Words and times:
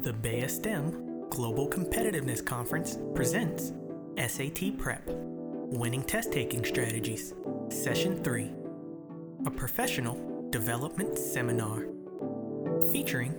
The 0.00 0.14
BAYASTEM 0.14 1.28
Global 1.28 1.68
Competitiveness 1.68 2.44
Conference 2.44 2.98
presents 3.14 3.72
SAT 4.16 4.78
Prep 4.78 5.02
Winning 5.06 6.02
Test 6.02 6.32
Taking 6.32 6.64
Strategies, 6.64 7.34
Session 7.68 8.24
3, 8.24 8.50
a 9.44 9.50
professional 9.50 10.48
development 10.48 11.18
seminar 11.18 11.84
featuring 12.90 13.34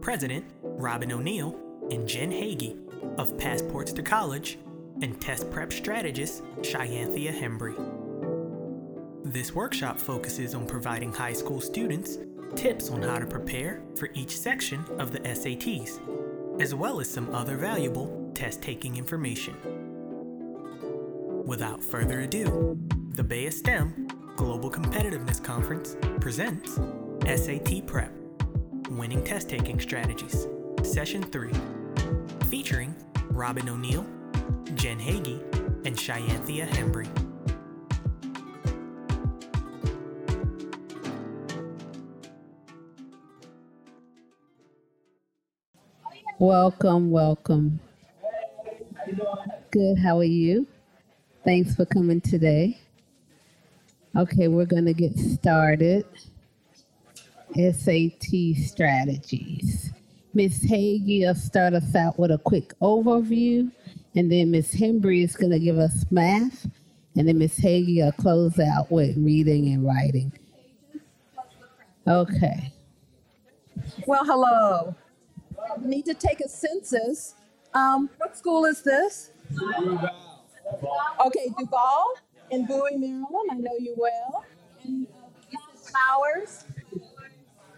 President 0.00 0.44
Robin 0.62 1.10
O'Neill 1.10 1.58
and 1.90 2.08
Jen 2.08 2.30
Hagee 2.30 2.78
of 3.18 3.36
Passports 3.36 3.92
to 3.94 4.02
College 4.02 4.56
and 5.02 5.20
test 5.20 5.50
prep 5.50 5.72
strategist 5.72 6.44
Shyanthia 6.60 7.36
Hembry. 7.36 7.74
This 9.24 9.52
workshop 9.52 9.98
focuses 9.98 10.54
on 10.54 10.64
providing 10.64 11.12
high 11.12 11.32
school 11.32 11.60
students 11.60 12.18
tips 12.56 12.90
on 12.90 13.02
how 13.02 13.18
to 13.18 13.26
prepare 13.26 13.82
for 13.96 14.08
each 14.14 14.38
section 14.38 14.84
of 14.98 15.12
the 15.12 15.20
SATs, 15.20 16.00
as 16.60 16.74
well 16.74 17.00
as 17.00 17.10
some 17.10 17.34
other 17.34 17.56
valuable 17.56 18.30
test 18.34 18.62
taking 18.62 18.96
information. 18.96 19.54
Without 21.46 21.82
further 21.82 22.20
ado, 22.20 22.78
the 23.10 23.24
Bay 23.24 23.50
STEM 23.50 24.08
Global 24.36 24.70
Competitiveness 24.70 25.42
Conference 25.42 25.96
presents 26.20 26.78
SAT 27.26 27.86
Prep 27.86 28.12
Winning 28.90 29.24
Test 29.24 29.48
Taking 29.48 29.80
Strategies, 29.80 30.46
Session 30.82 31.22
3, 31.22 31.50
featuring 32.48 32.94
Robin 33.30 33.68
O'Neill, 33.68 34.06
Jen 34.74 34.98
Hagee, 34.98 35.42
and 35.84 35.96
Shyanthia 35.96 36.66
Hembry. 36.68 37.27
Welcome, 46.40 47.10
welcome. 47.10 47.80
Good, 49.72 49.98
how 49.98 50.18
are 50.18 50.24
you? 50.24 50.68
Thanks 51.44 51.74
for 51.74 51.84
coming 51.84 52.20
today. 52.20 52.78
Okay, 54.16 54.46
we're 54.46 54.64
going 54.64 54.84
to 54.84 54.94
get 54.94 55.18
started. 55.18 56.04
SAT 57.56 58.54
strategies. 58.56 59.92
Miss 60.32 60.64
Hagee 60.64 61.26
will 61.26 61.34
start 61.34 61.74
us 61.74 61.96
out 61.96 62.20
with 62.20 62.30
a 62.30 62.38
quick 62.38 62.72
overview, 62.80 63.72
and 64.14 64.30
then 64.30 64.52
Miss 64.52 64.72
Hembry 64.76 65.24
is 65.24 65.34
going 65.34 65.50
to 65.50 65.58
give 65.58 65.78
us 65.78 66.06
math, 66.12 66.68
and 67.16 67.26
then 67.26 67.38
Miss 67.38 67.58
Hagee 67.58 68.04
will 68.04 68.12
close 68.12 68.60
out 68.60 68.92
with 68.92 69.16
reading 69.16 69.72
and 69.72 69.84
writing. 69.84 70.32
Okay. 72.06 72.72
Well, 74.06 74.24
hello. 74.24 74.94
Need 75.80 76.06
to 76.06 76.14
take 76.14 76.40
a 76.40 76.48
census. 76.48 77.34
Um, 77.74 78.10
what 78.18 78.36
school 78.36 78.64
is 78.64 78.82
this? 78.82 79.32
Okay, 81.24 81.48
Duval 81.58 82.14
in 82.50 82.66
Bowie, 82.66 82.96
Maryland. 82.96 83.50
I 83.50 83.54
know 83.54 83.76
you 83.78 83.94
well. 83.96 84.44
And 84.84 85.06
uh, 85.06 85.58
flowers. 85.76 86.64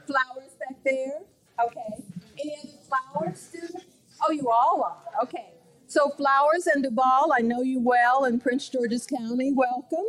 Flowers 0.06 0.52
back 0.58 0.76
there. 0.84 1.20
Okay. 1.64 2.04
Any 2.38 2.56
other 2.58 2.78
flowers, 2.88 3.40
students? 3.40 3.84
Oh, 4.26 4.32
you 4.32 4.48
all 4.50 4.82
are. 4.82 5.22
Okay. 5.22 5.50
So 5.86 6.10
flowers 6.10 6.66
and 6.66 6.82
Duval, 6.84 7.32
I 7.36 7.40
know 7.40 7.62
you 7.62 7.80
well 7.80 8.24
in 8.24 8.38
Prince 8.40 8.68
George's 8.68 9.06
County. 9.06 9.52
Welcome. 9.52 10.06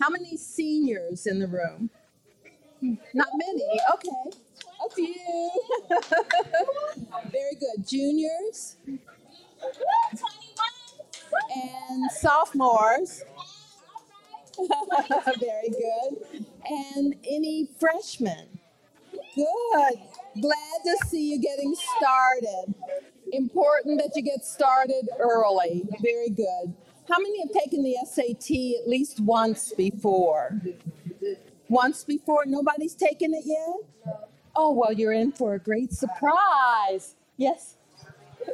How 0.00 0.10
many 0.10 0.36
seniors 0.36 1.26
in 1.26 1.38
the 1.38 1.46
room? 1.46 1.90
Not 3.14 3.28
many. 3.34 3.64
Okay. 3.94 4.38
Few. 4.94 5.50
Very 7.30 7.54
good. 7.60 7.86
Juniors 7.86 8.76
and 11.54 12.10
sophomores. 12.10 13.24
Very 15.40 15.68
good. 15.68 16.46
And 16.68 17.14
any 17.24 17.68
freshmen? 17.78 18.58
Good. 19.34 19.98
Glad 20.40 20.80
to 20.84 20.96
see 21.08 21.30
you 21.30 21.40
getting 21.40 21.74
started. 21.96 22.74
Important 23.32 24.00
that 24.00 24.12
you 24.14 24.22
get 24.22 24.44
started 24.44 25.08
early. 25.18 25.84
Very 26.02 26.30
good. 26.30 26.74
How 27.08 27.18
many 27.18 27.40
have 27.40 27.52
taken 27.52 27.82
the 27.82 27.96
SAT 28.04 28.82
at 28.82 28.88
least 28.88 29.20
once 29.20 29.72
before? 29.76 30.60
Once 31.68 32.04
before? 32.04 32.44
Nobody's 32.46 32.94
taken 32.94 33.34
it 33.34 33.44
yet? 33.44 34.16
Oh, 34.56 34.72
well, 34.72 34.92
you're 34.92 35.12
in 35.12 35.32
for 35.32 35.54
a 35.54 35.58
great 35.58 35.92
surprise. 35.92 37.14
Yes? 37.36 37.76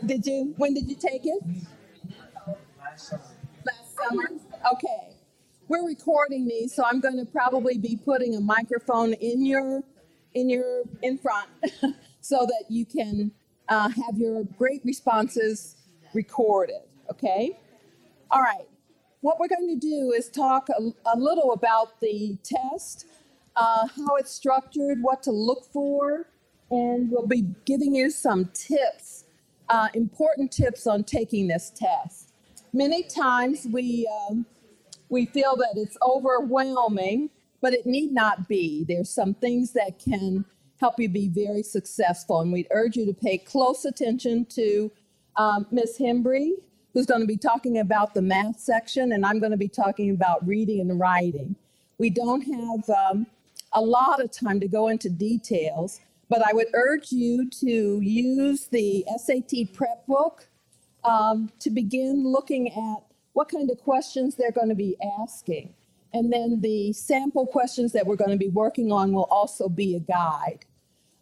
Did 0.05 0.27
you? 0.27 0.55
When 0.57 0.75
did 0.75 0.89
you 0.89 0.97
take 0.97 1.23
it? 1.25 1.41
Last 2.89 3.15
summer. 3.97 4.25
Okay. 4.75 5.15
We're 5.69 5.87
recording 5.87 6.47
these, 6.47 6.75
so 6.75 6.85
I'm 6.85 7.01
going 7.01 7.19
to 7.19 7.25
probably 7.25 7.79
be 7.79 7.97
putting 7.97 8.35
a 8.35 8.41
microphone 8.41 9.13
in 9.15 9.47
your 9.47 9.85
in 10.35 10.51
your 10.51 10.83
in 11.03 11.19
front 11.19 11.49
so 12.21 12.47
that 12.47 12.65
you 12.69 12.85
can 12.85 13.31
uh, 13.69 13.89
have 13.89 14.19
your 14.19 14.45
great 14.45 14.83
responses 14.85 15.77
recorded. 16.15 16.83
Okay. 17.11 17.59
All 18.31 18.43
right. 18.43 18.67
What 19.21 19.39
we're 19.39 19.49
going 19.49 19.69
to 19.69 19.79
do 19.79 20.13
is 20.13 20.29
talk 20.29 20.69
a, 20.69 20.83
a 21.15 21.17
little 21.17 21.53
about 21.53 22.01
the 22.01 22.39
test, 22.43 23.07
uh, 23.57 23.87
how 23.97 24.17
it's 24.17 24.31
structured, 24.31 24.99
what 25.03 25.23
to 25.25 25.31
look 25.31 25.65
for, 25.73 26.27
and 26.71 27.11
we'll 27.11 27.27
be 27.27 27.47
giving 27.65 27.95
you 27.95 28.11
some 28.11 28.47
tips, 28.55 29.25
uh, 29.69 29.89
important 29.95 30.51
tips 30.51 30.87
on 30.87 31.05
taking 31.05 31.49
this 31.49 31.71
test. 31.75 32.33
Many 32.73 33.03
times 33.03 33.67
we 33.71 34.09
um, 34.31 34.47
we 35.09 35.27
feel 35.27 35.57
that 35.57 35.75
it's 35.77 35.99
overwhelming, 36.03 37.29
but 37.61 37.75
it 37.75 37.85
need 37.85 38.13
not 38.13 38.49
be. 38.49 38.85
There's 38.89 39.11
some 39.11 39.35
things 39.35 39.73
that 39.73 39.99
can 39.99 40.47
help 40.81 40.99
you 40.99 41.09
be 41.09 41.29
very 41.29 41.63
successful, 41.63 42.41
and 42.41 42.53
we'd 42.53 42.69
urge 42.71 42.97
you 42.97 43.05
to 43.07 43.13
pay 43.13 43.37
close 43.37 43.85
attention 43.85 44.47
to 44.47 44.91
um, 45.37 45.67
Ms. 45.71 45.97
Hembry, 46.01 46.53
who's 46.95 47.07
going 47.07 47.21
to 47.21 47.27
be 47.27 47.37
talking 47.37 47.79
about 47.79 48.15
the 48.15 48.23
math 48.23 48.59
section, 48.59 49.13
and 49.13 49.25
I'm 49.27 49.39
going 49.39 49.53
to 49.53 49.59
be 49.59 49.69
talking 49.69 50.11
about 50.11 50.47
reading 50.47 50.81
and 50.81 50.99
writing. 50.99 51.57
We 51.99 52.11
don't 52.11 52.41
have 52.43 52.91
um, 52.91 53.27
a 53.73 53.81
lot 53.81 54.23
of 54.23 54.31
time 54.31 54.61
to 54.61 54.69
go 54.69 54.89
into 54.89 55.09
details, 55.09 56.01
but 56.29 56.47
I 56.47 56.53
would 56.53 56.69
urge 56.75 57.13
you 57.13 57.49
to 57.61 58.01
use 58.01 58.67
the 58.67 59.05
SAT 59.17 59.73
prep 59.73 60.07
book 60.07 60.47
um, 61.05 61.51
to 61.61 61.71
begin 61.71 62.25
looking 62.25 62.69
at 62.69 63.05
what 63.33 63.49
kind 63.49 63.71
of 63.71 63.79
questions 63.79 64.35
they're 64.35 64.53
going 64.53 64.69
to 64.69 64.75
be 64.75 64.97
asking. 65.21 65.75
And 66.13 66.33
then 66.33 66.61
the 66.61 66.93
sample 66.93 67.47
questions 67.47 67.93
that 67.93 68.07
we're 68.07 68.17
going 68.17 68.31
to 68.31 68.37
be 68.37 68.49
working 68.49 68.93
on 68.93 69.13
will 69.13 69.29
also 69.31 69.69
be 69.69 69.97
a 69.97 70.01
guide. 70.01 70.61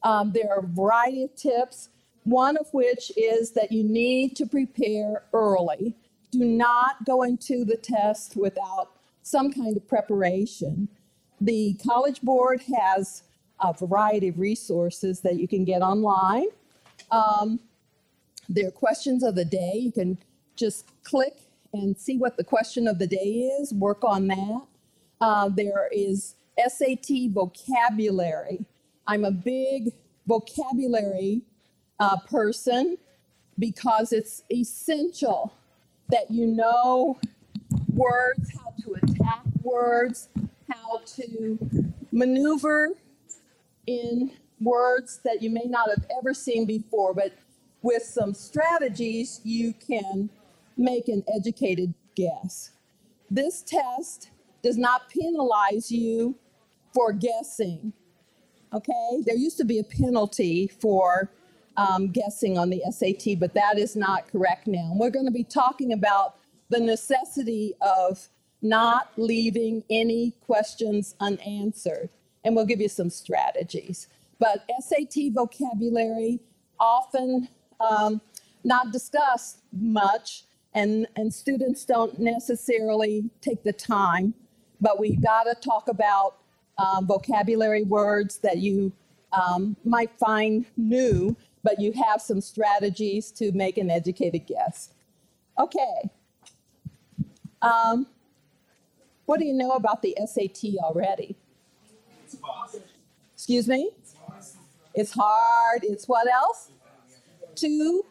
Um, 0.03 0.33
there 0.33 0.51
are 0.51 0.61
a 0.61 0.67
variety 0.67 1.25
of 1.25 1.35
tips, 1.37 1.91
one 2.25 2.57
of 2.57 2.67
which 2.73 3.13
is 3.17 3.53
that 3.53 3.71
you 3.71 3.85
need 3.85 4.35
to 4.37 4.47
prepare 4.47 5.25
early. 5.33 5.95
Do 6.33 6.45
not 6.45 7.05
go 7.05 7.23
into 7.23 7.65
the 7.65 7.77
test 7.77 8.37
without 8.37 8.91
some 9.23 9.53
kind 9.53 9.77
of 9.77 9.87
preparation. 9.87 10.89
The 11.41 11.75
College 11.87 12.21
Board 12.21 12.63
has 12.77 13.23
a 13.61 13.73
variety 13.73 14.29
of 14.29 14.39
resources 14.39 15.21
that 15.21 15.37
you 15.37 15.49
can 15.49 15.65
get 15.65 15.81
online. 15.81 16.47
Um, 17.11 17.61
there 18.49 18.69
are 18.69 18.73
questions 18.73 19.23
of 19.23 19.35
the 19.37 19.45
day. 19.45 19.73
You 19.77 19.93
can 19.93 20.19
just 20.57 20.87
click 21.03 21.39
and 21.73 21.97
see 21.97 22.19
what 22.19 22.37
the 22.37 22.45
question 22.45 22.87
of 22.87 22.99
the 22.99 23.07
day 23.07 23.51
is, 23.61 23.73
work 23.73 24.05
on 24.05 24.27
that. 24.29 24.63
Uh, 25.21 25.49
there 25.49 25.89
is 25.93 26.35
SAT 26.59 27.31
vocabulary. 27.31 28.67
I'm 29.07 29.25
a 29.25 29.31
big 29.31 29.93
vocabulary 30.27 31.43
uh, 31.99 32.19
person 32.21 32.99
because 33.59 34.13
it's 34.13 34.43
essential 34.53 35.55
that 36.09 36.31
you 36.31 36.47
know 36.47 37.19
words, 37.95 38.51
how 38.55 38.75
to 38.83 38.95
attack 38.95 39.43
words, 39.63 40.29
to 40.99 41.59
maneuver 42.13 42.91
in 43.87 44.33
words 44.61 45.21
that 45.25 45.43
you 45.43 45.51
may 45.51 45.65
not 45.65 45.89
have 45.89 46.05
ever 46.19 46.35
seen 46.35 46.67
before, 46.67 47.15
but 47.15 47.33
with 47.83 48.03
some 48.03 48.35
strategies, 48.35 49.41
you 49.45 49.73
can 49.73 50.31
make 50.77 51.09
an 51.09 51.25
educated 51.35 51.95
guess. 52.15 52.71
This 53.31 53.63
test 53.63 54.31
does 54.63 54.77
not 54.77 55.09
penalize 55.09 55.91
you 55.91 56.37
for 56.93 57.13
guessing. 57.13 57.93
Okay? 58.73 59.23
There 59.25 59.37
used 59.37 59.57
to 59.59 59.65
be 59.65 59.79
a 59.79 59.85
penalty 59.85 60.67
for 60.81 61.31
um, 61.77 62.09
guessing 62.09 62.59
on 62.59 62.71
the 62.71 62.83
SAT, 62.91 63.39
but 63.39 63.55
that 63.55 63.79
is 63.79 63.97
not 63.97 64.29
correct 64.29 64.67
now. 64.67 64.91
And 64.91 65.01
we're 65.01 65.11
going 65.11 65.27
to 65.27 65.33
be 65.33 65.45
talking 65.45 65.93
about 65.93 66.37
the 66.69 66.81
necessity 66.81 67.75
of 67.81 68.29
not 68.63 69.13
leaving 69.17 69.85
any 69.91 70.33
questions 70.47 71.15
unanswered. 71.21 72.11
And 72.45 72.57
we'll 72.57 72.67
give 72.67 72.81
you 72.81 72.89
some 72.89 73.11
strategies. 73.11 74.09
But 74.39 74.65
SAT 74.81 75.33
vocabulary, 75.33 76.41
often 76.79 77.49
um, 77.81 78.21
not 78.65 78.93
discussed 78.93 79.61
much, 79.73 80.45
and, 80.73 81.07
and 81.17 81.33
students 81.33 81.85
don't 81.85 82.19
necessarily 82.19 83.31
take 83.41 83.63
the 83.65 83.73
time. 83.73 84.35
But 84.81 84.99
we 84.99 85.17
got 85.17 85.45
to 85.45 85.55
talk 85.55 85.89
about 85.89 86.37
um, 86.79 87.07
vocabulary 87.07 87.83
words 87.83 88.39
that 88.39 88.59
you 88.59 88.93
um, 89.33 89.77
might 89.85 90.11
find 90.19 90.65
new, 90.77 91.37
but 91.63 91.81
you 91.81 91.93
have 91.93 92.23
some 92.23 92.41
strategies 92.41 93.31
to 93.33 93.53
make 93.53 93.77
an 93.77 93.91
educated 93.91 94.47
guess. 94.47 94.91
Okay. 95.59 96.11
Um, 97.61 98.07
what 99.31 99.39
do 99.39 99.47
you 99.47 99.55
know 99.55 99.71
about 99.71 100.03
the 100.03 100.17
SAT 100.27 100.75
already? 100.83 101.37
Excuse 103.33 103.69
me? 103.69 103.93
It's 104.93 105.13
hard. 105.13 105.85
It's 105.85 106.09
what 106.09 106.27
else? 106.29 106.73
Too 107.55 108.05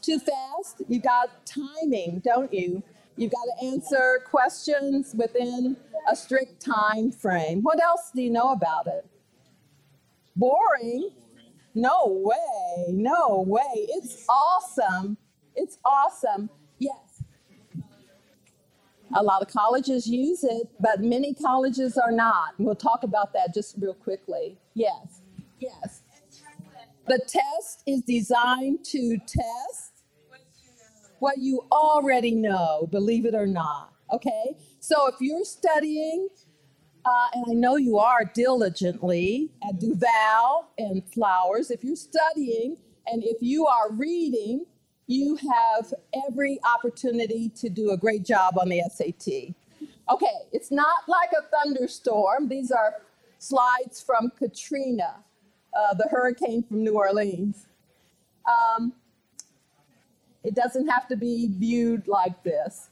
too 0.00 0.18
fast. 0.18 0.80
You've 0.88 1.02
got 1.02 1.28
timing, 1.44 2.22
don't 2.24 2.54
you? 2.54 2.82
You've 3.18 3.32
got 3.32 3.44
to 3.54 3.66
answer 3.66 4.24
questions 4.30 5.14
within 5.14 5.76
a 6.10 6.16
strict 6.16 6.64
time 6.64 7.12
frame. 7.12 7.60
What 7.60 7.78
else 7.82 8.10
do 8.14 8.22
you 8.22 8.30
know 8.30 8.52
about 8.52 8.86
it? 8.86 9.04
Boring? 10.34 11.10
No 11.74 12.06
way. 12.06 12.86
No 12.88 13.44
way. 13.46 13.60
It's 13.74 14.24
awesome. 14.26 15.18
It's 15.54 15.76
awesome. 15.84 16.48
A 19.14 19.22
lot 19.22 19.42
of 19.42 19.48
colleges 19.48 20.06
use 20.06 20.44
it, 20.44 20.68
but 20.78 21.00
many 21.00 21.34
colleges 21.34 21.98
are 21.98 22.12
not. 22.12 22.54
We'll 22.58 22.76
talk 22.76 23.02
about 23.02 23.32
that 23.32 23.52
just 23.52 23.76
real 23.78 23.94
quickly. 23.94 24.58
Yes. 24.74 25.22
Yes. 25.58 26.02
The 27.06 27.18
test 27.26 27.82
is 27.86 28.02
designed 28.02 28.84
to 28.84 29.18
test 29.26 30.04
what 31.18 31.38
you 31.38 31.66
already 31.72 32.34
know, 32.34 32.88
believe 32.90 33.26
it 33.26 33.34
or 33.34 33.46
not. 33.46 33.92
Okay? 34.12 34.56
So 34.78 35.08
if 35.08 35.16
you're 35.20 35.44
studying, 35.44 36.28
uh, 37.04 37.28
and 37.34 37.44
I 37.50 37.54
know 37.54 37.76
you 37.76 37.98
are 37.98 38.24
diligently 38.24 39.50
at 39.68 39.80
Duval 39.80 40.70
and 40.78 41.02
Flowers, 41.12 41.70
if 41.70 41.82
you're 41.82 41.96
studying 41.96 42.76
and 43.06 43.24
if 43.24 43.38
you 43.40 43.66
are 43.66 43.92
reading, 43.92 44.66
you 45.10 45.36
have 45.36 45.92
every 46.28 46.60
opportunity 46.62 47.48
to 47.48 47.68
do 47.68 47.90
a 47.90 47.96
great 47.96 48.24
job 48.24 48.56
on 48.56 48.68
the 48.68 48.80
SAT. 48.88 49.54
Okay, 50.08 50.36
it's 50.52 50.70
not 50.70 51.08
like 51.08 51.30
a 51.32 51.42
thunderstorm. 51.50 52.48
These 52.48 52.70
are 52.70 52.94
slides 53.38 54.00
from 54.00 54.30
Katrina, 54.38 55.16
uh, 55.76 55.94
the 55.94 56.06
hurricane 56.08 56.62
from 56.62 56.84
New 56.84 56.94
Orleans. 56.94 57.66
Um, 58.48 58.92
it 60.44 60.54
doesn't 60.54 60.86
have 60.86 61.08
to 61.08 61.16
be 61.16 61.48
viewed 61.48 62.06
like 62.06 62.44
this. 62.44 62.90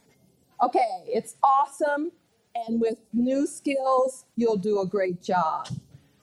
Okay, 0.61 1.05
it's 1.07 1.37
awesome, 1.45 2.11
and 2.55 2.81
with 2.81 2.99
new 3.13 3.47
skills, 3.47 4.25
you'll 4.35 4.57
do 4.57 4.81
a 4.81 4.87
great 4.87 5.23
job. 5.23 5.69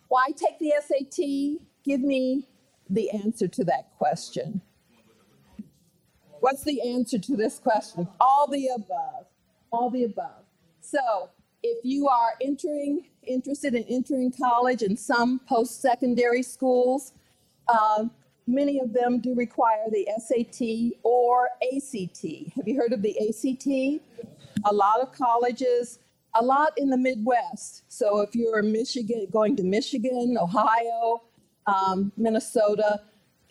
Why 0.10 0.28
take 0.36 0.60
the 0.60 0.74
SAT? 0.86 1.66
Give 1.86 2.02
me 2.02 2.50
the 2.90 3.12
answer 3.12 3.48
to 3.48 3.64
that 3.64 3.98
question. 3.98 4.62
What's 6.46 6.64
the 6.64 6.80
answer 6.94 7.18
to 7.18 7.36
this 7.36 7.58
question? 7.58 8.08
All 8.20 8.46
the 8.48 8.68
above. 8.68 9.26
All 9.72 9.90
the 9.90 10.04
above. 10.04 10.44
So, 10.80 11.32
if 11.64 11.84
you 11.84 12.08
are 12.08 12.36
entering, 12.40 13.08
interested 13.24 13.74
in 13.74 13.82
entering 13.90 14.32
college 14.32 14.84
in 14.84 14.96
some 14.96 15.42
post 15.50 15.82
secondary 15.82 16.44
schools, 16.44 17.14
um, 17.68 18.12
Many 18.48 18.80
of 18.80 18.94
them 18.94 19.22
do 19.22 19.34
require 19.34 19.86
the 19.90 20.08
SAT 20.20 21.00
or 21.02 21.50
ACT. 21.64 22.54
Have 22.56 22.68
you 22.68 22.76
heard 22.78 22.94
of 22.94 23.02
the 23.02 23.18
ACT? 23.28 23.66
A 24.66 24.72
lot 24.72 25.02
of 25.02 25.12
colleges, 25.14 25.98
a 26.36 26.46
lot 26.46 26.74
in 26.78 26.92
the 26.92 26.98
Midwest. 26.98 27.86
So 27.88 28.20
if 28.20 28.36
you're 28.36 28.62
Michigan, 28.62 29.26
going 29.32 29.56
to 29.56 29.64
Michigan, 29.64 30.38
Ohio, 30.40 31.24
um, 31.66 32.12
Minnesota, 32.18 33.02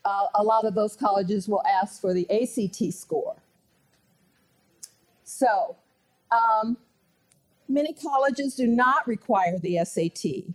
uh, 0.04 0.26
a 0.34 0.42
lot 0.42 0.64
of 0.64 0.74
those 0.74 0.96
colleges 0.96 1.48
will 1.48 1.62
ask 1.66 2.00
for 2.00 2.12
the 2.12 2.28
ACT 2.30 2.92
score. 2.92 3.36
So, 5.24 5.76
um, 6.30 6.76
many 7.68 7.92
colleges 7.92 8.54
do 8.54 8.66
not 8.66 9.06
require 9.06 9.58
the 9.58 9.78
SAT. 9.84 10.54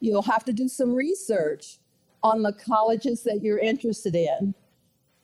You'll 0.00 0.22
have 0.22 0.44
to 0.44 0.52
do 0.52 0.68
some 0.68 0.94
research 0.94 1.78
on 2.22 2.42
the 2.42 2.52
colleges 2.52 3.22
that 3.22 3.42
you're 3.42 3.58
interested 3.58 4.14
in. 4.14 4.54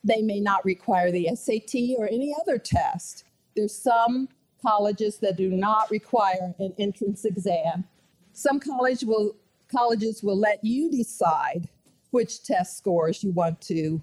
They 0.03 0.21
may 0.21 0.39
not 0.39 0.65
require 0.65 1.11
the 1.11 1.29
SAT 1.35 1.97
or 1.97 2.07
any 2.07 2.33
other 2.41 2.57
test. 2.57 3.23
There's 3.55 3.75
some 3.75 4.29
colleges 4.61 5.17
that 5.19 5.37
do 5.37 5.49
not 5.49 5.91
require 5.91 6.55
an 6.57 6.73
entrance 6.79 7.25
exam. 7.25 7.85
Some 8.33 8.59
college 8.59 9.03
will, 9.03 9.35
colleges 9.71 10.23
will 10.23 10.37
let 10.37 10.63
you 10.63 10.89
decide 10.89 11.69
which 12.11 12.43
test 12.43 12.77
scores 12.77 13.23
you 13.23 13.31
want 13.31 13.61
to 13.61 14.01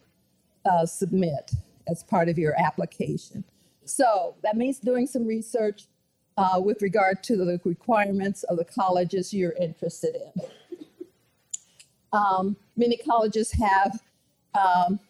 uh, 0.70 0.86
submit 0.86 1.52
as 1.88 2.02
part 2.02 2.28
of 2.28 2.38
your 2.38 2.54
application. 2.58 3.44
So 3.84 4.36
that 4.42 4.56
means 4.56 4.78
doing 4.78 5.06
some 5.06 5.26
research 5.26 5.86
uh, 6.36 6.60
with 6.62 6.82
regard 6.82 7.22
to 7.24 7.36
the 7.36 7.60
requirements 7.64 8.42
of 8.44 8.56
the 8.56 8.64
colleges 8.64 9.32
you're 9.32 9.52
interested 9.52 10.16
in. 10.16 10.42
Um, 12.12 12.56
many 12.76 12.96
colleges 12.96 13.52
have 13.52 14.00
um, 14.54 15.00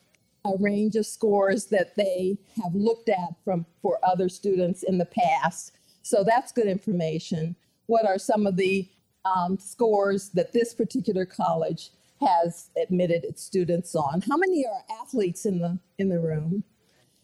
a 0.45 0.53
range 0.59 0.97
of 0.97 1.07
scores 1.07 1.67
that 1.67 1.95
they 1.97 2.39
have 2.63 2.75
looked 2.75 3.09
at 3.09 3.35
from 3.45 3.67
for 3.83 3.99
other 4.03 4.29
students 4.29 4.83
in 4.83 4.99
the 4.99 5.05
past. 5.07 5.73
So 6.03 6.25
that's 6.25 6.53
good 6.53 6.67
information. 6.67 7.57
What 7.87 8.07
are 8.07 8.19
some 8.19 8.47
of 8.47 8.57
the 8.57 8.89
um, 9.25 9.59
scores 9.59 10.31
that 10.31 10.53
this 10.53 10.75
particular 10.75 11.25
college 11.25 11.91
has 12.21 12.71
admitted 12.81 13.25
its 13.25 13.43
students 13.43 13.95
on? 13.95 14.23
How 14.23 14.37
many 14.37 14.65
are 14.67 15.01
athletes 15.01 15.47
in 15.47 15.59
the 15.59 15.79
in 15.99 16.09
the 16.09 16.21
room? 16.21 16.65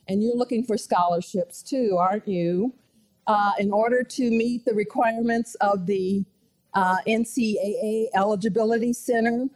And 0.08 0.22
you're 0.22 0.37
looking 0.37 0.64
for 0.64 0.76
scholarships 0.76 1.62
too, 1.62 1.96
aren't 1.98 2.26
you? 2.26 2.75
Uh, 3.26 3.52
in 3.58 3.72
order 3.72 4.02
to 4.02 4.31
meet 4.31 4.64
the 4.64 4.75
requirements 4.75 5.54
of 5.56 5.87
the 5.87 6.25
uh, 6.75 6.96
NCAA 7.06 8.06
Eligibility 8.14 8.92
Center, 8.92 9.46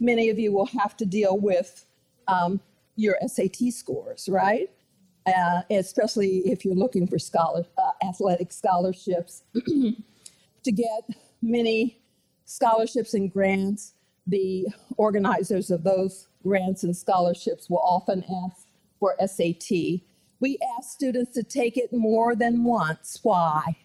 many 0.00 0.28
of 0.28 0.38
you 0.38 0.52
will 0.52 0.66
have 0.66 0.96
to 0.98 1.06
deal 1.06 1.38
with 1.38 1.86
um, 2.28 2.60
your 2.96 3.16
SAT 3.26 3.72
scores, 3.72 4.28
right? 4.28 4.70
Uh, 5.24 5.62
especially 5.70 6.38
if 6.44 6.64
you're 6.64 6.74
looking 6.74 7.06
for 7.06 7.18
scholar, 7.18 7.64
uh, 7.78 8.06
athletic 8.06 8.52
scholarships. 8.52 9.44
to 10.64 10.72
get 10.72 11.08
many 11.40 12.00
scholarships 12.44 13.14
and 13.14 13.32
grants, 13.32 13.94
the 14.26 14.66
organizers 14.96 15.70
of 15.70 15.82
those 15.84 16.28
grants 16.42 16.84
and 16.84 16.96
scholarships 16.96 17.68
will 17.68 17.82
often 17.82 18.24
ask 18.46 18.66
for 18.98 19.16
SAT. 19.24 20.00
We 20.40 20.58
ask 20.76 20.90
students 20.90 21.32
to 21.34 21.42
take 21.42 21.76
it 21.76 21.92
more 21.92 22.34
than 22.34 22.64
once. 22.64 23.18
Why? 23.22 23.76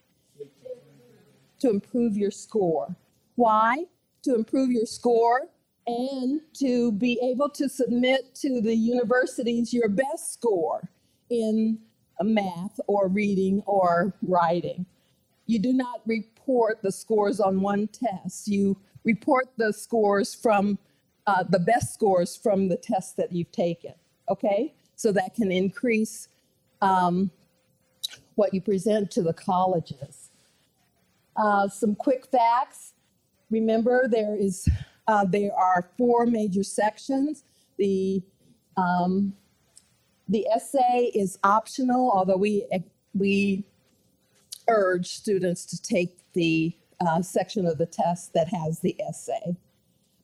To 1.60 1.70
improve 1.70 2.17
your 2.17 2.32
score. 2.32 2.96
Why? 3.36 3.86
To 4.24 4.36
improve 4.36 4.72
your 4.72 4.86
score 4.86 5.50
and 5.86 6.41
to 6.60 6.91
be 6.91 7.20
able 7.24 7.50
to 7.50 7.70
submit 7.70 8.36
to 8.36 8.62
the 8.62 8.75
universities 8.75 9.74
your 9.74 9.88
best 9.88 10.34
score 10.34 10.89
in 11.29 11.79
math 12.22 12.79
or 12.88 13.08
reading 13.08 13.63
or 13.65 14.13
writing. 14.22 14.86
You 15.46 15.60
do 15.60 15.72
not 15.72 16.01
report 16.06 16.82
the 16.82 16.91
scores 16.91 17.39
on 17.39 17.62
one 17.62 17.88
test. 17.88 18.48
You 18.48 18.77
report 19.07 19.47
the 19.55 19.71
scores 19.71 20.35
from 20.35 20.77
uh, 21.27 21.43
the 21.49 21.59
best 21.59 21.93
scores 21.93 22.35
from 22.35 22.67
the 22.67 22.75
test 22.75 23.15
that 23.17 23.31
you've 23.31 23.51
taken, 23.51 23.93
okay? 24.29 24.73
So 24.95 25.11
that 25.13 25.33
can 25.33 25.51
increase 25.51 26.27
um, 26.81 27.31
what 28.35 28.53
you 28.53 28.61
present 28.61 29.09
to 29.11 29.21
the 29.21 29.33
colleges. 29.33 30.29
Uh, 31.35 31.67
some 31.69 31.95
quick 31.95 32.27
facts. 32.27 32.93
Remember, 33.49 34.07
there 34.09 34.35
is 34.35 34.67
uh, 35.07 35.23
there 35.25 35.55
are 35.55 35.89
four 35.97 36.25
major 36.25 36.63
sections. 36.63 37.43
The 37.77 38.21
um, 38.75 39.33
the 40.27 40.45
essay 40.53 41.11
is 41.13 41.39
optional, 41.43 42.11
although 42.13 42.37
we 42.37 42.67
we 43.13 43.63
urge 44.67 45.07
students 45.07 45.65
to 45.67 45.81
take 45.81 46.17
the 46.33 46.75
uh, 47.05 47.21
section 47.21 47.65
of 47.65 47.77
the 47.77 47.85
test 47.85 48.33
that 48.33 48.47
has 48.49 48.79
the 48.79 48.95
essay. 49.01 49.55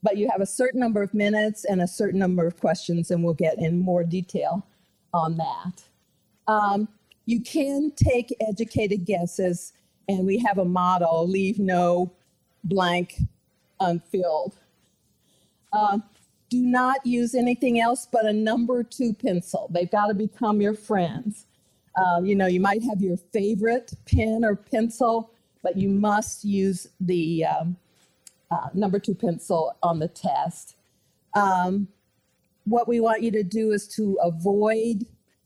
But 0.02 0.18
you 0.18 0.30
have 0.30 0.42
a 0.42 0.46
certain 0.46 0.80
number 0.80 1.02
of 1.02 1.14
minutes 1.14 1.66
and 1.66 1.82
a 1.82 1.88
certain 1.88 2.20
number 2.20 2.46
of 2.46 2.60
questions, 2.60 3.12
and 3.12 3.24
we'll 3.24 3.34
get 3.34 3.58
in 3.60 3.80
more 3.80 4.04
detail 4.04 4.66
on 5.14 5.38
that. 5.38 5.84
Um, 6.48 6.90
you 7.26 7.42
can 7.42 7.92
take 7.96 8.36
educated 8.46 9.06
guesses, 9.06 9.74
and 10.10 10.26
we 10.26 10.40
have 10.40 10.58
a 10.58 10.66
model 10.66 11.28
leave 11.28 11.60
no 11.60 12.12
blank 12.64 13.16
unfilled. 13.80 14.56
Uh, 15.72 16.00
do 16.50 16.62
not 16.62 17.04
use 17.06 17.34
anything 17.34 17.80
else 17.80 18.08
but 18.12 18.26
a 18.26 18.34
number 18.34 18.84
two 18.84 19.14
pencil. 19.14 19.70
They've 19.72 19.90
got 19.90 20.08
to 20.08 20.14
become 20.14 20.62
your 20.62 20.76
friends. 20.76 21.48
Um, 21.96 22.26
you 22.26 22.36
know, 22.36 22.48
you 22.48 22.60
might 22.60 22.84
have 22.84 23.02
your 23.02 23.18
favorite 23.18 23.94
pen 24.06 24.44
or 24.44 24.56
pencil, 24.56 25.32
but 25.64 25.78
you 25.78 25.90
must 25.90 26.44
use 26.44 26.88
the 27.00 27.46
um, 27.46 27.78
uh, 28.52 28.70
number 28.74 29.00
two 29.00 29.16
pencil 29.16 29.76
on 29.82 30.00
the 30.00 30.08
test. 30.08 30.76
Um, 31.34 31.88
what 32.66 32.88
we 32.88 33.00
want 33.00 33.24
you 33.24 33.32
to 33.32 33.44
do 33.44 33.72
is 33.72 33.88
to 33.90 34.18
avoid 34.22 35.06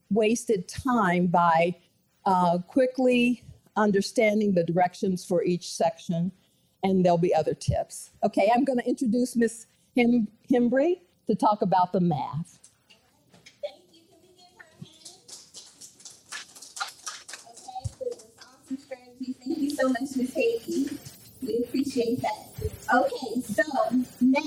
wasted 0.09 0.67
time 0.67 1.27
by 1.27 1.75
uh, 2.25 2.57
quickly 2.67 3.43
understanding 3.75 4.53
the 4.53 4.63
directions 4.63 5.23
for 5.23 5.43
each 5.43 5.71
section, 5.71 6.31
and 6.83 7.05
there'll 7.05 7.17
be 7.17 7.33
other 7.33 7.53
tips. 7.53 8.11
Okay, 8.23 8.51
I'm 8.53 8.65
going 8.65 8.79
to 8.79 8.87
introduce 8.87 9.35
Miss 9.35 9.67
Him- 9.95 10.27
Hembry 10.51 10.99
to 11.27 11.35
talk 11.35 11.61
about 11.61 11.93
the 11.93 11.99
math. 12.01 12.59
Thank 13.61 13.81
you. 13.93 14.01
Can 14.09 14.19
we 14.21 14.29
give 14.37 14.51
her 14.57 14.65
a 14.65 14.85
hand? 14.85 15.21
Okay, 17.49 17.91
for 17.97 18.05
this 18.05 18.25
awesome 18.39 18.77
strategy. 18.77 19.35
Thank 19.43 19.57
you 19.57 19.65
so 19.77 19.89
much, 19.89 20.15
Ms. 20.15 20.33
Hagee. 20.33 20.97
We 21.45 21.57
appreciate 21.63 22.19
that. 22.21 22.47
Okay, 22.91 23.41
so 23.41 23.63
now, 24.21 24.41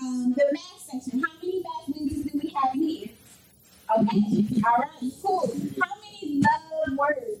um, 0.00 0.34
the 0.36 0.44
math 0.52 0.86
section. 0.88 1.20
How 1.20 1.32
many 1.42 1.62
math 1.62 1.96
widgets 1.96 2.30
do 2.30 2.38
we 2.40 2.48
have 2.50 2.72
here? 2.74 3.08
Okay, 3.98 4.62
all 4.64 4.78
right, 4.78 5.12
cool. 5.20 5.52
How 5.82 5.94
many 6.00 6.40
love 6.40 6.96
words? 6.96 7.40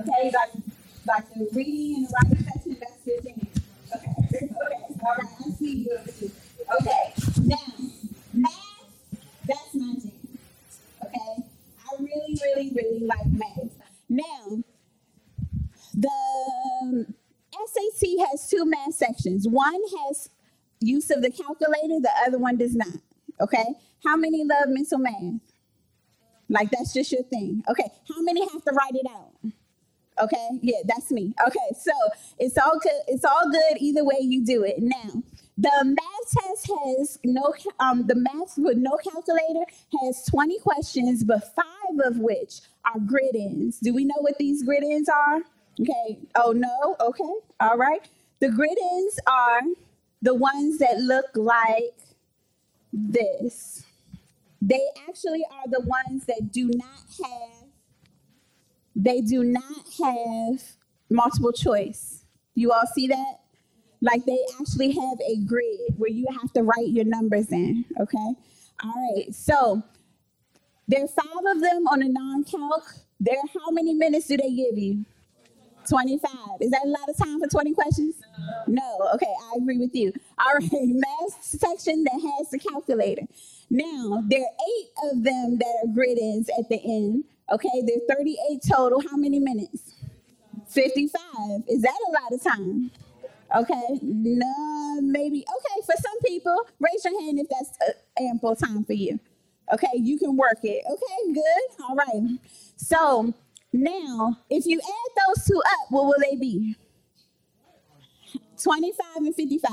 Okay, 0.00 0.30
like, 0.32 0.62
like 1.08 1.34
the 1.34 1.48
reading 1.54 1.96
and 1.96 2.06
the 2.06 2.12
writing 2.14 2.44
section, 2.44 2.76
that's 2.78 2.96
15. 3.04 3.46
Okay, 3.96 4.14
okay, 4.30 4.48
all 5.02 5.16
right, 5.18 5.26
I 5.44 5.50
see 5.50 5.88
you. 5.88 5.98
Okay, 6.80 7.12
now, 7.42 7.56
math, 8.32 8.86
that's 9.48 9.74
my 9.74 9.94
jam. 9.94 10.12
Okay, 11.04 11.42
I 11.82 11.96
really, 11.98 12.38
really, 12.44 12.70
really 12.76 13.00
like 13.00 13.26
math. 13.26 13.70
Now, 14.08 14.62
the 15.94 17.06
Has 18.18 18.48
two 18.48 18.64
math 18.64 18.94
sections. 18.94 19.46
One 19.48 19.80
has 20.06 20.28
use 20.80 21.10
of 21.10 21.22
the 21.22 21.30
calculator, 21.30 22.00
the 22.00 22.10
other 22.26 22.38
one 22.38 22.56
does 22.56 22.74
not. 22.74 22.94
Okay, 23.40 23.64
how 24.04 24.16
many 24.16 24.44
love 24.44 24.68
mental 24.68 24.98
math? 24.98 25.40
Like 26.48 26.70
that's 26.70 26.92
just 26.92 27.12
your 27.12 27.22
thing. 27.22 27.62
Okay, 27.68 27.90
how 28.08 28.22
many 28.22 28.42
have 28.52 28.64
to 28.64 28.72
write 28.72 28.94
it 28.94 29.06
out? 29.08 29.52
Okay, 30.22 30.48
yeah, 30.60 30.80
that's 30.84 31.10
me. 31.10 31.32
Okay, 31.46 31.74
so 31.78 31.92
it's 32.38 32.58
all 32.58 32.78
good. 32.82 33.00
It's 33.06 33.24
all 33.24 33.50
good 33.50 33.78
either 33.78 34.04
way 34.04 34.16
you 34.20 34.44
do 34.44 34.64
it. 34.64 34.76
Now, 34.78 35.22
the 35.56 35.70
math 35.84 36.46
test 36.46 36.70
has 36.84 37.18
no 37.24 37.54
um 37.78 38.06
the 38.06 38.14
math 38.14 38.54
with 38.56 38.76
no 38.76 38.96
calculator 39.02 39.64
has 40.02 40.24
20 40.30 40.58
questions, 40.58 41.24
but 41.24 41.54
five 41.54 41.98
of 42.04 42.18
which 42.18 42.60
are 42.84 43.00
grid-ins. 43.00 43.78
Do 43.78 43.94
we 43.94 44.04
know 44.04 44.16
what 44.18 44.38
these 44.38 44.62
grid-ins 44.62 45.08
are? 45.08 45.40
Okay. 45.80 46.18
Oh 46.34 46.52
no. 46.52 46.96
Okay. 47.00 47.34
All 47.60 47.76
right. 47.76 48.06
The 48.40 48.50
grid-ins 48.50 49.18
are 49.26 49.60
the 50.22 50.34
ones 50.34 50.78
that 50.78 50.98
look 50.98 51.26
like 51.34 51.96
this. 52.92 53.84
They 54.62 54.80
actually 55.08 55.44
are 55.50 55.68
the 55.70 55.80
ones 55.80 56.26
that 56.26 56.52
do 56.52 56.68
not 56.68 57.04
have 57.24 57.68
they 58.94 59.20
do 59.20 59.44
not 59.44 59.86
have 60.02 60.62
multiple 61.08 61.52
choice. 61.52 62.24
You 62.54 62.72
all 62.72 62.86
see 62.94 63.06
that? 63.08 63.34
Like 64.00 64.24
they 64.26 64.38
actually 64.60 64.92
have 64.92 65.18
a 65.26 65.36
grid 65.46 65.94
where 65.96 66.10
you 66.10 66.26
have 66.40 66.52
to 66.54 66.62
write 66.62 66.88
your 66.88 67.04
numbers 67.04 67.52
in. 67.52 67.84
Okay. 68.00 68.34
All 68.84 69.14
right. 69.16 69.34
So 69.34 69.82
there 70.88 71.04
are 71.04 71.08
five 71.08 71.56
of 71.56 71.60
them 71.62 71.86
on 71.88 72.02
a 72.02 72.08
non-calc. 72.08 72.84
There, 73.20 73.36
how 73.54 73.70
many 73.70 73.94
minutes 73.94 74.26
do 74.28 74.36
they 74.36 74.50
give 74.50 74.78
you? 74.78 75.04
25. 75.88 76.30
Is 76.60 76.70
that 76.70 76.82
a 76.84 76.88
lot 76.88 77.08
of 77.08 77.16
time 77.16 77.40
for 77.40 77.46
20 77.48 77.74
questions? 77.74 78.14
No. 78.66 79.10
Okay, 79.14 79.32
I 79.52 79.58
agree 79.58 79.78
with 79.78 79.94
you. 79.94 80.12
All 80.38 80.54
right, 80.54 80.70
math 80.72 81.42
section 81.42 82.04
that 82.04 82.20
has 82.38 82.50
the 82.50 82.58
calculator. 82.58 83.22
Now, 83.70 84.22
there 84.26 84.40
are 84.40 84.54
eight 84.68 84.88
of 85.12 85.22
them 85.22 85.58
that 85.58 85.74
are 85.84 85.92
grid-ins 85.94 86.48
at 86.58 86.68
the 86.68 86.80
end. 86.82 87.24
Okay, 87.52 87.82
there 87.86 87.96
are 87.96 88.16
38 88.16 88.60
total. 88.68 89.00
How 89.10 89.16
many 89.16 89.40
minutes? 89.40 89.94
55. 90.68 91.20
Is 91.68 91.82
that 91.82 91.98
a 92.08 92.12
lot 92.12 92.32
of 92.32 92.42
time? 92.42 92.90
Okay, 93.56 93.98
no, 94.02 95.00
maybe. 95.02 95.40
Okay, 95.40 95.86
for 95.86 95.94
some 96.00 96.20
people, 96.24 96.56
raise 96.78 97.04
your 97.04 97.20
hand 97.20 97.40
if 97.40 97.48
that's 97.48 97.70
uh, 97.86 98.22
ample 98.22 98.54
time 98.54 98.84
for 98.84 98.92
you. 98.92 99.18
Okay, 99.72 99.88
you 99.96 100.18
can 100.18 100.36
work 100.36 100.58
it. 100.62 100.84
Okay, 100.90 101.32
good. 101.32 101.84
All 101.88 101.96
right. 101.96 102.38
So 102.76 103.34
now, 103.72 104.38
if 104.48 104.66
you 104.66 104.80
add 104.80 105.26
those 105.26 105.44
two 105.46 105.58
up, 105.58 105.90
what 105.90 106.04
will 106.04 106.18
they 106.20 106.36
be? 106.36 106.76
25 108.62 109.06
and 109.16 109.34
55. 109.34 109.70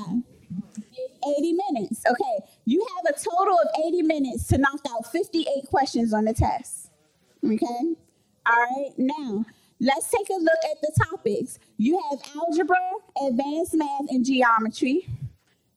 80 1.38 1.54
minutes. 1.72 2.04
Okay, 2.10 2.46
you 2.66 2.86
have 2.96 3.16
a 3.16 3.20
total 3.20 3.56
of 3.60 3.68
80 3.88 4.04
minutes 4.04 4.48
to 4.48 4.58
knock 4.58 4.80
out 4.90 5.12
58 5.12 5.68
questions 5.68 6.14
on 6.14 6.26
the 6.26 6.34
test. 6.34 6.90
Okay, 7.44 7.96
all 8.46 8.56
right, 8.56 8.92
now 8.98 9.46
let's 9.80 10.10
take 10.10 10.30
a 10.30 10.40
look 10.40 10.60
at 10.72 10.82
the 10.82 10.92
topics. 11.10 11.60
You 11.78 12.02
have 12.10 12.20
algebra, 12.36 12.78
advanced 13.28 13.76
math, 13.76 14.10
and 14.10 14.26
geometry. 14.26 15.08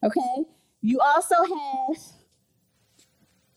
Okay, 0.03 0.45
you 0.81 1.01
also 1.01 1.35
have 1.45 1.97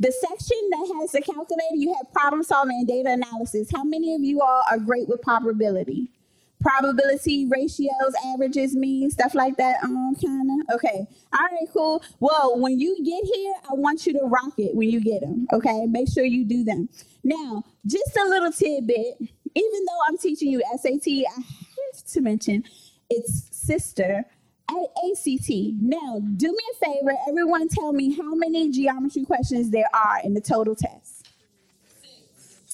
the 0.03 0.11
section 0.11 0.57
that 0.71 0.99
has 0.99 1.11
the 1.13 1.21
calculator, 1.21 1.75
you 1.75 1.95
have 1.97 2.11
problem 2.11 2.43
solving 2.43 2.77
and 2.79 2.87
data 2.87 3.09
analysis. 3.11 3.69
How 3.73 3.85
many 3.85 4.13
of 4.13 4.21
you 4.21 4.41
all 4.41 4.63
are 4.69 4.77
great 4.77 5.07
with 5.07 5.21
probability? 5.21 6.11
Probability, 6.59 7.47
ratios, 7.49 8.13
averages, 8.33 8.75
means, 8.75 9.13
stuff 9.13 9.33
like 9.33 9.55
that. 9.57 9.81
Um, 9.81 10.13
kind 10.21 10.49
of. 10.61 10.75
Okay. 10.75 11.07
All 11.33 11.39
right, 11.39 11.69
cool. 11.73 12.03
Well, 12.19 12.59
when 12.59 12.79
you 12.79 12.97
get 13.03 13.23
here, 13.33 13.53
I 13.71 13.75
want 13.75 14.05
you 14.05 14.13
to 14.13 14.25
rock 14.25 14.53
it 14.57 14.75
when 14.75 14.89
you 14.89 14.99
get 14.99 15.21
them. 15.21 15.47
Okay. 15.53 15.85
Make 15.87 16.09
sure 16.13 16.25
you 16.25 16.45
do 16.45 16.65
them. 16.65 16.89
Now, 17.23 17.63
just 17.85 18.17
a 18.17 18.27
little 18.27 18.51
tidbit. 18.51 19.19
Even 19.55 19.85
though 19.85 19.99
I'm 20.07 20.17
teaching 20.17 20.49
you 20.49 20.61
SAT, 20.81 21.07
I 21.07 21.35
have 21.35 22.05
to 22.13 22.21
mention 22.21 22.63
its 23.09 23.47
sister, 23.51 24.25
ACT. 24.69 25.49
Now, 25.81 26.21
do 26.37 26.47
me 26.47 26.63
a 26.71 26.85
favor, 26.85 27.15
everyone 27.27 27.67
tell 27.67 27.93
me 27.93 28.15
how 28.15 28.33
many 28.33 28.71
geometry 28.71 29.25
questions 29.25 29.69
there 29.69 29.89
are 29.93 30.19
in 30.23 30.33
the 30.33 30.41
total 30.41 30.75
test. 30.75 31.27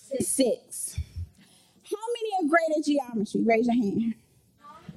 Six. 0.09 0.27
Six. 0.27 0.99
How 1.83 1.97
many 1.97 2.29
are 2.39 2.49
great 2.49 2.77
at 2.77 2.85
geometry? 2.85 3.41
Raise 3.43 3.67
your 3.67 3.75
hand. 3.75 4.15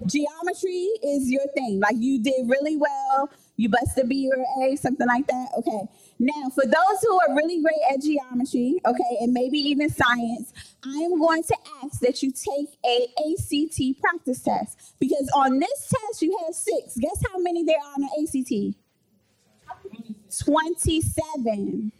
Geometry 0.07 0.89
is 1.03 1.31
your 1.31 1.47
thing. 1.55 1.81
Like 1.81 1.97
you 1.99 2.23
did 2.23 2.49
really 2.49 2.77
well. 2.77 3.31
You 3.57 3.69
busted 3.69 4.05
a 4.05 4.07
B 4.07 4.31
or 4.35 4.65
A, 4.65 4.77
something 4.77 5.07
like 5.07 5.27
that. 5.29 5.49
Okay. 5.59 5.89
Now, 6.23 6.51
for 6.55 6.65
those 6.65 7.01
who 7.03 7.19
are 7.19 7.35
really 7.35 7.61
great 7.61 7.83
at 7.93 8.01
geometry, 8.01 8.81
okay, 8.87 9.17
and 9.23 9.33
maybe 9.33 9.59
even 9.59 9.91
science, 9.91 10.53
I 10.85 10.99
am 10.99 11.19
going 11.19 11.43
to 11.43 11.57
ask 11.83 11.99
that 11.99 12.23
you 12.23 12.31
take 12.31 12.79
a 12.87 13.09
ACT 13.29 14.01
practice 14.01 14.41
test 14.41 14.95
because 15.01 15.29
on 15.35 15.59
this 15.59 15.89
test 15.89 16.23
you 16.23 16.39
have 16.45 16.55
six. 16.55 16.97
Guess 16.97 17.25
how 17.29 17.39
many 17.39 17.65
there 17.65 17.75
are 17.77 17.95
on 17.95 18.03
the 18.03 18.23
ACT? 18.23 18.77
27. 20.45 21.91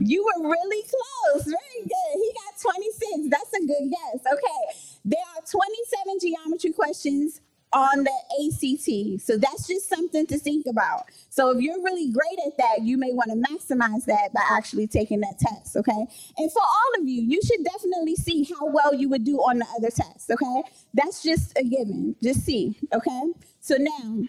You 0.00 0.24
were 0.24 0.50
really 0.50 0.82
close. 0.82 1.44
Very 1.44 1.82
good. 1.84 2.14
He 2.14 2.32
got 2.34 2.60
26. 2.60 3.30
That's 3.30 3.54
a 3.54 3.60
good 3.60 3.90
guess. 3.90 4.20
Okay. 4.30 4.62
There 5.06 5.24
are 5.34 5.42
27 5.50 6.18
geometry 6.20 6.72
questions 6.72 7.40
on 7.72 8.04
the 8.04 8.12
ACT. 8.44 9.22
So 9.22 9.36
that's 9.36 9.66
just 9.66 9.88
something 9.88 10.26
to 10.26 10.38
think 10.38 10.66
about. 10.66 11.04
So 11.30 11.50
if 11.50 11.62
you're 11.62 11.82
really 11.82 12.10
great 12.12 12.38
at 12.46 12.56
that, 12.58 12.82
you 12.82 12.98
may 12.98 13.12
want 13.12 13.30
to 13.30 13.52
maximize 13.52 14.04
that 14.06 14.32
by 14.34 14.42
actually 14.50 14.86
taking 14.86 15.20
that 15.20 15.38
test, 15.38 15.76
okay? 15.76 16.06
And 16.36 16.52
for 16.52 16.62
all 16.62 17.00
of 17.00 17.08
you, 17.08 17.22
you 17.22 17.40
should 17.42 17.64
definitely 17.64 18.16
see 18.16 18.44
how 18.44 18.66
well 18.66 18.94
you 18.94 19.08
would 19.08 19.24
do 19.24 19.38
on 19.38 19.58
the 19.58 19.66
other 19.76 19.90
tests, 19.90 20.30
okay? 20.30 20.62
That's 20.94 21.22
just 21.22 21.56
a 21.56 21.64
given. 21.64 22.16
Just 22.22 22.44
see, 22.44 22.76
okay? 22.92 23.22
So 23.60 23.76
now, 23.78 24.24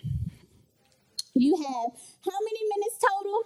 you 1.35 1.55
have 1.57 1.91
how 2.25 2.39
many 2.45 2.61
minutes 2.69 2.99
total? 3.01 3.43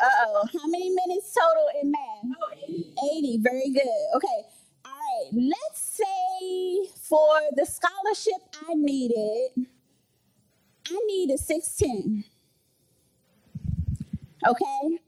Uh 0.00 0.06
oh. 0.26 0.48
How 0.52 0.66
many 0.68 0.90
minutes 0.90 1.34
total 1.34 1.68
in 1.80 1.90
math? 1.90 2.38
80. 2.68 3.38
Very 3.42 3.70
good. 3.70 4.16
Okay. 4.16 4.53
Let's 5.32 5.80
say 5.80 6.86
for 7.00 7.28
the 7.56 7.66
scholarship 7.66 8.40
I 8.68 8.74
needed, 8.74 9.66
I 10.88 11.00
need 11.06 11.30
a 11.30 11.38
610. 11.38 12.24
Okay. 14.46 14.98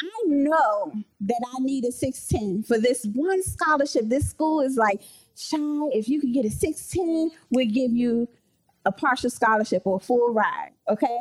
I 0.00 0.10
know 0.26 0.92
that 1.20 1.40
I 1.56 1.60
need 1.60 1.84
a 1.84 1.92
610 1.92 2.64
for 2.64 2.78
this 2.78 3.06
one 3.14 3.42
scholarship. 3.42 4.04
This 4.06 4.28
school 4.28 4.60
is 4.60 4.76
like, 4.76 5.00
Shy, 5.36 5.56
if 5.92 6.08
you 6.08 6.20
could 6.20 6.32
get 6.32 6.44
a 6.44 6.50
610, 6.50 7.38
we'll 7.50 7.66
give 7.66 7.92
you 7.92 8.28
a 8.84 8.92
partial 8.92 9.30
scholarship 9.30 9.82
or 9.86 9.96
a 9.96 10.00
full 10.00 10.32
ride. 10.32 10.72
Okay. 10.88 11.18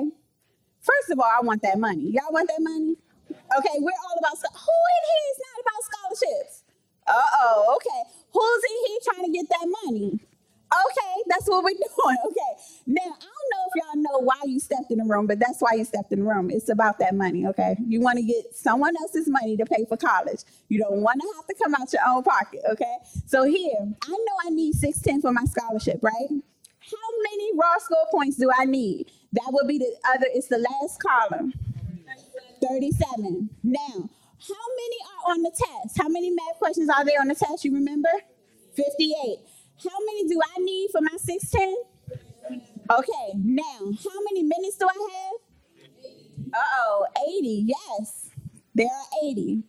First 0.79 1.09
of 1.11 1.19
all, 1.19 1.25
I 1.25 1.41
want 1.41 1.61
that 1.63 1.79
money. 1.79 2.11
Y'all 2.11 2.31
want 2.31 2.47
that 2.49 2.61
money? 2.61 2.95
Okay, 3.29 3.75
we're 3.79 3.91
all 3.91 4.17
about 4.19 4.37
who 4.37 4.75
in 4.95 5.03
here 5.09 5.25
is 5.31 5.39
not 5.41 5.61
about 5.61 5.83
scholarships? 5.83 6.63
Uh 7.07 7.29
oh, 7.41 7.77
okay. 7.77 8.11
Who's 8.35 8.63
in 8.69 8.77
here 8.87 8.99
trying 9.05 9.25
to 9.25 9.31
get 9.31 9.47
that 9.49 9.67
money? 9.85 10.19
Okay, 10.73 11.15
that's 11.27 11.47
what 11.47 11.63
we're 11.63 11.71
doing. 12.03 12.17
Okay. 12.27 12.53
Now, 12.87 13.01
I 13.01 13.07
don't 13.07 13.49
know 13.51 13.63
if 13.67 13.75
y'all 13.75 14.01
know 14.03 14.19
why 14.25 14.41
you 14.45 14.59
stepped 14.59 14.91
in 14.91 14.97
the 14.99 15.05
room, 15.05 15.27
but 15.27 15.39
that's 15.39 15.61
why 15.61 15.71
you 15.75 15.85
stepped 15.85 16.11
in 16.11 16.19
the 16.19 16.25
room. 16.25 16.51
It's 16.51 16.69
about 16.69 16.99
that 16.99 17.15
money, 17.15 17.47
okay? 17.47 17.77
You 17.87 18.01
want 18.01 18.17
to 18.17 18.23
get 18.23 18.55
someone 18.55 18.93
else's 19.01 19.29
money 19.29 19.57
to 19.57 19.65
pay 19.65 19.85
for 19.87 19.97
college. 19.97 20.41
You 20.69 20.79
don't 20.79 21.01
want 21.01 21.21
to 21.21 21.27
have 21.37 21.47
to 21.47 21.55
come 21.63 21.75
out 21.75 21.93
your 21.93 22.01
own 22.07 22.23
pocket, 22.23 22.61
okay? 22.71 22.97
So 23.25 23.43
here, 23.43 23.77
I 24.03 24.09
know 24.09 24.35
I 24.45 24.49
need 24.49 24.75
610 24.75 25.21
for 25.21 25.31
my 25.31 25.45
scholarship, 25.45 25.99
right? 26.01 26.29
How 26.29 27.09
many 27.31 27.51
raw 27.57 27.77
score 27.79 28.05
points 28.11 28.37
do 28.37 28.51
I 28.55 28.65
need? 28.65 29.11
That 29.33 29.49
would 29.51 29.67
be 29.67 29.77
the 29.77 29.95
other, 30.13 30.27
it's 30.33 30.47
the 30.47 30.59
last 30.59 31.01
column. 31.01 31.53
37. 32.67 33.49
Now, 33.63 34.09
how 34.47 34.65
many 34.77 34.97
are 35.09 35.31
on 35.31 35.41
the 35.43 35.51
test? 35.51 35.97
How 35.97 36.09
are 36.89 37.05
there 37.05 37.19
on 37.21 37.27
the 37.27 37.35
test? 37.35 37.65
You 37.65 37.73
remember? 37.73 38.09
58. 38.75 39.39
How 39.83 39.97
many 40.05 40.27
do 40.27 40.39
I 40.41 40.59
need 40.61 40.89
for 40.91 41.01
my 41.01 41.17
610? 41.17 41.75
Okay, 42.91 43.33
now, 43.43 43.63
how 44.03 44.19
many 44.31 44.43
minutes 44.43 44.77
do 44.77 44.87
I 44.87 45.07
have? 45.11 45.55
Uh 46.53 46.57
oh, 46.77 47.05
80. 47.39 47.65
Yes, 47.67 48.29
there 48.73 48.87
are 48.87 49.27
80. 49.29 49.63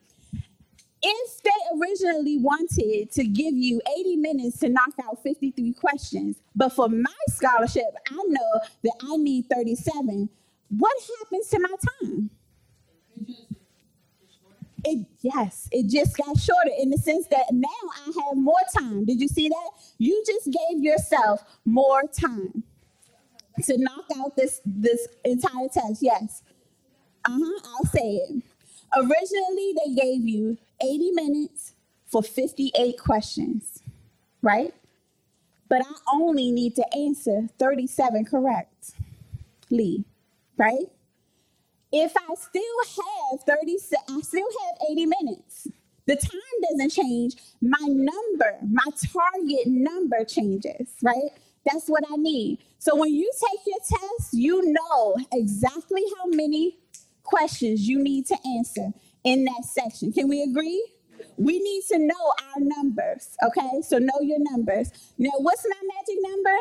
If 1.02 1.42
they 1.42 1.50
originally 1.80 2.38
wanted 2.38 3.10
to 3.12 3.24
give 3.24 3.54
you 3.54 3.80
80 3.98 4.16
minutes 4.16 4.58
to 4.60 4.68
knock 4.68 4.90
out 5.04 5.22
53 5.22 5.72
questions, 5.74 6.36
but 6.54 6.70
for 6.70 6.88
my 6.88 7.12
scholarship, 7.28 7.84
I 8.10 8.22
know 8.26 8.60
that 8.82 8.94
I 9.02 9.16
need 9.16 9.46
37, 9.52 10.28
what 10.70 10.96
happens 11.20 11.48
to 11.50 11.60
my 11.60 11.74
time? 12.02 12.30
It 14.88 15.06
yes, 15.20 15.68
it 15.72 15.90
just 15.90 16.16
got 16.16 16.38
shorter 16.38 16.70
in 16.78 16.90
the 16.90 16.98
sense 16.98 17.26
that 17.28 17.46
now 17.52 17.68
I 17.96 18.04
have 18.06 18.36
more 18.36 18.54
time. 18.78 19.04
Did 19.04 19.20
you 19.20 19.28
see 19.28 19.48
that? 19.48 19.70
You 19.98 20.22
just 20.26 20.46
gave 20.46 20.82
yourself 20.82 21.42
more 21.64 22.02
time 22.04 22.62
to 23.64 23.78
knock 23.78 24.04
out 24.18 24.36
this 24.36 24.60
this 24.64 25.08
entire 25.24 25.68
test. 25.72 26.02
Yes. 26.02 26.42
Uh-huh, 27.24 27.60
I'll 27.64 27.86
say 27.90 28.16
it. 28.16 28.42
Originally 28.96 29.74
they 29.84 29.94
gave 30.00 30.26
you 30.28 30.58
80 30.82 31.10
minutes 31.12 31.74
for 32.06 32.22
58 32.22 32.98
questions, 32.98 33.82
right? 34.42 34.74
But 35.68 35.82
I 35.82 35.94
only 36.14 36.52
need 36.52 36.76
to 36.76 36.84
answer 36.96 37.48
37 37.58 38.26
correctly, 38.26 40.04
right? 40.56 40.86
If 41.92 42.12
I 42.16 42.34
still 42.34 42.62
have 43.30 43.40
30, 43.42 43.76
I 44.10 44.20
still 44.20 44.46
have 44.46 44.90
80 44.90 45.06
minutes. 45.06 45.68
The 46.06 46.16
time 46.16 46.56
doesn't 46.70 46.90
change. 46.90 47.34
My 47.60 47.86
number, 47.86 48.58
my 48.68 48.84
target 49.12 49.66
number 49.66 50.24
changes, 50.24 50.88
right? 51.02 51.30
That's 51.64 51.88
what 51.88 52.04
I 52.10 52.16
need. 52.16 52.58
So 52.78 52.94
when 52.94 53.12
you 53.12 53.30
take 53.34 53.60
your 53.66 53.78
test, 53.78 54.32
you 54.32 54.62
know 54.72 55.16
exactly 55.32 56.02
how 56.18 56.26
many 56.26 56.78
questions 57.24 57.88
you 57.88 57.98
need 57.98 58.26
to 58.26 58.36
answer 58.56 58.90
in 59.24 59.44
that 59.44 59.64
section. 59.64 60.12
Can 60.12 60.28
we 60.28 60.42
agree? 60.42 60.86
We 61.36 61.58
need 61.58 61.82
to 61.90 61.98
know 61.98 62.32
our 62.54 62.60
numbers, 62.60 63.36
okay? 63.44 63.82
So 63.82 63.98
know 63.98 64.20
your 64.20 64.38
numbers. 64.38 64.92
Now, 65.18 65.32
what's 65.38 65.64
my 65.68 65.88
magic 65.96 66.22
number? 66.22 66.56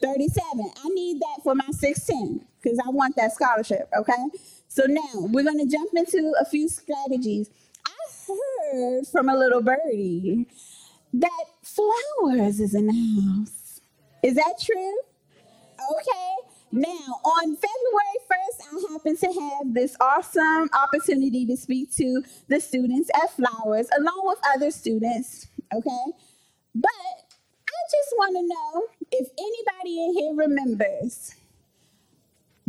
37. 0.00 0.72
I 0.84 0.88
need 0.88 1.20
that 1.20 1.42
for 1.42 1.54
my 1.54 1.66
610 1.70 2.46
because 2.62 2.78
I 2.84 2.90
want 2.90 3.16
that 3.16 3.32
scholarship, 3.32 3.88
okay? 3.96 4.24
So 4.68 4.84
now 4.86 5.02
we're 5.14 5.44
going 5.44 5.58
to 5.58 5.70
jump 5.70 5.90
into 5.94 6.34
a 6.40 6.44
few 6.44 6.68
strategies. 6.68 7.50
I 7.86 8.32
heard 8.72 9.06
from 9.06 9.28
a 9.28 9.36
little 9.36 9.62
birdie 9.62 10.46
that 11.14 11.44
flowers 11.62 12.60
is 12.60 12.74
in 12.74 12.86
the 12.86 12.92
house. 12.92 13.80
Is 14.22 14.34
that 14.34 14.54
true? 14.60 14.98
Okay. 15.78 16.48
Now, 16.70 17.20
on 17.24 17.56
February 17.56 18.18
1st, 18.30 18.60
I 18.60 18.92
happen 18.92 19.16
to 19.16 19.40
have 19.40 19.74
this 19.74 19.96
awesome 20.00 20.68
opportunity 20.74 21.46
to 21.46 21.56
speak 21.56 21.94
to 21.96 22.22
the 22.48 22.60
students 22.60 23.10
at 23.14 23.30
Flowers 23.34 23.88
along 23.96 24.20
with 24.24 24.38
other 24.54 24.70
students. 24.70 25.46
Okay. 25.74 26.04
But 26.74 26.90
I 27.68 27.78
just 27.90 28.12
want 28.16 28.36
to 28.36 28.42
know 28.42 28.86
if 29.12 29.28
anybody 29.38 30.04
in 30.04 30.14
here 30.14 30.34
remembers 30.34 31.34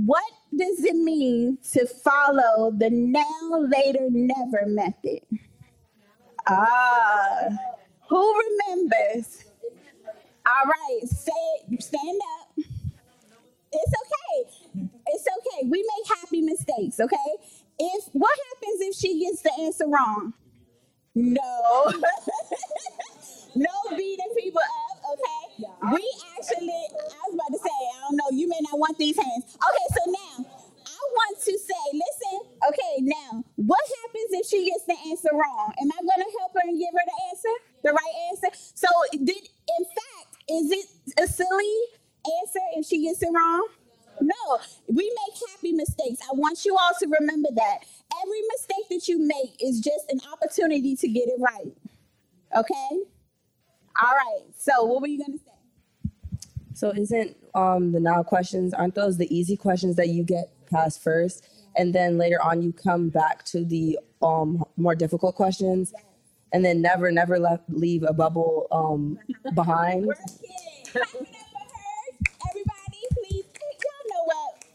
what 0.05 0.23
does 0.57 0.83
it 0.85 0.95
mean 0.95 1.57
to 1.73 1.85
follow 1.85 2.71
the 2.71 2.89
now, 2.89 3.67
later, 3.67 4.07
never 4.09 4.65
method? 4.65 5.21
Ah, 6.47 7.49
who 8.09 8.39
remembers? 8.39 9.45
All 10.45 10.65
right, 10.65 11.07
say 11.09 11.31
it, 11.69 11.83
stand 11.83 12.21
up. 12.39 12.65
It's 13.71 13.93
okay. 14.03 14.89
It's 15.07 15.25
okay. 15.27 15.67
We 15.69 15.79
make 15.83 16.19
happy 16.19 16.41
mistakes, 16.41 16.99
okay? 16.99 17.17
If 17.79 18.05
what 18.13 18.37
happens 18.53 18.81
if 18.81 18.95
she 18.95 19.19
gets 19.25 19.41
the 19.41 19.51
answer 19.61 19.87
wrong? 19.87 20.33
No. 21.15 21.93
no 23.55 23.97
beating 23.97 24.33
people 24.37 24.61
up, 24.61 24.97
okay? 25.13 25.65
We 25.93 26.03
actually, 26.37 26.83
I 26.93 27.21
was 27.27 27.33
about 27.33 27.51
to 27.51 27.59
say, 27.59 27.77
I 27.95 27.97
don't 28.07 28.17
know, 28.17 28.29
you 28.31 28.47
may 28.47 28.59
not 28.61 28.79
want 28.79 28.97
these 28.97 29.17
hands. 29.17 29.55
Okay, 29.55 29.87
so 29.95 30.11
now 30.11 30.45
I 30.85 30.99
want 31.13 31.37
to 31.39 31.53
say, 31.57 31.83
listen, 31.93 32.35
okay, 32.69 32.93
now 33.01 33.43
what 33.55 33.83
happens 34.03 34.29
if 34.31 34.45
she 34.47 34.69
gets 34.69 34.85
the 34.85 34.97
answer 35.09 35.29
wrong? 35.33 35.73
Am 35.81 35.89
I 35.91 35.99
gonna 36.01 36.29
help 36.39 36.53
her 36.53 36.61
and 36.63 36.77
give 36.79 36.93
her 36.93 37.05
the 37.05 37.17
answer? 37.31 37.53
The 37.83 37.91
right 37.91 38.15
answer? 38.31 38.49
So 38.75 38.87
did 39.11 39.29
in 39.37 39.83
fact, 39.85 40.37
is 40.49 40.71
it 40.71 40.85
a 41.19 41.27
silly 41.27 41.75
answer 42.41 42.63
if 42.75 42.85
she 42.85 43.05
gets 43.05 43.21
it 43.23 43.29
wrong? 43.33 43.67
No, 44.21 44.59
we 44.87 45.03
make 45.03 45.39
happy 45.51 45.71
mistakes. 45.71 46.19
I 46.21 46.33
want 46.33 46.65
you 46.65 46.75
all 46.77 46.91
to 46.99 47.07
remember 47.19 47.49
that. 47.55 47.79
Every 48.21 48.41
mistake 48.51 48.89
that 48.89 49.07
you 49.07 49.19
make 49.19 49.55
is 49.63 49.79
just 49.79 50.11
an 50.11 50.19
opportunity 50.31 50.95
to 50.97 51.07
get 51.07 51.29
it 51.29 51.39
right. 51.39 51.71
Okay? 52.57 53.03
All 53.95 54.13
right. 54.13 54.45
So, 54.57 54.85
what 54.85 55.01
were 55.01 55.07
you 55.07 55.23
to 55.25 55.37
say? 55.37 55.51
So 56.73 56.91
isn't 56.91 57.35
um 57.55 57.91
the 57.91 57.99
now 57.99 58.23
questions 58.23 58.73
aren't 58.73 58.95
those 58.95 59.17
the 59.17 59.33
easy 59.35 59.57
questions 59.57 59.97
that 59.97 60.09
you 60.09 60.23
get 60.23 60.49
past 60.71 61.03
first 61.03 61.45
and 61.75 61.93
then 61.93 62.17
later 62.17 62.41
on 62.41 62.61
you 62.61 62.71
come 62.71 63.09
back 63.09 63.43
to 63.45 63.65
the 63.65 63.99
um 64.21 64.63
more 64.77 64.95
difficult 64.95 65.35
questions 65.35 65.93
and 66.53 66.63
then 66.63 66.81
never 66.81 67.11
never 67.11 67.37
left 67.39 67.63
leave 67.69 68.03
a 68.03 68.13
bubble 68.13 68.67
um 68.71 69.19
behind. 69.55 70.05
Work 70.05 70.19
it. 70.19 70.91
Clap 70.93 71.03
it 71.03 71.21
up 71.21 71.47
for 71.51 71.65
her. 71.75 72.29
Everybody, 72.49 73.01
please. 73.11 73.45
Y'all 73.83 74.07
know 74.11 74.23
what? 74.25 74.65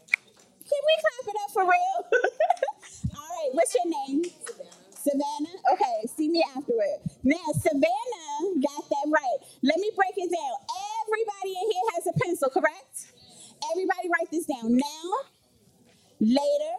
Can 0.69 0.81
we 0.87 0.95
clap 1.01 1.35
it 1.35 1.37
up 1.43 1.51
for 1.53 1.63
real? 1.63 2.21
All 3.17 3.29
right. 3.29 3.49
What's 3.53 3.75
your 3.75 3.89
name? 4.07 4.23
Savannah. 5.05 5.55
Okay. 5.73 6.07
See 6.15 6.29
me 6.29 6.43
afterward. 6.55 6.99
Now, 7.23 7.45
Savannah 7.61 8.61
got 8.61 8.89
that 8.89 9.07
right. 9.07 9.37
Let 9.63 9.77
me 9.79 9.91
break 9.95 10.13
it 10.17 10.31
down. 10.31 10.55
Everybody 11.05 11.51
in 11.61 11.71
here 11.71 11.87
has 11.95 12.07
a 12.07 12.13
pencil, 12.25 12.49
correct? 12.49 13.13
Everybody 13.71 14.09
write 14.09 14.31
this 14.31 14.45
down. 14.47 14.75
Now, 14.77 15.11
later, 16.19 16.75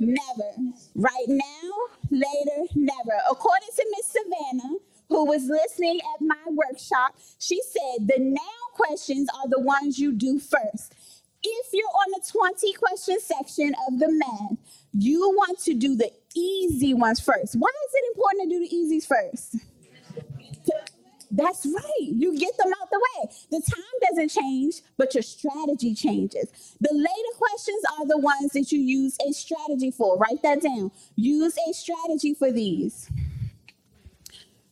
never. 0.00 0.50
Right 0.94 1.28
now, 1.28 1.70
later, 2.10 2.68
never. 2.76 3.16
According 3.30 3.70
to 3.76 3.86
Miss 3.96 4.06
Savannah, 4.12 4.76
who 5.08 5.26
was 5.26 5.44
listening 5.48 6.00
at 6.14 6.22
my 6.22 6.44
workshop, 6.50 7.16
she 7.38 7.60
said 7.62 8.08
the 8.08 8.18
now 8.20 8.60
questions 8.74 9.28
are 9.34 9.48
the 9.48 9.60
ones 9.80 9.98
you 9.98 10.12
do 10.12 10.38
first. 10.38 10.94
If 11.42 11.66
you're 11.72 11.88
on 11.88 12.12
the 12.12 12.22
20 12.30 12.72
question 12.74 13.18
section 13.20 13.74
of 13.88 13.98
the 13.98 14.08
math, 14.10 14.58
you 14.92 15.20
want 15.36 15.58
to 15.60 15.74
do 15.74 15.96
the 15.96 16.10
easy 16.36 16.94
ones 16.94 17.20
first. 17.20 17.56
Why 17.56 17.68
is 17.68 17.94
it 17.94 18.16
important 18.16 18.44
to 18.44 18.48
do 18.50 18.60
the 18.60 18.74
easies 18.74 19.06
first? 19.06 19.56
That's 21.34 21.66
right. 21.66 22.00
You 22.00 22.38
get 22.38 22.56
them 22.58 22.72
out 22.80 22.90
the 22.90 23.00
way. 23.00 23.30
The 23.50 23.62
time 23.62 23.96
doesn't 24.10 24.30
change, 24.30 24.82
but 24.98 25.14
your 25.14 25.22
strategy 25.22 25.94
changes. 25.94 26.76
The 26.78 26.92
later 26.92 27.38
questions 27.38 27.82
are 27.98 28.06
the 28.06 28.18
ones 28.18 28.52
that 28.52 28.70
you 28.70 28.78
use 28.80 29.16
a 29.26 29.32
strategy 29.32 29.90
for. 29.90 30.18
Write 30.18 30.42
that 30.42 30.60
down. 30.60 30.90
Use 31.16 31.56
a 31.68 31.72
strategy 31.72 32.34
for 32.34 32.52
these. 32.52 33.10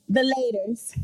The 0.09 0.21
laters. 0.21 0.99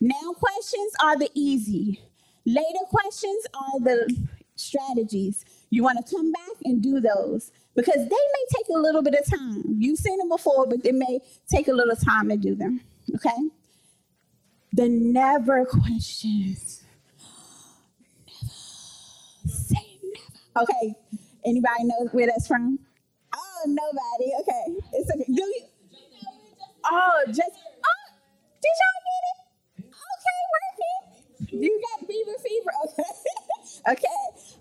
Now 0.00 0.32
questions 0.32 0.92
are 1.02 1.18
the 1.18 1.30
easy. 1.34 2.00
Later 2.48 2.84
questions 2.88 3.46
are 3.52 3.80
the 3.80 4.26
strategies. 4.56 5.44
You 5.68 5.82
want 5.82 5.98
to 6.04 6.16
come 6.16 6.32
back 6.32 6.56
and 6.64 6.82
do 6.82 6.98
those 6.98 7.52
because 7.76 7.96
they 7.96 8.02
may 8.08 8.44
take 8.56 8.68
a 8.74 8.78
little 8.78 9.02
bit 9.02 9.14
of 9.14 9.30
time. 9.30 9.62
You've 9.78 9.98
seen 9.98 10.16
them 10.16 10.30
before, 10.30 10.66
but 10.66 10.78
it 10.82 10.94
may 10.94 11.20
take 11.50 11.68
a 11.68 11.72
little 11.72 11.94
time 11.94 12.30
to 12.30 12.38
do 12.38 12.54
them. 12.54 12.80
Okay? 13.14 13.36
The 14.72 14.88
never 14.88 15.66
questions. 15.66 16.84
Never 18.26 18.50
say 19.46 19.98
never. 20.02 20.62
Okay. 20.62 20.94
Anybody 21.44 21.84
know 21.84 22.08
where 22.12 22.28
that's 22.28 22.46
from? 22.46 22.78
Oh, 23.34 23.62
nobody. 23.66 24.32
Okay, 24.40 24.80
it's 24.94 25.10
okay. 25.10 25.24
Do 25.26 25.42
you? 25.42 25.62
Oh, 26.84 27.24
just 27.26 27.40
oh, 27.40 28.06
did 28.62 28.74
y'all 28.80 29.02
get 29.08 29.22
it? 29.28 29.94
Okay, 29.94 30.38
working. 30.54 31.27
You 31.40 31.80
got 31.98 32.06
fever, 32.06 32.32
fever. 32.42 32.70
Okay, 32.86 33.02
okay. 33.92 34.18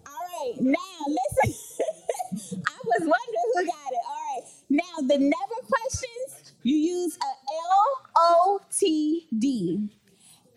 All 0.08 0.14
right. 0.46 0.54
Now 0.62 1.00
listen. 1.08 2.62
I 2.68 2.80
was 2.86 3.02
wondering 3.02 3.48
who 3.54 3.66
got 3.66 3.92
it. 3.92 4.04
All 4.08 4.36
right. 4.36 4.44
Now 4.70 5.08
the 5.08 5.18
never 5.18 5.60
questions. 5.68 6.54
You 6.64 6.78
use 6.78 7.18
a 7.18 7.26
L 7.26 8.12
O 8.18 8.60
T 8.78 9.28
D. 9.38 9.90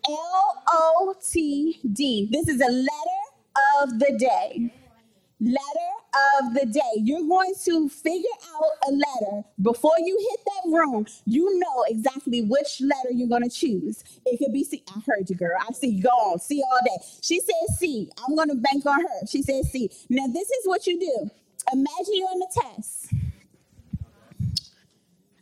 L 0.08 0.62
O 0.68 1.14
T 1.32 1.80
D. 1.92 2.28
This 2.30 2.48
is 2.48 2.60
a 2.60 2.70
letter 2.70 3.22
of 3.82 3.98
the 3.98 4.16
day. 4.18 4.72
Letter 5.40 5.92
of 6.42 6.54
the 6.54 6.66
day. 6.66 6.94
You're 7.02 7.26
going 7.26 7.54
to 7.64 7.88
figure 7.88 8.28
out 8.56 8.88
a 8.88 8.92
letter 8.92 9.44
before 9.62 9.94
you 9.98 10.18
hit 10.30 10.40
that 10.46 10.70
room. 10.76 11.06
You 11.26 11.58
know 11.58 11.84
exactly 11.88 12.19
which 12.48 12.80
letter 12.80 13.10
you're 13.12 13.28
going 13.28 13.42
to 13.42 13.50
choose. 13.50 14.02
It 14.24 14.38
could 14.38 14.52
be 14.52 14.64
C. 14.64 14.82
I 14.94 15.00
heard 15.06 15.28
you, 15.28 15.36
girl. 15.36 15.56
I 15.60 15.72
see 15.72 15.88
you. 15.88 16.02
Go 16.02 16.10
on. 16.10 16.38
All 16.38 16.80
day. 16.84 17.04
She 17.20 17.40
said 17.40 17.76
C. 17.76 18.10
I'm 18.26 18.36
going 18.36 18.48
to 18.48 18.54
bank 18.54 18.86
on 18.86 19.00
her. 19.00 19.26
She 19.28 19.42
said 19.42 19.64
C. 19.64 19.90
Now, 20.08 20.26
this 20.26 20.48
is 20.48 20.66
what 20.66 20.86
you 20.86 20.98
do. 20.98 21.30
Imagine 21.72 22.14
you're 22.14 22.28
on 22.28 22.38
the 22.38 22.60
test. 22.62 23.12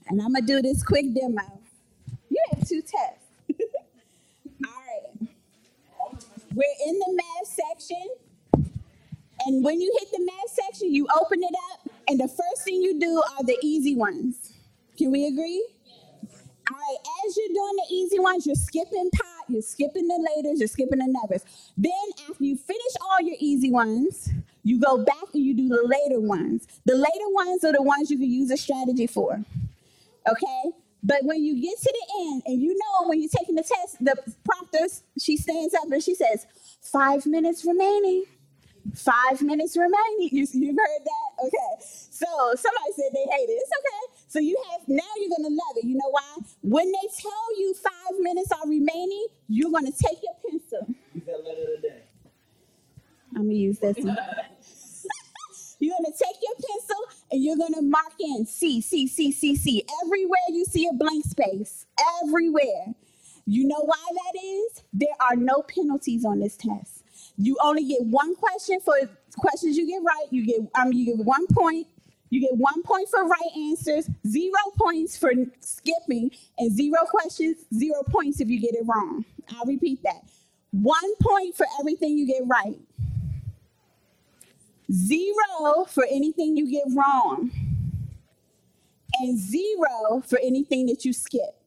And 0.08 0.20
I'm 0.22 0.32
going 0.32 0.46
to 0.46 0.46
do 0.46 0.62
this 0.62 0.82
quick 0.82 1.14
demo. 1.14 1.60
You 2.30 2.42
have 2.52 2.66
two 2.66 2.80
tests. 2.80 3.26
All 4.64 4.72
right. 4.72 5.28
We're 6.54 6.88
in 6.88 6.98
the 6.98 7.12
math 7.14 7.46
section. 7.46 8.08
And 9.46 9.64
when 9.64 9.80
you 9.80 9.96
hit 10.00 10.10
the 10.12 10.24
math 10.24 10.50
section, 10.50 10.94
you 10.94 11.06
open 11.20 11.40
it 11.42 11.54
up, 11.72 11.92
and 12.08 12.18
the 12.18 12.28
first 12.28 12.64
thing 12.64 12.82
you 12.82 12.98
do 12.98 13.22
are 13.38 13.44
the 13.44 13.56
easy 13.62 13.94
ones. 13.96 14.52
Can 14.96 15.12
we 15.12 15.26
agree? 15.26 15.64
All 16.70 16.76
right, 16.76 16.98
as 17.26 17.36
you're 17.36 17.48
doing 17.48 17.76
the 17.76 17.94
easy 17.94 18.18
ones, 18.18 18.46
you're 18.46 18.54
skipping 18.54 19.10
pot, 19.10 19.44
you're 19.48 19.62
skipping 19.62 20.06
the 20.06 20.28
laters, 20.36 20.58
you're 20.58 20.68
skipping 20.68 20.98
the 20.98 21.06
nevers. 21.06 21.44
Then, 21.76 21.92
after 22.28 22.44
you 22.44 22.56
finish 22.56 22.92
all 23.00 23.20
your 23.22 23.36
easy 23.38 23.70
ones, 23.70 24.28
you 24.64 24.78
go 24.78 25.02
back 25.02 25.32
and 25.32 25.42
you 25.42 25.54
do 25.54 25.68
the 25.68 25.82
later 25.86 26.20
ones. 26.20 26.66
The 26.84 26.94
later 26.94 27.28
ones 27.30 27.64
are 27.64 27.72
the 27.72 27.82
ones 27.82 28.10
you 28.10 28.18
can 28.18 28.30
use 28.30 28.50
a 28.50 28.56
strategy 28.56 29.06
for. 29.06 29.42
Okay? 30.28 30.62
But 31.02 31.18
when 31.22 31.42
you 31.42 31.60
get 31.62 31.78
to 31.78 31.92
the 31.92 32.22
end, 32.22 32.42
and 32.44 32.60
you 32.60 32.76
know 32.76 33.08
when 33.08 33.20
you're 33.20 33.30
taking 33.34 33.54
the 33.54 33.62
test, 33.62 34.04
the 34.04 34.16
prompter, 34.44 34.86
she 35.18 35.36
stands 35.36 35.74
up 35.74 35.90
and 35.90 36.02
she 36.02 36.14
says, 36.14 36.46
five 36.82 37.24
minutes 37.24 37.64
remaining. 37.64 38.24
Five 38.94 39.40
minutes 39.42 39.76
remaining. 39.76 40.28
You, 40.32 40.46
you've 40.52 40.76
heard 40.76 41.04
that? 41.04 41.46
Okay. 41.46 41.84
So 42.10 42.26
somebody 42.56 42.92
said 42.96 43.10
they 43.14 43.24
hate 43.30 43.48
it. 43.48 43.62
It's 43.62 43.70
okay. 43.78 44.17
So 44.28 44.38
you 44.38 44.62
have, 44.70 44.86
now 44.86 45.02
you're 45.16 45.30
going 45.30 45.48
to 45.48 45.56
love 45.56 45.76
it. 45.76 45.84
You 45.84 45.94
know 45.94 46.10
why? 46.10 46.36
When 46.62 46.86
they 46.86 47.08
tell 47.18 47.58
you 47.58 47.74
five 47.74 48.20
minutes 48.20 48.52
are 48.52 48.68
remaining, 48.68 49.26
you're 49.48 49.70
going 49.70 49.86
to 49.86 49.92
take 49.92 50.18
your 50.22 50.34
pencil. 50.50 50.94
Use 51.14 51.24
that 51.26 51.44
letter 51.44 51.76
today. 51.76 52.02
I'm 53.34 53.48
to 53.48 53.54
use 53.54 53.78
this 53.78 53.96
one. 53.98 54.16
You're 55.80 55.94
gonna 55.96 56.12
take 56.12 56.36
your 56.42 56.54
pencil 56.54 56.96
and 57.30 57.44
you're 57.44 57.56
gonna 57.56 57.82
mark 57.82 58.12
in 58.18 58.46
C, 58.46 58.80
C, 58.80 59.06
C, 59.06 59.30
C, 59.30 59.54
C. 59.54 59.84
Everywhere 60.04 60.40
you 60.48 60.64
see 60.64 60.88
a 60.88 60.92
blank 60.92 61.24
space, 61.24 61.86
everywhere. 62.24 62.94
You 63.46 63.66
know 63.68 63.80
why 63.84 64.04
that 64.10 64.40
is? 64.42 64.82
There 64.92 65.14
are 65.20 65.36
no 65.36 65.62
penalties 65.62 66.24
on 66.24 66.40
this 66.40 66.56
test. 66.56 67.04
You 67.36 67.56
only 67.62 67.84
get 67.84 68.02
one 68.02 68.34
question 68.34 68.80
for 68.80 68.94
questions 69.36 69.76
you 69.76 69.86
get 69.86 70.02
right. 70.04 70.26
You 70.30 70.44
get 70.44 70.60
um 70.74 70.92
you 70.92 71.06
get 71.06 71.24
one 71.24 71.46
point. 71.46 71.86
You 72.30 72.40
get 72.40 72.56
one 72.56 72.82
point 72.82 73.08
for 73.08 73.26
right 73.26 73.50
answers, 73.56 74.08
zero 74.26 74.58
points 74.78 75.16
for 75.16 75.32
skipping, 75.60 76.30
and 76.58 76.70
zero 76.70 76.98
questions, 77.08 77.58
zero 77.74 78.02
points 78.08 78.40
if 78.40 78.48
you 78.48 78.60
get 78.60 78.74
it 78.74 78.84
wrong. 78.86 79.24
I'll 79.50 79.64
repeat 79.64 80.02
that. 80.02 80.22
One 80.72 81.14
point 81.22 81.56
for 81.56 81.66
everything 81.80 82.18
you 82.18 82.26
get 82.26 82.42
right. 82.46 82.78
Zero 84.92 85.84
for 85.88 86.04
anything 86.04 86.56
you 86.56 86.70
get 86.70 86.84
wrong. 86.94 87.50
And 89.20 89.38
zero 89.38 90.22
for 90.26 90.38
anything 90.38 90.86
that 90.86 91.04
you 91.04 91.12
skip. 91.12 91.60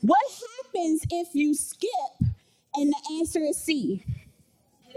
What 0.00 0.20
happens 0.64 1.02
if 1.10 1.28
you 1.34 1.54
skip 1.54 1.90
and 2.74 2.92
the 2.92 3.18
answer 3.18 3.40
is 3.40 3.56
C? 3.56 4.04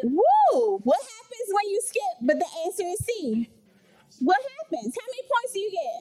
Woo! 0.03 0.79
What 0.83 0.99
happens 0.99 1.49
when 1.51 1.69
you 1.69 1.81
skip 1.85 2.17
but 2.21 2.39
the 2.39 2.45
answer 2.65 2.83
is 2.83 3.05
C? 3.05 3.49
What 4.19 4.37
happens? 4.59 4.95
How 4.95 5.05
many 5.07 5.23
points 5.31 5.53
do 5.53 5.59
you 5.59 5.71
get? 5.71 5.99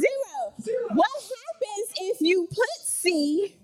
Zero. 0.00 0.88
What 0.94 1.16
happens 1.22 1.88
if 2.00 2.20
you 2.20 2.46
put 2.50 2.86
C 2.86 3.56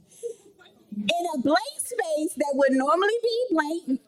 in 0.97 1.27
a 1.35 1.39
blank 1.39 1.75
space 1.79 2.35
that 2.37 2.53
would 2.55 2.73
normally 2.73 3.19
be 3.23 3.47
blank 3.51 4.01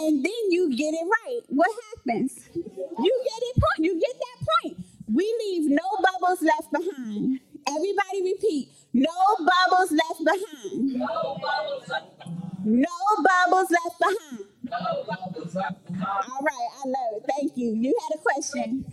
and 0.00 0.24
then 0.24 0.42
you 0.50 0.74
get 0.76 0.92
it 0.94 1.06
right? 1.06 1.40
What 1.48 1.70
happens? 1.96 2.48
You 2.54 3.22
get 3.24 3.42
it 3.42 3.56
point. 3.56 3.86
You 3.86 3.94
get 4.00 4.16
that 4.18 4.46
point. 4.62 4.86
We 5.12 5.24
leave 5.46 5.70
no 5.70 5.88
bubbles 6.02 6.42
left 6.42 6.72
behind. 6.72 7.40
Everybody 7.68 8.22
repeat. 8.22 8.68
No 8.92 9.10
bubbles 9.38 9.92
left 9.92 10.24
behind. 10.24 10.92
No 10.94 11.38
bubbles 11.40 11.88
left 11.88 12.18
behind. 12.18 12.40
No 12.64 12.88
bubbles 13.22 13.70
left 13.70 13.98
behind. 13.98 14.44
All 14.72 16.42
right, 16.42 16.68
I 16.84 16.88
love 16.88 17.12
it. 17.16 17.24
Thank 17.38 17.56
you. 17.56 17.72
You 17.74 17.94
had 18.08 18.18
a 18.18 18.22
question. 18.22 18.84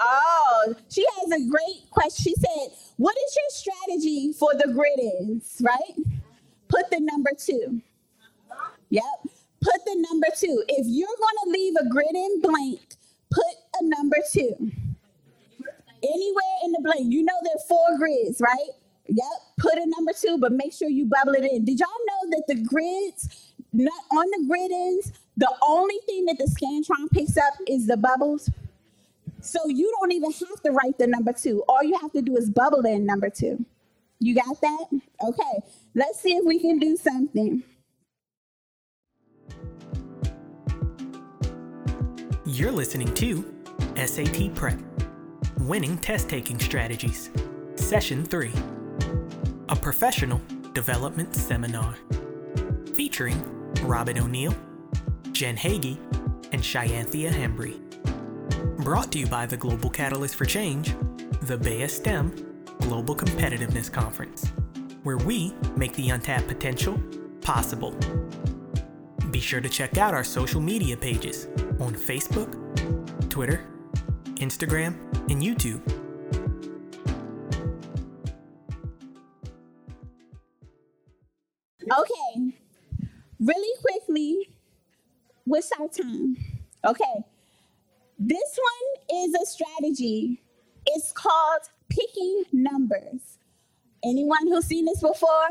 Oh, 0.00 0.74
she 0.90 1.04
has 1.20 1.32
a 1.32 1.48
great 1.48 1.90
question. 1.90 2.24
She 2.24 2.34
said, 2.34 2.76
What 2.96 3.16
is 3.16 3.36
your 3.36 3.50
strategy 3.50 4.32
for 4.32 4.52
the 4.54 4.72
grid 4.72 5.00
ins, 5.00 5.60
right? 5.62 5.96
Put 6.68 6.90
the 6.90 7.00
number 7.00 7.30
two. 7.38 7.82
Yep. 8.90 9.04
Put 9.62 9.84
the 9.86 10.06
number 10.10 10.28
two. 10.38 10.64
If 10.68 10.86
you're 10.88 11.08
going 11.08 11.38
to 11.44 11.50
leave 11.50 11.74
a 11.80 11.88
grid 11.88 12.14
in 12.14 12.40
blank, 12.42 12.96
put 13.30 13.54
a 13.80 13.84
number 13.84 14.18
two. 14.32 14.72
Anywhere 16.02 16.56
in 16.64 16.72
the 16.72 16.80
blank. 16.82 17.12
You 17.12 17.24
know 17.24 17.34
there 17.42 17.54
are 17.56 17.68
four 17.68 17.98
grids, 17.98 18.40
right? 18.40 18.70
Yep. 19.08 19.26
Put 19.58 19.74
a 19.74 19.86
number 19.86 20.12
two, 20.20 20.38
but 20.40 20.52
make 20.52 20.72
sure 20.72 20.88
you 20.88 21.06
bubble 21.06 21.34
it 21.34 21.44
in. 21.44 21.64
Did 21.64 21.80
y'all 21.80 21.88
know 22.06 22.30
that 22.30 22.44
the 22.48 22.56
grids, 22.62 23.51
not 23.72 24.04
on 24.10 24.26
the 24.30 24.46
grid 24.48 24.70
ins, 24.70 25.12
the 25.36 25.52
only 25.66 25.98
thing 26.06 26.26
that 26.26 26.38
the 26.38 26.44
Scantron 26.44 27.10
picks 27.10 27.36
up 27.36 27.54
is 27.66 27.86
the 27.86 27.96
bubbles? 27.96 28.50
So 29.40 29.58
you 29.66 29.92
don't 29.98 30.12
even 30.12 30.30
have 30.30 30.62
to 30.62 30.70
write 30.70 30.98
the 30.98 31.06
number 31.06 31.32
two. 31.32 31.64
All 31.68 31.82
you 31.82 31.98
have 32.00 32.12
to 32.12 32.22
do 32.22 32.36
is 32.36 32.50
bubble 32.50 32.84
in 32.86 33.04
number 33.04 33.28
two. 33.28 33.64
You 34.20 34.36
got 34.36 34.60
that? 34.60 34.86
Okay. 35.24 35.60
Let's 35.94 36.20
see 36.20 36.36
if 36.36 36.44
we 36.44 36.60
can 36.60 36.78
do 36.78 36.96
something. 36.96 37.64
You're 42.44 42.70
listening 42.70 43.12
to 43.14 43.44
SAT 43.96 44.54
Prep 44.54 44.78
Winning 45.60 45.96
Test 45.98 46.28
Taking 46.28 46.58
Strategies, 46.58 47.30
Session 47.76 48.24
3, 48.24 48.52
a 49.68 49.76
professional 49.76 50.40
development 50.72 51.34
seminar 51.34 51.96
featuring 52.94 53.61
Robin 53.80 54.18
O'Neill, 54.18 54.54
Jen 55.32 55.56
Hagee, 55.56 55.98
and 56.52 56.62
Shyanthia 56.62 57.30
Hembry. 57.30 57.80
Brought 58.84 59.12
to 59.12 59.18
you 59.18 59.26
by 59.26 59.46
the 59.46 59.56
Global 59.56 59.90
Catalyst 59.90 60.36
for 60.36 60.44
Change, 60.44 60.94
the 61.42 61.56
Bea 61.56 61.88
STEM 61.88 62.64
Global 62.80 63.16
Competitiveness 63.16 63.90
Conference, 63.90 64.52
where 65.02 65.18
we 65.18 65.54
make 65.76 65.94
the 65.94 66.10
untapped 66.10 66.48
potential 66.48 67.00
possible. 67.40 67.94
Be 69.30 69.40
sure 69.40 69.60
to 69.60 69.68
check 69.68 69.98
out 69.98 70.14
our 70.14 70.24
social 70.24 70.60
media 70.60 70.96
pages 70.96 71.46
on 71.80 71.94
Facebook, 71.94 72.50
Twitter, 73.30 73.64
Instagram, 74.36 74.94
and 75.30 75.42
YouTube. 75.42 76.01
Really 83.42 83.76
quickly, 83.80 84.50
what's 85.44 85.72
our 85.72 85.88
time? 85.88 86.36
Okay. 86.84 87.24
This 88.16 88.56
one 88.56 89.18
is 89.24 89.34
a 89.34 89.44
strategy. 89.44 90.40
It's 90.86 91.10
called 91.10 91.62
picking 91.88 92.44
numbers. 92.52 93.38
Anyone 94.04 94.46
who's 94.46 94.66
seen 94.66 94.84
this 94.84 95.00
before? 95.00 95.48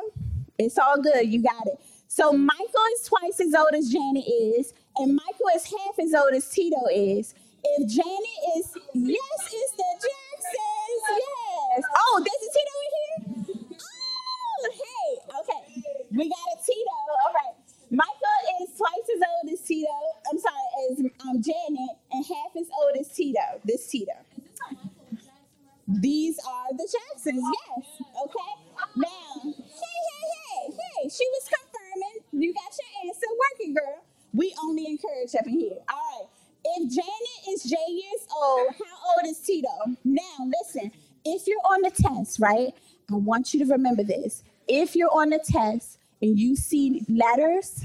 It's 0.58 0.78
all 0.78 1.02
good. 1.02 1.28
You 1.28 1.44
got 1.44 1.68
it. 1.68 1.80
So 2.08 2.32
Michael 2.32 2.86
is 2.96 3.04
twice 3.08 3.42
as 3.42 3.54
old 3.54 3.74
as 3.74 3.90
Janet 3.90 4.26
is, 4.26 4.74
and 4.98 5.16
Michael 5.16 5.48
is 5.54 5.66
half 5.66 6.00
as 6.00 6.14
old 6.14 6.34
as 6.34 6.48
Tito 6.48 6.88
is. 6.94 7.34
If 7.64 7.90
Janet 7.90 8.40
is, 8.58 8.74
yes, 8.94 9.54
it's 9.54 9.72
the 9.74 9.84
Jacksons, 10.00 11.04
yes. 11.10 11.84
Oh, 11.98 12.24
there's 12.24 12.44
a 12.48 12.52
Tito 12.56 12.76
in 12.86 12.92
here? 12.98 13.78
Oh, 14.62 14.72
hey, 14.72 15.20
okay. 15.42 15.64
We 16.12 16.30
got 16.30 16.48
a 16.54 16.58
Tito. 19.72 19.88
I'm 20.30 20.38
sorry, 20.38 20.68
as 20.92 21.00
um, 21.00 21.42
Janet, 21.42 21.96
and 22.12 22.26
half 22.26 22.52
as 22.60 22.68
old 22.78 22.98
as 23.00 23.08
Tito. 23.16 23.40
This 23.64 23.88
Tito. 23.88 24.12
These 25.88 26.40
are 26.40 26.68
the 26.72 26.88
Jacksons. 26.92 27.42
Yes. 27.42 27.88
Okay. 28.26 28.52
Now, 28.98 29.42
hey, 29.44 29.54
hey, 29.64 30.28
hey, 30.44 30.74
hey. 30.76 31.10
She 31.10 31.26
was 31.26 31.50
confirming. 31.56 32.44
You 32.44 32.54
got 32.54 32.72
your 32.76 33.10
answer 33.10 33.28
working, 33.40 33.74
girl. 33.74 34.04
We 34.34 34.54
only 34.62 34.88
encourage 34.88 35.36
up 35.40 35.48
in 35.48 35.60
here. 35.60 35.78
All 35.90 35.98
right. 36.20 36.28
If 36.66 36.90
Janet 36.90 37.40
is 37.50 37.64
J 37.64 37.78
years 37.90 38.28
old, 38.36 38.70
how 38.72 39.16
old 39.16 39.30
is 39.30 39.40
Tito? 39.40 39.70
Now, 40.04 40.50
listen. 40.62 40.92
If 41.24 41.48
you're 41.48 41.60
on 41.60 41.82
the 41.82 41.92
test, 41.92 42.40
right? 42.40 42.74
I 43.10 43.16
want 43.16 43.54
you 43.54 43.66
to 43.66 43.72
remember 43.72 44.04
this. 44.04 44.44
If 44.68 44.96
you're 44.98 45.14
on 45.14 45.30
the 45.30 45.40
test 45.40 45.98
and 46.22 46.38
you 46.38 46.56
see 46.58 47.06
letters 47.10 47.81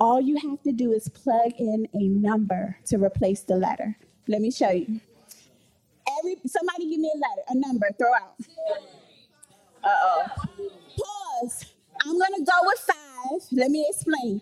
all 0.00 0.20
you 0.20 0.36
have 0.38 0.62
to 0.62 0.72
do 0.72 0.92
is 0.92 1.08
plug 1.08 1.52
in 1.58 1.88
a 1.94 2.08
number 2.08 2.78
to 2.86 2.96
replace 2.98 3.42
the 3.42 3.56
letter. 3.56 3.96
Let 4.28 4.40
me 4.40 4.50
show 4.50 4.70
you. 4.70 5.00
Every 6.20 6.36
somebody 6.46 6.90
give 6.90 7.00
me 7.00 7.12
a 7.14 7.18
letter, 7.18 7.42
a 7.50 7.54
number, 7.56 7.88
throw 7.98 8.12
out. 8.14 8.34
Uh-oh. 9.84 10.26
Pause. 10.98 11.66
I'm 12.06 12.18
gonna 12.18 12.44
go 12.44 12.52
with 12.62 12.78
five. 12.80 13.40
Let 13.52 13.70
me 13.70 13.86
explain. 13.90 14.40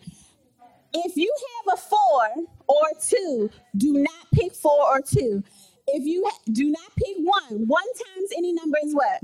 If 0.94 1.16
you 1.16 1.32
have 1.66 1.78
a 1.78 1.80
four 1.80 2.46
or 2.68 2.84
two, 3.08 3.50
do 3.76 3.94
not 3.94 4.26
pick 4.34 4.54
four 4.54 4.80
or 4.82 5.00
two. 5.02 5.42
If 5.88 6.04
you 6.06 6.24
ha- 6.26 6.40
do 6.52 6.70
not 6.70 6.92
pick 6.96 7.16
one, 7.18 7.66
one 7.68 7.84
times 7.84 8.30
any 8.36 8.52
number 8.52 8.78
is 8.84 8.94
what? 8.94 9.22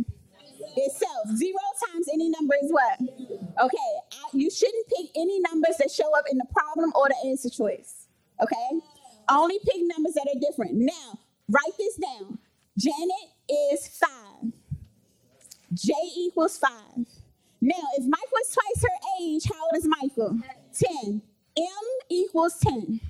Itself. 0.77 1.29
Zero 1.37 1.59
times 1.92 2.09
any 2.12 2.31
number 2.31 2.55
is 2.62 2.73
what? 2.73 3.01
Okay. 3.61 3.93
You 4.33 4.51
shouldn't 4.51 4.87
pick 4.88 5.11
any 5.17 5.40
numbers 5.40 5.77
that 5.79 5.90
show 5.90 6.17
up 6.17 6.25
in 6.31 6.38
the 6.38 6.47
problem 6.53 6.93
or 6.95 7.09
the 7.09 7.29
answer 7.29 7.51
choice. 7.51 8.09
Okay. 8.43 8.81
Only 9.31 9.59
pick 9.64 9.81
numbers 9.81 10.14
that 10.14 10.29
are 10.35 10.40
different. 10.40 10.75
Now, 10.75 11.19
write 11.49 11.77
this 11.79 11.97
down. 11.97 12.38
Janet 12.77 13.31
is 13.49 13.88
five. 13.88 14.53
J 15.73 15.93
equals 16.17 16.59
five. 16.59 17.07
Now, 17.61 17.83
if 17.97 18.05
Michael 18.05 18.38
is 18.43 18.55
twice 18.55 18.83
her 18.83 19.23
age, 19.23 19.45
how 19.51 19.64
old 19.64 19.77
is 19.77 19.88
Michael? 19.88 20.38
10. 21.03 21.23
M 21.57 21.64
equals 22.11 22.59
10. 22.59 23.01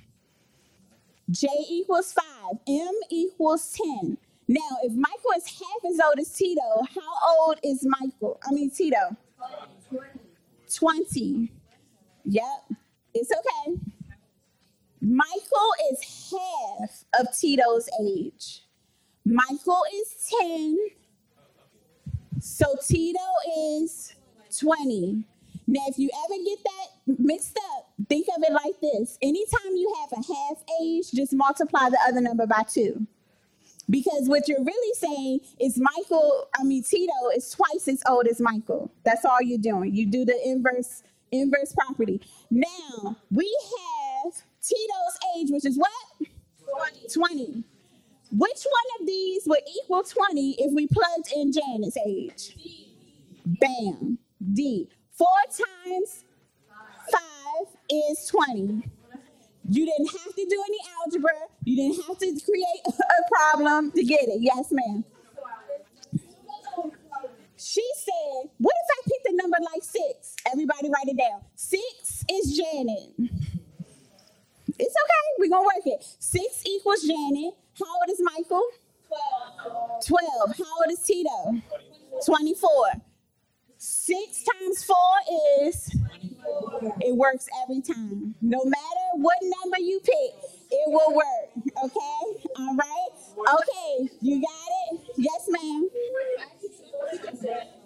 J 1.29 1.47
equals 1.69 2.13
5. 2.13 2.59
M 2.67 2.93
equals 3.09 3.77
10. 4.01 4.17
Now, 4.47 4.77
if 4.83 4.93
Michael 4.93 5.31
is 5.37 5.47
half 5.47 5.91
as 5.91 5.99
old 5.99 6.19
as 6.19 6.31
Tito, 6.31 6.61
how 6.93 7.39
old 7.41 7.59
is 7.63 7.85
Michael? 7.85 8.39
I 8.47 8.53
mean, 8.53 8.69
Tito. 8.69 9.17
20. 10.75 11.51
Yep, 12.25 12.43
it's 13.13 13.31
okay. 13.31 13.77
Michael 15.01 15.71
is 15.91 16.31
half 16.31 17.05
of 17.19 17.35
Tito's 17.37 17.87
age. 18.01 18.63
Michael 19.25 19.81
is 19.93 20.29
10. 20.41 20.77
So 22.39 22.75
Tito 22.85 23.19
is 23.77 24.13
20. 24.59 25.25
Now, 25.67 25.81
if 25.87 25.97
you 25.97 26.09
ever 26.25 26.43
get 26.43 26.59
that 26.63 27.19
mixed 27.19 27.57
up, 27.75 27.91
think 28.07 28.27
of 28.35 28.43
it 28.43 28.53
like 28.53 28.79
this. 28.81 29.17
Anytime 29.21 29.75
you 29.75 29.93
have 30.01 30.11
a 30.13 30.33
half 30.33 30.63
age, 30.81 31.11
just 31.11 31.33
multiply 31.33 31.89
the 31.89 31.99
other 32.07 32.21
number 32.21 32.45
by 32.45 32.63
two. 32.67 33.07
Because 33.89 34.27
what 34.27 34.47
you're 34.47 34.63
really 34.63 34.93
saying 34.95 35.41
is 35.59 35.79
Michael, 35.79 36.47
I 36.59 36.63
mean 36.63 36.83
Tito 36.83 37.13
is 37.35 37.49
twice 37.51 37.87
as 37.87 38.01
old 38.07 38.27
as 38.27 38.41
Michael. 38.41 38.91
That's 39.03 39.25
all 39.25 39.41
you're 39.41 39.59
doing. 39.59 39.93
You 39.93 40.07
do 40.07 40.25
the 40.25 40.39
inverse 40.43 41.03
inverse 41.31 41.73
property. 41.73 42.21
Now, 42.49 43.17
we 43.31 43.55
have 44.25 44.33
Tito's 44.61 45.19
age, 45.37 45.49
which 45.51 45.65
is 45.65 45.77
what? 45.77 45.91
20. 47.13 47.63
Which 48.31 48.65
one 48.65 48.99
of 48.99 49.07
these 49.07 49.43
would 49.45 49.61
equal 49.83 50.03
20 50.03 50.55
if 50.59 50.73
we 50.73 50.87
plugged 50.87 51.31
in 51.35 51.51
Janet's 51.51 51.97
age? 52.05 52.57
Bam. 53.45 54.17
D. 54.53 54.89
Four 55.11 55.27
times 55.47 56.25
five 57.11 57.67
is 57.89 58.27
20. 58.27 58.83
You 59.69 59.85
didn't 59.85 60.11
have 60.11 60.35
to 60.35 60.45
do 60.49 60.63
any 60.67 60.77
algebra. 61.01 61.31
You 61.63 61.75
didn't 61.75 62.05
have 62.07 62.17
to 62.19 62.39
create 62.45 62.83
a 62.87 63.29
problem 63.29 63.91
to 63.91 64.03
get 64.03 64.23
it. 64.23 64.41
Yes, 64.41 64.71
ma'am. 64.71 65.03
She 67.57 67.83
said, 67.97 68.49
What 68.59 68.75
if 68.83 68.89
I 68.91 69.09
picked 69.09 69.33
a 69.33 69.35
number 69.35 69.57
like 69.73 69.83
six? 69.83 70.35
Everybody 70.51 70.89
write 70.89 71.07
it 71.07 71.17
down. 71.17 71.41
Six 71.55 72.25
is 72.31 72.57
Janet. 72.57 73.13
It's 74.77 74.95
okay. 75.03 75.27
We're 75.39 75.49
going 75.49 75.63
to 75.63 75.75
work 75.75 75.99
it. 75.99 76.05
Six 76.19 76.63
equals 76.65 77.01
Janet. 77.01 77.53
How 77.79 77.85
old 77.85 78.09
is 78.09 78.21
Michael? 78.21 78.63
12. 80.05 80.57
How 80.57 80.81
old 80.81 80.91
is 80.91 80.99
Tito? 80.99 81.61
24. 82.25 82.71
Six 83.87 84.43
times 84.43 84.83
four 84.83 85.15
is, 85.61 85.95
it 87.01 87.15
works 87.15 87.47
every 87.63 87.81
time. 87.81 88.33
No 88.41 88.65
matter 88.65 89.05
what 89.13 89.37
number 89.41 89.79
you 89.79 89.99
pick, 89.99 90.33
it 90.71 90.87
will 90.87 91.13
work. 91.13 91.51
Okay? 91.83 92.47
All 92.57 92.75
right? 92.75 93.09
Okay, 93.37 94.09
you 94.21 94.41
got 94.41 94.69
it? 94.91 95.01
Yes, 95.17 95.47
ma'am. 95.49 95.87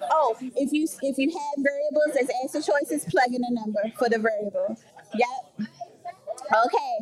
Oh, 0.10 0.38
if 0.40 0.72
you 0.72 0.88
if 1.02 1.18
you 1.18 1.32
have 1.38 1.58
variables 1.58 2.16
as 2.22 2.30
answer 2.44 2.62
choices, 2.62 3.04
plug 3.04 3.34
in 3.34 3.44
a 3.44 3.52
number 3.52 3.92
for 3.98 4.08
the 4.08 4.20
variable. 4.20 4.78
Yep. 5.14 5.68
Okay. 6.66 6.96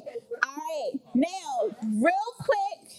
All 0.43 0.55
right. 0.55 0.91
Now, 1.13 1.75
real 1.83 2.33
quick, 2.39 2.97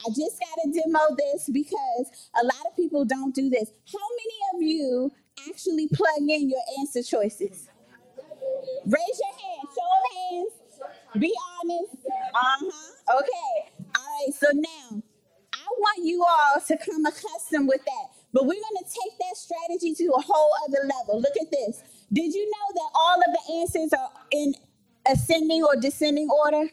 I 0.00 0.08
just 0.16 0.40
got 0.40 0.56
to 0.64 0.72
demo 0.72 1.14
this 1.16 1.50
because 1.52 2.08
a 2.40 2.44
lot 2.44 2.64
of 2.66 2.74
people 2.74 3.04
don't 3.04 3.34
do 3.34 3.50
this. 3.50 3.70
How 3.92 4.08
many 4.16 4.38
of 4.54 4.62
you 4.62 5.12
actually 5.48 5.88
plug 5.88 6.20
in 6.20 6.50
your 6.50 6.62
answer 6.80 7.02
choices? 7.02 7.68
Raise 8.86 9.20
your 9.20 9.34
hand. 9.34 9.68
Show 9.74 9.90
of 9.98 10.06
hands. 10.20 10.54
Be 11.20 11.34
honest. 11.62 11.96
Uh 12.34 12.40
huh. 12.42 13.18
Okay. 13.20 13.72
All 13.96 14.04
right. 14.04 14.34
So 14.34 14.48
now, 14.54 15.02
I 15.54 15.66
want 15.78 16.04
you 16.04 16.24
all 16.28 16.60
to 16.60 16.78
come 16.78 17.06
accustomed 17.06 17.68
with 17.68 17.84
that. 17.84 18.08
But 18.32 18.44
we're 18.44 18.54
going 18.54 18.84
to 18.84 18.84
take 18.84 19.18
that 19.18 19.36
strategy 19.36 19.94
to 19.96 20.12
a 20.16 20.22
whole 20.22 20.52
other 20.68 20.88
level. 20.88 21.20
Look 21.20 21.36
at 21.40 21.50
this. 21.50 21.82
Did 22.12 22.34
you 22.34 22.46
know 22.50 22.74
that 22.74 22.90
all 22.94 23.18
of 23.18 23.34
the 23.34 23.54
answers 23.60 23.92
are 23.92 24.10
in 24.32 24.54
ascending 25.10 25.64
or 25.64 25.76
descending 25.76 26.28
order? 26.30 26.70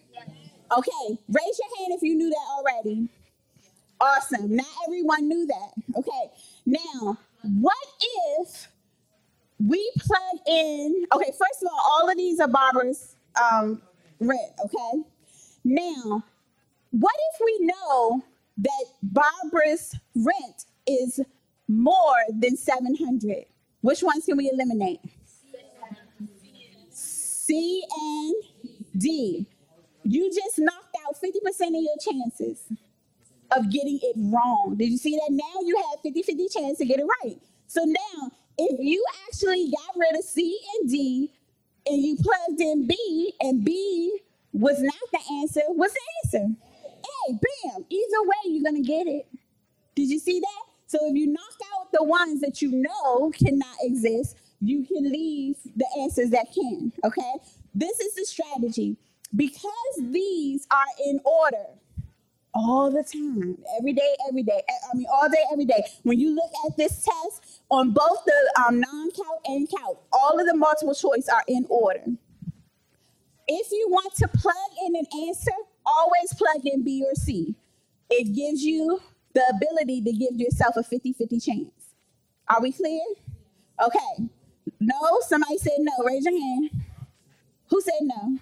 Okay. 0.77 1.19
Raise 1.29 1.59
your 1.59 1.77
hand 1.79 1.97
if 1.97 2.03
you 2.03 2.15
knew 2.15 2.29
that 2.29 2.47
already. 2.57 3.09
Awesome. 4.01 4.55
Not 4.55 4.67
everyone 4.87 5.27
knew 5.27 5.47
that. 5.47 5.71
Okay. 5.97 6.31
Now, 6.65 7.17
what 7.47 7.77
if 8.01 8.67
we 9.59 9.91
plug 9.97 10.47
in? 10.47 11.05
Okay, 11.13 11.31
first 11.31 11.63
of 11.63 11.69
all, 11.71 11.79
all 11.91 12.09
of 12.09 12.17
these 12.17 12.39
are 12.39 12.47
Barbara's 12.47 13.15
um, 13.41 13.81
rent. 14.19 14.51
Okay. 14.65 15.03
Now, 15.63 16.23
what 16.91 17.15
if 17.33 17.41
we 17.43 17.67
know 17.67 18.23
that 18.59 18.85
Barbara's 19.03 19.95
rent 20.15 20.65
is 20.87 21.19
more 21.67 22.15
than 22.29 22.55
700? 22.55 23.45
Which 23.81 24.03
ones 24.03 24.25
can 24.25 24.37
we 24.37 24.49
eliminate? 24.51 24.99
C 26.91 27.83
and 27.97 28.35
D. 28.97 29.45
You 30.03 30.31
just 30.33 30.59
knocked 30.59 30.95
out 31.05 31.15
50% 31.15 31.67
of 31.67 31.73
your 31.73 31.97
chances 31.99 32.63
of 33.51 33.71
getting 33.71 33.99
it 34.01 34.15
wrong. 34.17 34.75
Did 34.77 34.89
you 34.89 34.97
see 34.97 35.15
that? 35.15 35.29
Now 35.29 35.61
you 35.63 35.77
have 35.77 36.01
50 36.01 36.21
50 36.23 36.47
chance 36.49 36.77
to 36.79 36.85
get 36.85 36.99
it 36.99 37.05
right. 37.23 37.37
So 37.67 37.83
now, 37.83 38.31
if 38.57 38.79
you 38.79 39.03
actually 39.27 39.71
got 39.71 39.95
rid 39.95 40.17
of 40.17 40.23
C 40.23 40.59
and 40.79 40.89
D 40.89 41.31
and 41.85 42.03
you 42.03 42.17
plugged 42.17 42.59
in 42.59 42.87
B 42.87 43.33
and 43.41 43.63
B 43.63 44.19
was 44.53 44.81
not 44.81 44.95
the 45.11 45.19
answer, 45.41 45.61
what's 45.67 45.93
the 45.93 45.99
answer? 46.23 46.53
Hey, 46.81 47.33
bam. 47.33 47.85
Either 47.89 48.21
way, 48.23 48.51
you're 48.51 48.63
going 48.63 48.83
to 48.83 48.87
get 48.87 49.07
it. 49.07 49.27
Did 49.95 50.09
you 50.09 50.19
see 50.19 50.39
that? 50.39 50.63
So 50.87 50.97
if 51.01 51.15
you 51.15 51.27
knock 51.27 51.57
out 51.75 51.91
the 51.91 52.03
ones 52.03 52.41
that 52.41 52.61
you 52.61 52.71
know 52.71 53.31
cannot 53.31 53.75
exist, 53.81 54.37
you 54.61 54.85
can 54.85 55.11
leave 55.11 55.57
the 55.75 55.85
answers 55.99 56.29
that 56.31 56.47
can. 56.53 56.91
Okay? 57.03 57.33
This 57.75 57.99
is 57.99 58.15
the 58.15 58.25
strategy. 58.25 58.97
Because 59.35 59.99
these 59.99 60.65
are 60.71 60.85
in 61.05 61.19
order, 61.25 61.65
all 62.57 62.89
the 62.89 63.03
time, 63.03 63.57
every 63.77 63.93
day, 63.93 64.15
every 64.27 64.41
day. 64.41 64.61
I 64.67 64.97
mean, 64.97 65.05
all 65.11 65.29
day, 65.29 65.43
every 65.51 65.65
day. 65.65 65.83
When 66.03 66.19
you 66.19 66.33
look 66.33 66.51
at 66.65 66.75
this 66.75 67.03
test 67.05 67.61
on 67.69 67.91
both 67.91 68.25
the 68.25 68.53
um, 68.67 68.79
non-count 68.79 69.41
and 69.45 69.69
count, 69.69 69.99
all 70.11 70.39
of 70.39 70.45
the 70.45 70.55
multiple 70.55 70.95
choice 70.95 71.29
are 71.29 71.43
in 71.47 71.67
order. 71.69 72.03
If 73.47 73.71
you 73.71 73.87
want 73.89 74.15
to 74.15 74.27
plug 74.27 74.55
in 74.87 74.95
an 74.95 75.05
answer, 75.27 75.51
always 75.85 76.33
plug 76.33 76.65
in 76.65 76.83
B 76.83 77.03
or 77.05 77.13
C. 77.13 77.55
It 78.09 78.33
gives 78.35 78.63
you 78.63 79.01
the 79.33 79.43
ability 79.55 80.01
to 80.01 80.11
give 80.11 80.35
yourself 80.35 80.75
a 80.77 80.81
50-50 80.81 81.45
chance. 81.45 81.71
Are 82.49 82.61
we 82.61 82.71
clear? 82.71 83.01
Okay. 83.81 84.29
No, 84.79 85.19
somebody 85.21 85.57
said 85.59 85.77
no. 85.79 85.93
Raise 86.05 86.25
your 86.25 86.39
hand. 86.39 86.71
Who 87.69 87.81
said 87.81 88.01
no? 88.01 88.39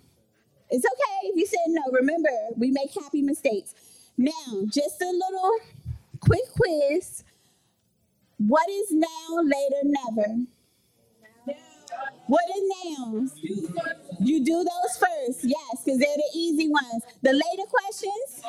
It's 0.70 0.86
okay 0.86 1.28
if 1.28 1.36
you 1.36 1.46
said 1.46 1.68
no. 1.68 1.82
Remember, 1.92 2.30
we 2.56 2.72
make 2.72 2.94
happy 2.94 3.22
mistakes. 3.22 3.76
Now, 4.18 4.64
just 4.68 5.02
a 5.02 5.08
little 5.12 5.58
quick 6.22 6.42
quiz. 6.56 7.24
What 8.38 8.70
is 8.70 8.92
now, 8.92 9.42
later, 9.44 9.82
never? 9.84 10.46
What 12.28 12.44
are 12.50 13.00
nouns? 13.00 13.34
You 14.20 14.44
do 14.44 14.64
those 14.64 14.98
first, 14.98 15.44
yes, 15.44 15.84
because 15.84 16.00
they're 16.00 16.18
the 16.18 16.32
easy 16.36 16.70
ones. 16.70 17.04
The 17.22 17.34
later 17.34 17.70
questions? 17.70 18.42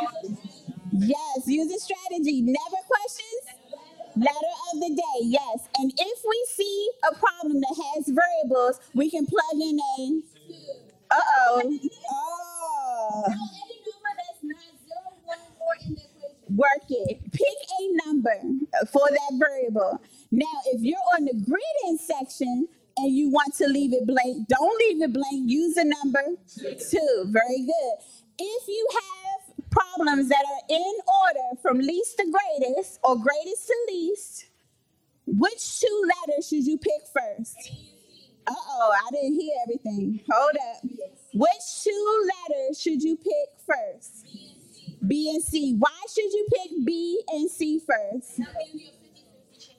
Yes, 0.93 1.47
use 1.47 1.73
a 1.73 1.79
strategy. 1.79 2.43
Never 2.43 2.81
questions? 2.87 3.61
Letter 4.17 4.55
of 4.73 4.81
the 4.81 4.91
day, 4.97 5.21
yes. 5.25 5.69
And 5.79 5.93
if 5.97 6.19
we 6.29 6.47
see 6.55 6.91
a 7.11 7.15
problem 7.17 7.61
that 7.61 7.77
has 7.97 8.09
variables, 8.09 8.81
we 8.95 9.11
can 9.11 9.27
plug 9.27 9.61
in 9.61 9.79
a. 9.99 10.23
Uh 11.11 11.21
oh. 11.39 11.79
Oh 12.13 13.25
work 16.51 16.85
it. 16.89 17.33
Pick 17.33 17.59
a 17.81 18.07
number 18.07 18.41
for 18.93 19.09
that 19.09 19.33
variable. 19.39 20.01
Now, 20.31 20.47
if 20.67 20.83
you're 20.83 20.99
on 21.17 21.25
the 21.25 21.35
grid 21.35 21.63
in 21.89 21.99
section 21.99 22.69
and 22.97 23.15
you 23.15 23.31
want 23.31 23.55
to 23.57 23.67
leave 23.67 23.93
it 23.93 24.07
blank, 24.07 24.49
don't 24.49 24.79
leave 24.79 25.03
it 25.03 25.13
blank. 25.13 25.51
Use 25.51 25.75
the 25.75 25.85
number 25.85 26.23
two. 26.57 27.25
Very 27.27 27.67
good. 27.67 27.97
If 28.39 28.69
you 28.69 28.89
have 28.93 29.71
problems 29.71 30.29
that 30.29 30.45
are 30.45 30.63
in 30.69 30.95
order 31.25 31.61
from 31.63 31.79
least 31.79 32.17
to 32.19 32.25
greatest 32.31 32.99
or 33.03 33.17
greatest 33.17 33.67
to 33.67 33.77
least, 33.89 34.47
which 35.27 35.81
two 35.81 36.03
letters 36.27 36.49
should 36.49 36.65
you 36.67 36.79
pick 36.79 37.03
first? 37.13 37.73
Uh 38.47 38.55
oh, 38.57 38.95
I 38.95 39.11
didn't 39.11 39.41
hear 39.41 39.55
everything. 39.65 40.21
Hold 40.31 40.57
up. 40.57 40.91
Which 41.35 41.83
two 41.83 42.29
letters 42.49 42.81
should 42.81 43.03
you 43.03 43.17
pick 43.17 43.61
first? 43.67 44.27
B 45.07 45.31
and 45.35 45.43
C. 45.43 45.75
Why 45.79 45.91
should 46.13 46.33
you 46.33 46.47
pick 46.55 46.71
B 46.85 47.23
and 47.29 47.51
C 47.51 47.81
first? 47.81 48.41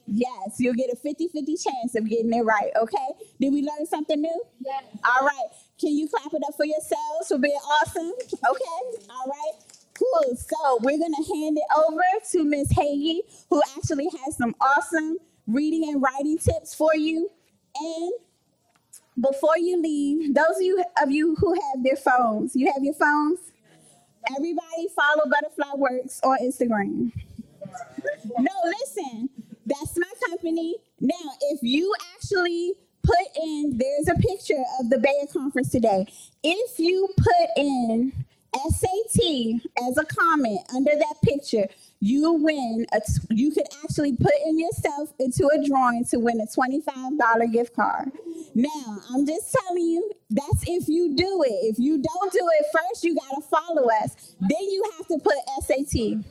Yes, 0.08 0.56
you'll 0.60 0.74
get 0.74 0.90
a 0.92 0.96
50 0.96 1.28
50 1.28 1.58
chance 1.58 1.96
of 1.96 2.08
getting 2.10 2.32
it 2.34 2.42
right, 2.42 2.72
okay? 2.82 3.08
Did 3.42 3.52
we 3.52 3.62
learn 3.62 3.86
something 3.86 4.22
new? 4.22 4.44
Yes. 4.60 4.84
All 5.04 5.26
right. 5.26 5.48
Can 5.80 5.92
you 5.92 6.08
clap 6.08 6.34
it 6.34 6.42
up 6.48 6.56
for 6.56 6.66
yourselves 6.66 7.28
for 7.28 7.38
being 7.38 7.54
awesome? 7.56 8.14
Okay. 8.34 9.06
All 9.10 9.28
right. 9.28 9.64
Cool. 9.94 10.36
So 10.38 10.80
we're 10.82 10.98
going 10.98 11.14
to 11.14 11.36
hand 11.36 11.58
it 11.58 11.64
over 11.78 12.02
to 12.32 12.44
Miss 12.46 12.72
Hagee, 12.74 13.20
who 13.50 13.62
actually 13.78 14.08
has 14.24 14.38
some 14.38 14.56
awesome 14.62 15.18
reading 15.46 15.90
and 15.90 16.02
writing 16.02 16.38
tips 16.38 16.74
for 16.74 16.96
you. 16.96 17.30
And 17.76 18.12
before 19.20 19.58
you 19.58 19.82
leave, 19.82 20.34
those 20.34 20.58
of 20.58 20.62
you 20.62 20.84
of 21.02 21.12
you 21.12 21.36
who 21.36 21.54
have 21.54 21.84
their 21.84 21.96
phones, 21.96 22.56
you 22.56 22.72
have 22.72 22.84
your 22.84 22.94
phones? 22.94 23.40
Everybody 24.36 24.88
follow 24.96 25.24
Butterfly 25.30 25.76
Works 25.76 26.20
on 26.24 26.38
Instagram. 26.42 27.12
No, 28.38 28.52
listen, 28.66 29.30
that's 29.66 29.98
my 29.98 30.12
company. 30.30 30.78
Now, 31.00 31.16
if 31.52 31.60
you 31.62 31.94
actually 32.16 32.74
put 33.04 33.18
in, 33.42 33.78
there's 33.78 34.08
a 34.10 34.20
picture 34.20 34.64
of 34.80 34.90
the 34.90 35.00
Baya 35.00 35.28
conference 35.32 35.70
today. 35.70 36.06
If 36.44 36.80
you 36.80 37.10
put 37.18 37.50
in 37.58 38.14
SAT 38.54 39.62
as 39.88 39.98
a 39.98 40.06
comment 40.06 40.62
under 40.76 40.92
that 40.96 41.16
picture, 41.24 41.68
you 42.00 42.34
win. 42.34 42.86
A 42.94 43.02
you 43.32 43.52
could 43.52 43.66
actually 43.84 44.16
put 44.16 44.34
in 44.46 44.60
yourself 44.60 45.14
into 45.20 45.48
a 45.48 45.66
drawing 45.68 46.06
to 46.06 46.18
win 46.20 46.40
a 46.42 46.46
$25 46.46 47.52
gift 47.52 47.76
card. 47.76 48.12
Now, 48.54 49.02
I'm 49.14 49.26
just 49.26 49.56
telling 49.56 49.84
you, 49.84 50.12
that's 50.30 50.64
if 50.68 50.88
you 50.88 51.16
do 51.16 51.44
it. 51.46 51.74
If 51.74 51.80
you 51.80 52.02
don't 52.02 52.32
do 52.32 52.40
it 52.60 52.66
first, 52.74 53.04
you 53.04 53.16
got 53.16 53.36
to 53.36 53.42
follow 53.42 53.88
us. 54.04 54.36
Then 54.40 54.62
you 54.62 54.84
have 54.98 55.08
to 55.08 55.20
put 55.20 55.36
SAT. 55.64 56.24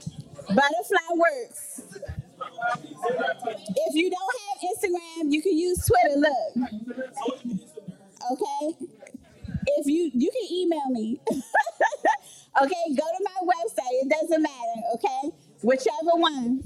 Butterfly 0.48 1.16
works. 1.16 1.82
If 3.76 3.94
you 3.94 4.10
don't 4.10 4.34
have 4.42 4.70
Instagram, 4.70 5.32
you 5.32 5.42
can 5.42 5.56
use 5.56 5.84
Twitter. 5.86 6.20
Look. 6.20 6.70
Okay? 8.32 8.86
If 9.78 9.86
you 9.86 10.10
you 10.14 10.30
can 10.30 10.56
email 10.56 10.88
me. 10.90 11.20
okay, 12.62 12.84
go 12.90 13.02
to 13.02 13.24
my 13.24 13.52
website. 13.52 14.02
It 14.02 14.08
doesn't 14.08 14.42
matter, 14.42 14.80
okay? 14.94 15.45
Whichever 15.62 16.12
one. 16.14 16.62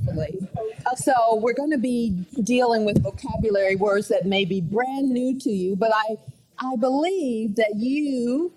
So 0.96 1.36
we're 1.36 1.54
going 1.54 1.70
to 1.70 1.78
be 1.78 2.10
dealing 2.42 2.84
with 2.84 3.02
vocabulary 3.02 3.76
words 3.76 4.08
that 4.08 4.26
may 4.26 4.44
be 4.44 4.60
brand 4.60 5.10
new 5.10 5.38
to 5.40 5.50
you, 5.50 5.76
but 5.76 5.92
I 5.94 6.16
I 6.58 6.76
believe 6.76 7.56
that 7.56 7.74
you 7.76 8.52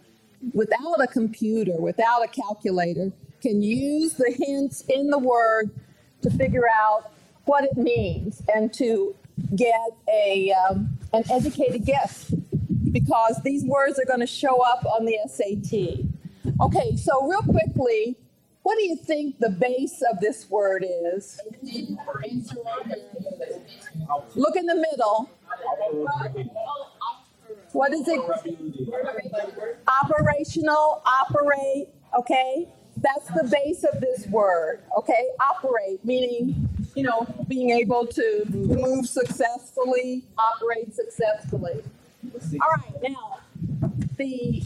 without 0.54 1.02
a 1.02 1.08
computer, 1.08 1.80
without 1.80 2.24
a 2.24 2.28
calculator, 2.28 3.12
can 3.42 3.62
use 3.62 4.14
the 4.14 4.34
hints 4.38 4.84
in 4.90 5.10
the 5.10 5.20
word 5.20 5.70
to 6.22 6.30
figure 6.30 6.66
out 6.82 7.12
what 7.46 7.64
it 7.64 7.78
means 7.78 8.42
and 8.54 8.74
to 8.74 9.16
get 9.56 9.90
a 10.10 10.52
um, 10.52 10.98
an 11.14 11.24
educated 11.32 11.86
guess 11.86 12.34
because 12.92 13.42
these 13.44 13.64
words 13.64 14.00
are 14.00 14.06
going 14.06 14.20
to 14.20 14.28
show 14.28 14.62
up 14.64 14.86
on 14.86 15.06
the 15.06 15.18
SAT. 15.28 16.06
Okay, 16.62 16.96
so 16.96 17.28
real 17.28 17.42
quickly, 17.42 18.16
what 18.64 18.78
do 18.78 18.86
you 18.86 18.96
think 18.96 19.40
the 19.40 19.50
base 19.50 20.02
of 20.12 20.20
this 20.20 20.50
word 20.50 20.86
is? 20.88 21.40
Look 24.36 24.56
in 24.56 24.66
the 24.66 24.76
middle. 24.76 25.30
What 27.74 27.94
is 27.94 28.08
it? 28.08 28.20
Operational, 29.88 31.04
operate, 31.06 31.90
okay? 32.18 32.68
That's 32.98 33.28
the 33.30 33.50
base 33.52 33.84
of 33.84 34.00
this 34.00 34.28
word, 34.28 34.82
okay? 34.98 35.28
Operate, 35.42 36.04
meaning, 36.06 36.70
you 36.96 37.04
know, 37.04 37.28
being 37.48 37.72
able 37.72 38.06
to 38.08 38.46
move 38.50 39.08
successfully, 39.08 40.24
operate 40.38 40.94
successfully. 40.96 41.84
All 42.62 42.70
right, 42.78 43.02
now, 43.02 43.40
the 44.18 44.64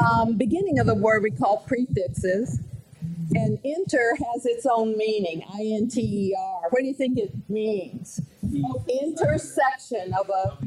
um, 0.00 0.34
beginning 0.36 0.78
of 0.78 0.86
the 0.86 0.94
word 0.94 1.22
we 1.22 1.30
call 1.30 1.58
prefixes. 1.66 2.60
And 3.34 3.58
inter 3.64 4.14
has 4.16 4.46
its 4.46 4.66
own 4.66 4.96
meaning, 4.96 5.42
I 5.52 5.62
N 5.62 5.88
T 5.88 6.00
E 6.00 6.36
R. 6.38 6.68
What 6.70 6.80
do 6.80 6.86
you 6.86 6.94
think 6.94 7.18
it 7.18 7.32
means? 7.48 8.20
Intersection 8.88 10.12
of 10.14 10.28
a 10.28 10.58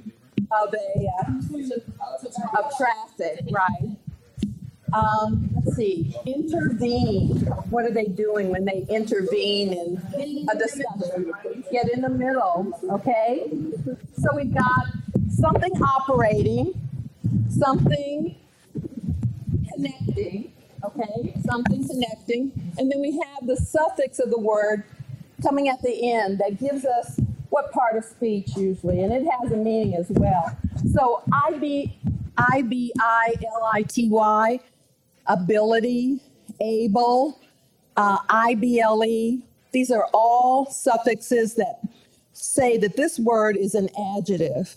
of 0.52 0.74
a 0.74 1.08
uh, 1.22 2.60
of 2.60 2.72
traffic, 2.78 3.46
right? 3.52 3.98
Um, 4.94 5.50
let's 5.56 5.76
see, 5.76 6.16
intervene. 6.26 7.38
What 7.70 7.86
are 7.86 7.92
they 7.92 8.06
doing 8.06 8.50
when 8.50 8.66
they 8.66 8.86
intervene 8.90 9.74
in 9.74 10.48
a 10.50 10.58
discussion? 10.58 11.34
Get 11.72 11.90
in 11.92 12.02
the 12.02 12.10
middle, 12.10 12.72
okay? 12.92 13.50
So 14.18 14.30
we've 14.36 14.54
got 14.54 14.88
something 15.30 15.72
operating, 15.82 16.74
something 17.50 18.36
connecting, 19.74 20.54
okay? 20.86 21.34
Something 21.46 21.88
connecting. 21.88 22.52
And 22.78 22.92
then 22.92 23.02
we 23.02 23.12
have 23.12 23.48
the 23.48 23.58
suffix 23.58 24.20
of 24.20 24.30
the 24.30 24.40
word 24.40 24.84
coming 25.42 25.68
at 25.70 25.82
the 25.82 26.12
end 26.12 26.40
that 26.40 26.60
gives 26.60 26.86
us 26.86 27.20
what 27.50 27.72
part 27.72 27.96
of 27.96 28.04
speech 28.04 28.56
usually, 28.58 29.02
and 29.02 29.14
it 29.14 29.26
has 29.40 29.52
a 29.52 29.56
meaning 29.56 29.96
as 29.96 30.08
well. 30.10 30.58
So 30.94 31.24
I 31.32 31.58
B 31.58 31.98
I 32.38 32.64
B 32.64 32.92
I 33.00 33.34
L 33.46 33.70
I 33.74 33.84
T 33.84 34.10
Y, 34.10 34.60
ability, 35.28 36.22
able, 36.60 37.40
uh, 37.96 38.18
I 38.30 38.56
B 38.56 38.80
L 38.80 39.04
E. 39.06 39.42
These 39.72 39.92
are 39.92 40.08
all 40.14 40.66
suffixes 40.66 41.56
that 41.56 41.80
say 42.34 42.78
that 42.78 42.98
this 42.98 43.20
word 43.20 43.56
is 43.56 43.74
an 43.74 43.90
adjective. 44.18 44.76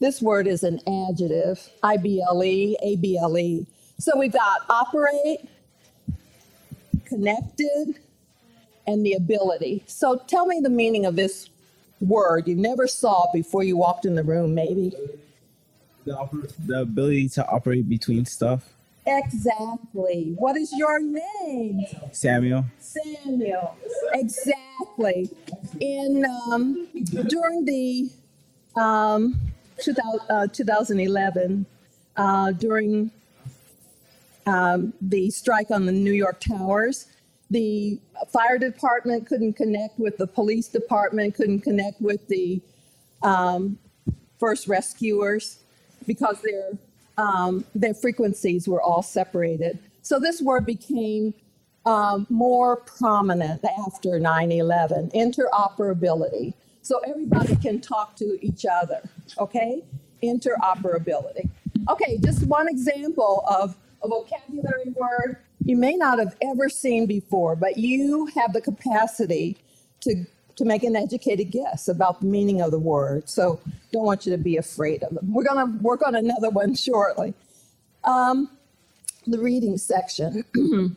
This 0.00 0.20
word 0.20 0.46
is 0.46 0.62
an 0.62 0.80
adjective, 0.86 1.70
I 1.82 1.96
B 1.98 2.20
L 2.20 2.42
E, 2.42 2.76
A 2.82 2.96
B 2.96 3.16
L 3.16 3.38
E. 3.38 3.66
So 3.98 4.16
we've 4.16 4.32
got 4.32 4.62
operate, 4.68 5.48
connected, 7.06 7.98
and 8.86 9.04
the 9.04 9.14
ability. 9.14 9.82
So 9.86 10.22
tell 10.26 10.46
me 10.46 10.60
the 10.60 10.70
meaning 10.70 11.06
of 11.06 11.16
this 11.16 11.48
word 12.00 12.46
you 12.46 12.54
never 12.54 12.86
saw 12.86 13.26
before 13.32 13.62
you 13.62 13.76
walked 13.76 14.04
in 14.04 14.14
the 14.14 14.22
room, 14.22 14.54
maybe. 14.54 14.92
The, 16.04 16.12
oper- 16.12 16.52
the 16.66 16.82
ability 16.82 17.30
to 17.30 17.46
operate 17.48 17.88
between 17.88 18.26
stuff. 18.26 18.72
Exactly. 19.06 20.34
What 20.36 20.56
is 20.56 20.72
your 20.76 21.00
name? 21.00 21.84
Samuel. 22.12 22.66
Samuel. 22.78 23.76
Exactly. 24.12 25.30
In 25.80 26.24
um, 26.50 26.88
during 27.28 27.64
the 27.64 28.10
um, 28.74 29.38
2000, 29.80 30.20
uh, 30.28 30.46
2011, 30.48 31.66
uh, 32.16 32.52
during 32.52 33.10
um, 34.46 34.92
the 35.00 35.30
strike 35.30 35.70
on 35.70 35.86
the 35.86 35.92
New 35.92 36.12
York 36.12 36.40
towers, 36.40 37.06
the 37.50 38.00
fire 38.32 38.58
department 38.58 39.26
couldn't 39.26 39.54
connect 39.54 39.98
with 39.98 40.16
the 40.18 40.26
police 40.26 40.68
department, 40.68 41.34
couldn't 41.34 41.60
connect 41.60 42.00
with 42.00 42.26
the 42.28 42.60
um, 43.22 43.78
first 44.38 44.68
rescuers 44.68 45.58
because 46.06 46.40
their 46.42 46.70
um, 47.18 47.64
their 47.74 47.94
frequencies 47.94 48.68
were 48.68 48.82
all 48.82 49.02
separated. 49.02 49.78
So 50.02 50.20
this 50.20 50.42
word 50.42 50.66
became 50.66 51.34
um, 51.86 52.26
more 52.28 52.76
prominent 52.76 53.64
after 53.64 54.20
9/11. 54.20 55.12
Interoperability. 55.14 56.54
So 56.82 57.00
everybody 57.06 57.56
can 57.56 57.80
talk 57.80 58.16
to 58.16 58.38
each 58.42 58.64
other. 58.64 59.00
Okay, 59.38 59.82
interoperability. 60.22 61.48
Okay, 61.88 62.18
just 62.18 62.46
one 62.46 62.68
example 62.68 63.44
of 63.48 63.76
a 64.06 64.08
vocabulary 64.08 64.94
word 64.94 65.38
you 65.66 65.76
may 65.76 65.96
not 65.96 66.20
have 66.20 66.36
ever 66.42 66.68
seen 66.68 67.06
before, 67.06 67.56
but 67.56 67.76
you 67.76 68.26
have 68.26 68.52
the 68.52 68.60
capacity 68.60 69.56
to, 70.02 70.24
to 70.54 70.64
make 70.64 70.84
an 70.84 70.94
educated 70.94 71.50
guess 71.50 71.88
about 71.88 72.20
the 72.20 72.26
meaning 72.26 72.60
of 72.60 72.70
the 72.70 72.78
word. 72.78 73.28
So 73.28 73.60
don't 73.92 74.04
want 74.04 74.26
you 74.26 74.32
to 74.32 74.38
be 74.38 74.56
afraid 74.56 75.02
of 75.02 75.12
them. 75.12 75.34
We're 75.34 75.44
going 75.44 75.66
to 75.66 75.82
work 75.82 76.06
on 76.06 76.14
another 76.14 76.50
one 76.50 76.74
shortly. 76.76 77.34
Um, 78.04 78.48
the 79.26 79.40
reading 79.40 79.76
section. 79.76 80.44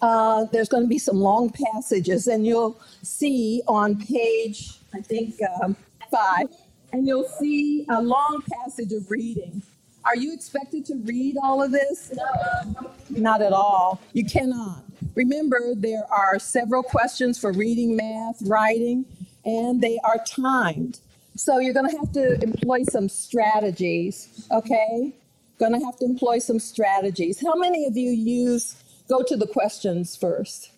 uh, 0.00 0.46
there's 0.50 0.70
going 0.70 0.84
to 0.84 0.88
be 0.88 0.98
some 0.98 1.20
long 1.20 1.50
passages, 1.74 2.26
and 2.26 2.46
you'll 2.46 2.80
see 3.02 3.60
on 3.68 4.00
page, 4.00 4.78
I 4.94 5.02
think, 5.02 5.34
um, 5.62 5.76
five, 6.10 6.46
and 6.90 7.06
you'll 7.06 7.28
see 7.28 7.84
a 7.90 8.00
long 8.00 8.42
passage 8.50 8.92
of 8.92 9.10
reading. 9.10 9.62
Are 10.04 10.16
you 10.16 10.34
expected 10.34 10.84
to 10.86 10.96
read 10.96 11.36
all 11.42 11.62
of 11.62 11.72
this? 11.72 12.12
No. 12.14 12.90
Not 13.10 13.42
at 13.42 13.52
all. 13.52 14.00
You 14.12 14.24
cannot. 14.24 14.84
Remember, 15.14 15.74
there 15.74 16.04
are 16.12 16.38
several 16.38 16.82
questions 16.82 17.38
for 17.38 17.52
reading, 17.52 17.96
math, 17.96 18.42
writing, 18.42 19.06
and 19.44 19.80
they 19.80 19.98
are 20.04 20.22
timed. 20.26 21.00
So 21.36 21.58
you're 21.58 21.74
going 21.74 21.90
to 21.90 21.96
have 21.96 22.12
to 22.12 22.40
employ 22.42 22.84
some 22.84 23.08
strategies, 23.08 24.46
okay? 24.50 25.12
Going 25.58 25.72
to 25.78 25.84
have 25.84 25.98
to 25.98 26.04
employ 26.04 26.38
some 26.38 26.58
strategies. 26.58 27.40
How 27.40 27.54
many 27.54 27.86
of 27.86 27.96
you 27.96 28.10
use 28.10 28.76
go 29.08 29.22
to 29.22 29.36
the 29.36 29.46
questions 29.46 30.16
first? 30.16 30.70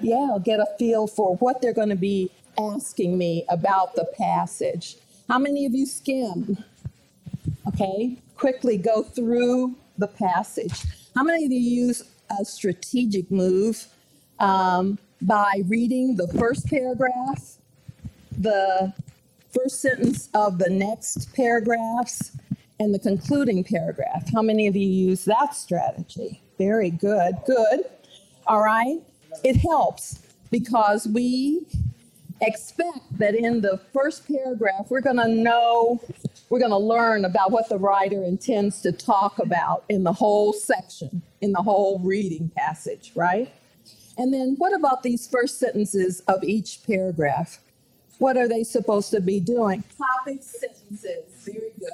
Yeah, 0.00 0.38
get 0.42 0.60
a 0.60 0.66
feel 0.78 1.06
for 1.06 1.36
what 1.36 1.60
they're 1.60 1.74
going 1.74 1.90
to 1.90 1.96
be 1.96 2.30
asking 2.58 3.18
me 3.18 3.44
about 3.48 3.94
the 3.94 4.06
passage. 4.18 4.96
How 5.28 5.38
many 5.38 5.66
of 5.66 5.74
you 5.74 5.86
skim? 5.86 6.64
Okay, 7.68 8.16
quickly 8.36 8.76
go 8.76 9.02
through 9.02 9.74
the 9.98 10.08
passage. 10.08 10.84
How 11.14 11.22
many 11.22 11.44
of 11.44 11.52
you 11.52 11.58
use 11.58 12.02
a 12.40 12.44
strategic 12.44 13.30
move 13.30 13.86
um, 14.38 14.98
by 15.22 15.62
reading 15.66 16.16
the 16.16 16.28
first 16.28 16.66
paragraph, 16.66 17.56
the 18.36 18.92
first 19.52 19.80
sentence 19.80 20.28
of 20.34 20.58
the 20.58 20.70
next 20.70 21.32
paragraphs, 21.34 22.32
and 22.80 22.92
the 22.92 22.98
concluding 22.98 23.62
paragraph? 23.64 24.28
How 24.32 24.42
many 24.42 24.66
of 24.66 24.76
you 24.76 24.88
use 24.88 25.24
that 25.26 25.54
strategy? 25.54 26.40
Very 26.58 26.90
good, 26.90 27.36
good. 27.46 27.84
All 28.46 28.62
right, 28.62 29.00
it 29.42 29.56
helps 29.56 30.20
because 30.50 31.06
we 31.06 31.66
expect 32.40 33.18
that 33.18 33.34
in 33.34 33.60
the 33.60 33.80
first 33.92 34.26
paragraph, 34.26 34.86
we're 34.88 35.00
going 35.00 35.16
to 35.16 35.28
know, 35.28 36.00
we're 36.48 36.58
going 36.58 36.70
to 36.70 36.76
learn 36.76 37.24
about 37.24 37.50
what 37.50 37.68
the 37.68 37.78
writer 37.78 38.22
intends 38.22 38.80
to 38.82 38.92
talk 38.92 39.38
about 39.38 39.84
in 39.88 40.04
the 40.04 40.12
whole 40.12 40.52
section, 40.52 41.22
in 41.40 41.52
the 41.52 41.62
whole 41.62 41.98
reading 42.00 42.50
passage, 42.56 43.12
right? 43.14 43.52
And 44.16 44.32
then 44.32 44.54
what 44.58 44.74
about 44.74 45.02
these 45.02 45.26
first 45.26 45.58
sentences 45.58 46.20
of 46.28 46.44
each 46.44 46.80
paragraph? 46.86 47.58
What 48.18 48.36
are 48.36 48.48
they 48.48 48.62
supposed 48.62 49.10
to 49.10 49.20
be 49.20 49.40
doing? 49.40 49.82
Topic 49.98 50.42
sentences. 50.42 51.24
Very 51.44 51.72
good. 51.78 51.90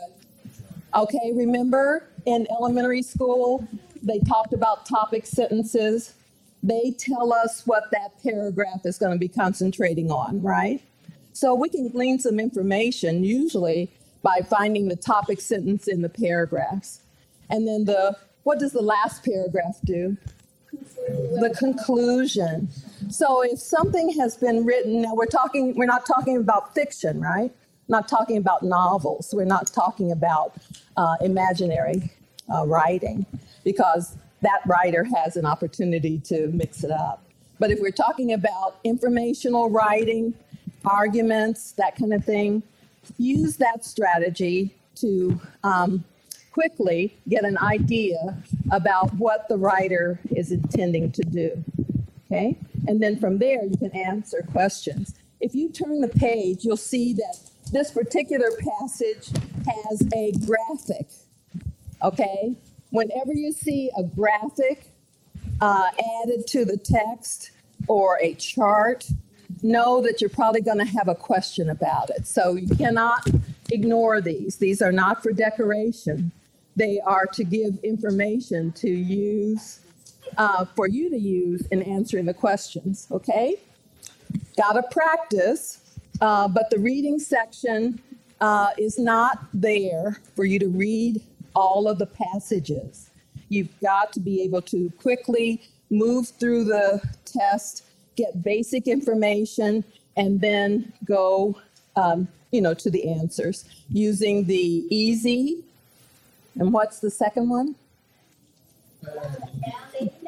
Okay, 0.94 1.32
remember 1.34 2.09
in 2.26 2.46
elementary 2.51 3.03
school, 3.03 3.66
they 4.03 4.18
talked 4.18 4.53
about 4.53 4.86
topic 4.86 5.24
sentences 5.24 6.14
they 6.62 6.94
tell 6.98 7.32
us 7.32 7.62
what 7.66 7.90
that 7.92 8.22
paragraph 8.22 8.84
is 8.84 8.98
going 8.98 9.12
to 9.12 9.18
be 9.18 9.28
concentrating 9.28 10.11
on, 10.11 10.42
right? 10.42 10.82
So 11.32 11.55
we 11.55 11.68
can 11.68 11.88
glean 11.88 12.18
some 12.18 12.38
information 12.38 13.24
usually 13.24 13.90
by 14.23 14.41
finding 14.49 14.89
the 14.89 14.97
topic 14.97 15.41
sentence 15.41 15.89
in 15.89 16.03
the 16.03 16.09
paragraphs. 16.09 17.01
And 17.49 17.66
then 17.66 17.85
the 17.85 18.16
what 18.43 18.59
does 18.59 18.73
the 18.73 18.83
last 18.83 19.25
paragraph 19.25 19.79
do? 19.85 20.16
The 20.73 21.55
conclusion. 21.59 22.68
So 23.11 23.43
if 23.43 23.59
something 23.59 24.12
has 24.18 24.37
been 24.37 24.64
written, 24.64 25.03
now 25.03 25.14
we're 25.14 25.27
talking 25.27 25.75
we're 25.77 25.87
not 25.87 26.07
talking 26.07 26.37
about 26.37 26.75
fiction, 26.75 27.21
right? 27.21 27.53
Not 27.89 28.09
talking 28.09 28.37
about 28.37 28.62
novels. 28.62 29.31
We're 29.33 29.45
not 29.45 29.66
talking 29.73 30.12
about 30.12 30.55
uh, 30.97 31.16
imaginary 31.21 32.11
uh, 32.53 32.66
writing 32.66 33.27
because 33.64 34.16
that 34.43 34.61
writer 34.66 35.05
has 35.05 35.37
an 35.37 35.45
opportunity 35.45 36.18
to 36.27 36.49
mix 36.49 36.85
it 36.85 36.91
up. 36.91 37.23
But 37.59 37.71
if 37.71 37.81
we're 37.81 37.91
talking 37.91 38.33
about 38.33 38.79
informational 38.85 39.68
writing, 39.68 40.35
arguments, 40.85 41.73
that 41.73 41.97
kind 41.97 42.14
of 42.14 42.25
thing, 42.25 42.62
use 43.18 43.57
that 43.57 43.84
strategy 43.84 44.74
to 44.96 45.40
um, 45.64 46.05
quickly 46.53 47.16
get 47.28 47.44
an 47.44 47.59
idea 47.59 48.42
about 48.70 49.14
what 49.14 49.48
the 49.48 49.57
writer 49.57 50.20
is 50.30 50.53
intending 50.53 51.12
to 51.12 51.22
do. 51.22 51.64
Okay? 52.26 52.57
And 52.86 53.03
then 53.03 53.18
from 53.18 53.38
there, 53.38 53.64
you 53.64 53.76
can 53.76 53.90
answer 53.92 54.46
questions. 54.51 55.14
If 55.40 55.55
you 55.55 55.70
turn 55.70 56.01
the 56.01 56.09
page, 56.09 56.64
you'll 56.64 56.76
see 56.76 57.12
that 57.14 57.38
this 57.72 57.90
particular 57.90 58.51
passage 58.80 59.30
has 59.66 60.03
a 60.14 60.32
graphic. 60.44 61.09
Okay? 62.03 62.57
whenever 62.90 63.32
you 63.32 63.53
see 63.53 63.90
a 63.96 64.03
graphic 64.03 64.86
uh, 65.61 65.90
added 66.22 66.46
to 66.48 66.64
the 66.64 66.76
text 66.76 67.53
or 67.88 68.18
a 68.20 68.34
chart, 68.34 69.09
know 69.62 70.01
that 70.03 70.20
you're 70.20 70.30
probably 70.30 70.61
going 70.61 70.78
to 70.78 70.84
have 70.84 71.09
a 71.09 71.14
question 71.14 71.70
about 71.70 72.11
it. 72.11 72.26
So 72.26 72.55
you 72.55 72.74
cannot 72.76 73.28
ignore 73.70 74.20
these. 74.20 74.57
These 74.57 74.82
are 74.82 74.92
not 74.92 75.22
for 75.22 75.32
decoration, 75.32 76.32
they 76.76 77.01
are 77.01 77.26
to 77.26 77.44
give 77.44 77.78
information 77.82 78.72
to 78.72 78.88
use, 78.88 79.80
uh, 80.38 80.64
for 80.76 80.88
you 80.88 81.11
to 81.11 81.18
use 81.18 81.66
in 81.66 81.82
answering 81.82 82.24
the 82.24 82.34
questions, 82.34 83.07
okay? 83.11 83.57
Got 84.57 84.72
to 84.72 84.82
practice, 84.90 85.80
uh, 86.20 86.48
but 86.48 86.70
the 86.70 86.78
reading 86.78 87.18
section 87.18 88.01
uh, 88.40 88.70
is 88.78 88.98
not 88.98 89.44
there 89.53 90.20
for 90.34 90.44
you 90.44 90.59
to 90.59 90.68
read 90.68 91.22
all 91.55 91.88
of 91.88 91.98
the 91.98 92.07
passages. 92.07 93.11
You've 93.48 93.78
got 93.80 94.12
to 94.14 94.20
be 94.20 94.42
able 94.42 94.62
to 94.62 94.90
quickly 94.98 95.62
move 95.90 96.28
through 96.28 96.64
the 96.64 97.03
test, 97.24 97.84
get 98.17 98.43
basic 98.43 98.87
information, 98.87 99.85
and 100.17 100.41
then 100.41 100.93
go, 101.05 101.57
um, 101.97 102.29
you 102.51 102.61
know, 102.61 102.75
to 102.75 102.91
the 102.91 103.09
answers 103.09 103.65
using 103.91 104.45
the 104.45 104.85
easy. 104.95 105.63
And 106.59 106.73
what's 106.73 106.99
the 107.01 107.11
second 107.11 107.49
one? 107.49 107.75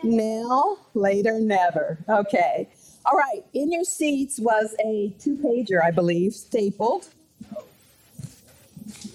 Now, 0.02 0.78
later, 0.94 1.38
never. 1.38 1.98
Okay. 2.08 2.68
All 3.04 3.16
right. 3.16 3.44
In 3.52 3.72
your 3.72 3.84
seats 3.84 4.38
was 4.38 4.74
a 4.84 5.12
two 5.18 5.36
pager, 5.36 5.82
I 5.82 5.90
believe, 5.90 6.34
stapled 6.34 7.08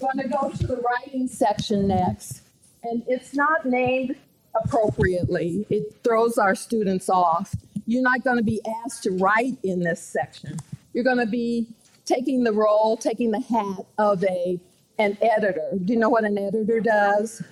going 0.00 0.18
to 0.18 0.28
go 0.28 0.50
to 0.50 0.66
the 0.66 0.76
writing 0.76 1.28
section 1.28 1.88
next. 1.88 2.42
And 2.82 3.02
it's 3.06 3.34
not 3.34 3.66
named 3.66 4.16
appropriately, 4.54 5.66
it 5.68 5.94
throws 6.02 6.38
our 6.38 6.54
students 6.54 7.08
off. 7.08 7.54
You're 7.88 8.02
not 8.02 8.22
going 8.22 8.36
to 8.36 8.44
be 8.44 8.60
asked 8.84 9.04
to 9.04 9.12
write 9.12 9.56
in 9.62 9.80
this 9.80 10.02
section. 10.02 10.58
You're 10.92 11.04
going 11.04 11.24
to 11.24 11.26
be 11.26 11.66
taking 12.04 12.44
the 12.44 12.52
role, 12.52 12.98
taking 12.98 13.30
the 13.30 13.40
hat 13.40 13.86
of 13.96 14.22
a 14.24 14.60
an 14.98 15.16
editor. 15.22 15.70
Do 15.82 15.94
you 15.94 15.98
know 15.98 16.10
what 16.10 16.24
an 16.24 16.36
editor 16.36 16.80
does? 16.80 17.42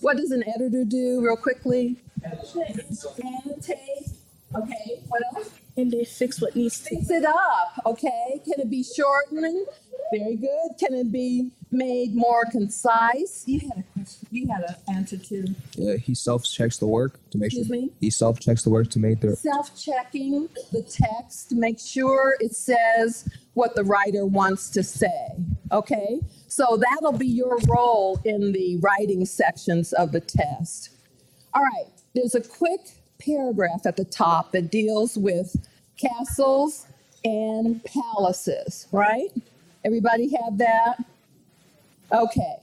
What 0.00 0.16
does 0.16 0.30
an 0.30 0.44
editor 0.46 0.84
do, 0.84 1.20
real 1.24 1.36
quickly? 1.36 1.96
Annotate. 2.24 4.10
Okay. 4.54 5.02
What 5.08 5.22
else? 5.34 5.50
And 5.76 5.90
they 5.90 6.04
fix 6.04 6.40
what 6.40 6.54
needs 6.54 6.78
to. 6.84 6.90
be. 6.90 6.96
Fix 6.96 7.10
it 7.10 7.24
up. 7.24 7.82
Okay. 7.84 8.40
Can 8.44 8.60
it 8.60 8.70
be 8.70 8.84
shortened? 8.84 9.66
Very 10.18 10.36
good. 10.36 10.78
Can 10.78 10.94
it 10.94 11.10
be 11.10 11.50
made 11.70 12.14
more 12.14 12.44
concise? 12.50 13.42
You 13.46 13.60
had 13.60 13.78
a 13.78 13.82
question. 13.94 14.28
You 14.30 14.46
had 14.48 14.62
an 14.62 14.96
answer 14.96 15.16
too. 15.16 15.44
Yeah, 15.76 15.96
he 15.96 16.14
self 16.14 16.44
checks 16.44 16.78
the 16.78 16.86
work 16.86 17.18
to 17.30 17.38
make 17.38 17.48
Excuse 17.48 17.66
sure 17.66 17.76
me? 17.76 17.90
he 18.00 18.10
self 18.10 18.38
checks 18.38 18.62
the 18.62 18.70
work 18.70 18.90
to 18.90 18.98
make 18.98 19.20
the 19.20 19.34
Self-checking 19.36 20.48
the 20.72 20.82
text 20.82 21.48
to 21.50 21.56
make 21.56 21.80
sure 21.80 22.36
it 22.40 22.54
says 22.54 23.28
what 23.54 23.74
the 23.74 23.84
writer 23.84 24.24
wants 24.26 24.70
to 24.70 24.82
say. 24.82 25.36
Okay? 25.72 26.20
So 26.48 26.80
that'll 26.80 27.18
be 27.18 27.26
your 27.26 27.58
role 27.66 28.20
in 28.24 28.52
the 28.52 28.78
writing 28.78 29.26
sections 29.26 29.92
of 29.94 30.12
the 30.12 30.20
test. 30.20 30.90
All 31.52 31.62
right. 31.62 31.90
There's 32.14 32.34
a 32.34 32.40
quick 32.40 32.80
paragraph 33.18 33.86
at 33.86 33.96
the 33.96 34.04
top 34.04 34.52
that 34.52 34.70
deals 34.70 35.16
with 35.16 35.56
castles 35.96 36.86
and 37.24 37.82
palaces, 37.84 38.86
right? 38.92 39.30
Everybody 39.84 40.34
have 40.42 40.58
that? 40.58 41.04
Okay. 42.10 42.56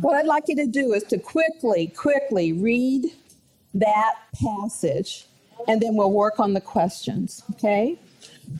What 0.00 0.16
I'd 0.16 0.26
like 0.26 0.44
you 0.48 0.56
to 0.56 0.66
do 0.66 0.92
is 0.94 1.02
to 1.04 1.18
quickly, 1.18 1.88
quickly 1.88 2.52
read 2.52 3.12
that 3.74 4.14
passage, 4.42 5.26
and 5.68 5.80
then 5.80 5.96
we'll 5.96 6.12
work 6.12 6.40
on 6.40 6.54
the 6.54 6.60
questions, 6.60 7.42
okay? 7.52 7.98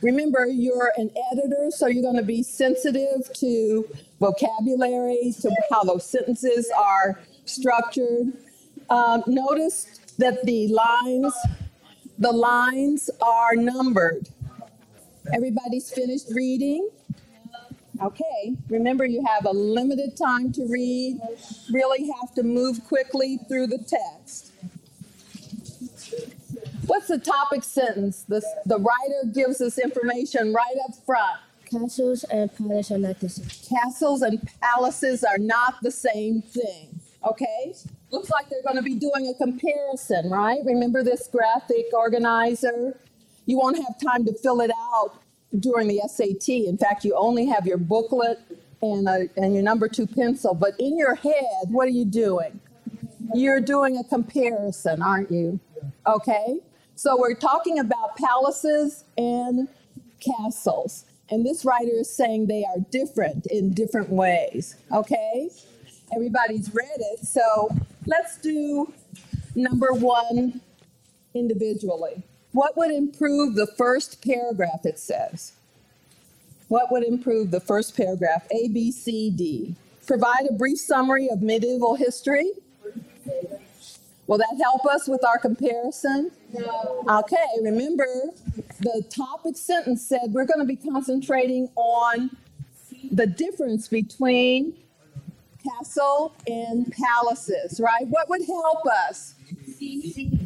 Remember, 0.02 0.46
you're 0.46 0.92
an 0.96 1.10
editor, 1.32 1.70
so 1.70 1.86
you're 1.86 2.02
going 2.02 2.16
to 2.16 2.22
be 2.22 2.42
sensitive 2.42 3.32
to 3.34 3.88
vocabulary, 4.20 5.34
to 5.40 5.50
how 5.70 5.82
those 5.84 6.04
sentences 6.04 6.70
are 6.76 7.20
structured. 7.44 8.32
Um, 8.90 9.22
notice 9.26 10.00
that 10.18 10.44
the 10.44 10.68
lines, 10.68 11.34
the 12.18 12.32
lines 12.32 13.10
are 13.20 13.56
numbered. 13.56 14.28
Everybody's 15.32 15.90
finished 15.90 16.26
reading? 16.30 16.88
Okay, 18.02 18.56
remember 18.68 19.04
you 19.04 19.24
have 19.24 19.46
a 19.46 19.50
limited 19.50 20.16
time 20.16 20.52
to 20.52 20.66
read, 20.66 21.20
really 21.72 22.10
have 22.20 22.34
to 22.34 22.42
move 22.42 22.84
quickly 22.84 23.38
through 23.48 23.68
the 23.68 23.78
text. 23.78 24.52
What's 26.86 27.08
the 27.08 27.18
topic 27.18 27.62
sentence? 27.62 28.24
The, 28.28 28.42
the 28.66 28.78
writer 28.78 29.30
gives 29.32 29.60
us 29.60 29.78
information 29.78 30.52
right 30.52 30.76
up 30.88 30.94
front. 31.06 31.40
Castles 31.70 32.24
and 32.24 32.54
palaces 32.56 32.90
are 32.92 32.98
not 32.98 33.20
the 33.20 33.28
same. 33.28 33.78
Castles 33.78 34.22
and 34.22 34.48
palaces 34.60 35.24
are 35.24 35.38
not 35.38 35.76
the 35.82 35.90
same 35.90 36.42
thing. 36.42 37.00
Okay? 37.24 37.74
Looks 38.10 38.28
like 38.28 38.50
they're 38.50 38.62
going 38.62 38.76
to 38.76 38.82
be 38.82 38.96
doing 38.96 39.28
a 39.28 39.34
comparison, 39.34 40.30
right? 40.30 40.60
Remember 40.64 41.02
this 41.02 41.28
graphic 41.28 41.86
organizer? 41.92 42.98
You 43.46 43.58
won't 43.58 43.78
have 43.78 43.98
time 43.98 44.24
to 44.26 44.34
fill 44.34 44.60
it 44.60 44.70
out 44.94 45.23
during 45.58 45.88
the 45.88 46.00
SAT. 46.06 46.48
In 46.48 46.76
fact, 46.76 47.04
you 47.04 47.14
only 47.16 47.46
have 47.46 47.66
your 47.66 47.78
booklet 47.78 48.40
and, 48.82 49.08
a, 49.08 49.28
and 49.36 49.54
your 49.54 49.62
number 49.62 49.88
two 49.88 50.06
pencil. 50.06 50.54
But 50.54 50.78
in 50.78 50.98
your 50.98 51.14
head, 51.14 51.68
what 51.68 51.86
are 51.86 51.92
you 51.92 52.04
doing? 52.04 52.60
You're 53.34 53.60
doing 53.60 53.96
a 53.96 54.04
comparison, 54.04 55.02
aren't 55.02 55.30
you? 55.30 55.60
Okay? 56.06 56.60
So 56.94 57.16
we're 57.18 57.34
talking 57.34 57.78
about 57.78 58.16
palaces 58.16 59.04
and 59.16 59.68
castles. 60.20 61.04
And 61.30 61.44
this 61.44 61.64
writer 61.64 61.92
is 61.92 62.14
saying 62.14 62.46
they 62.46 62.64
are 62.64 62.80
different 62.90 63.46
in 63.46 63.72
different 63.72 64.10
ways. 64.10 64.76
Okay? 64.92 65.50
Everybody's 66.14 66.72
read 66.74 66.86
it. 66.98 67.26
So 67.26 67.70
let's 68.06 68.38
do 68.38 68.92
number 69.54 69.92
one 69.92 70.60
individually. 71.34 72.22
What 72.54 72.76
would 72.76 72.92
improve 72.92 73.56
the 73.56 73.66
first 73.66 74.24
paragraph, 74.24 74.86
it 74.86 75.00
says? 75.00 75.54
What 76.68 76.92
would 76.92 77.02
improve 77.02 77.50
the 77.50 77.58
first 77.58 77.96
paragraph? 77.96 78.46
A, 78.52 78.68
B, 78.68 78.92
C, 78.92 79.28
D. 79.28 79.74
Provide 80.06 80.46
a 80.48 80.52
brief 80.52 80.78
summary 80.78 81.28
of 81.28 81.42
medieval 81.42 81.96
history. 81.96 82.52
Will 84.28 84.38
that 84.38 84.56
help 84.62 84.86
us 84.86 85.08
with 85.08 85.24
our 85.24 85.36
comparison? 85.36 86.30
No. 86.52 87.04
Okay, 87.24 87.44
remember 87.60 88.06
the 88.78 89.04
topic 89.10 89.56
sentence 89.56 90.06
said 90.06 90.28
we're 90.28 90.46
going 90.46 90.60
to 90.60 90.64
be 90.64 90.76
concentrating 90.76 91.68
on 91.74 92.30
the 93.10 93.26
difference 93.26 93.88
between 93.88 94.74
castle 95.64 96.36
and 96.46 96.92
palaces, 96.92 97.80
right? 97.80 98.06
What 98.06 98.30
would 98.30 98.46
help 98.46 98.86
us? 98.86 99.34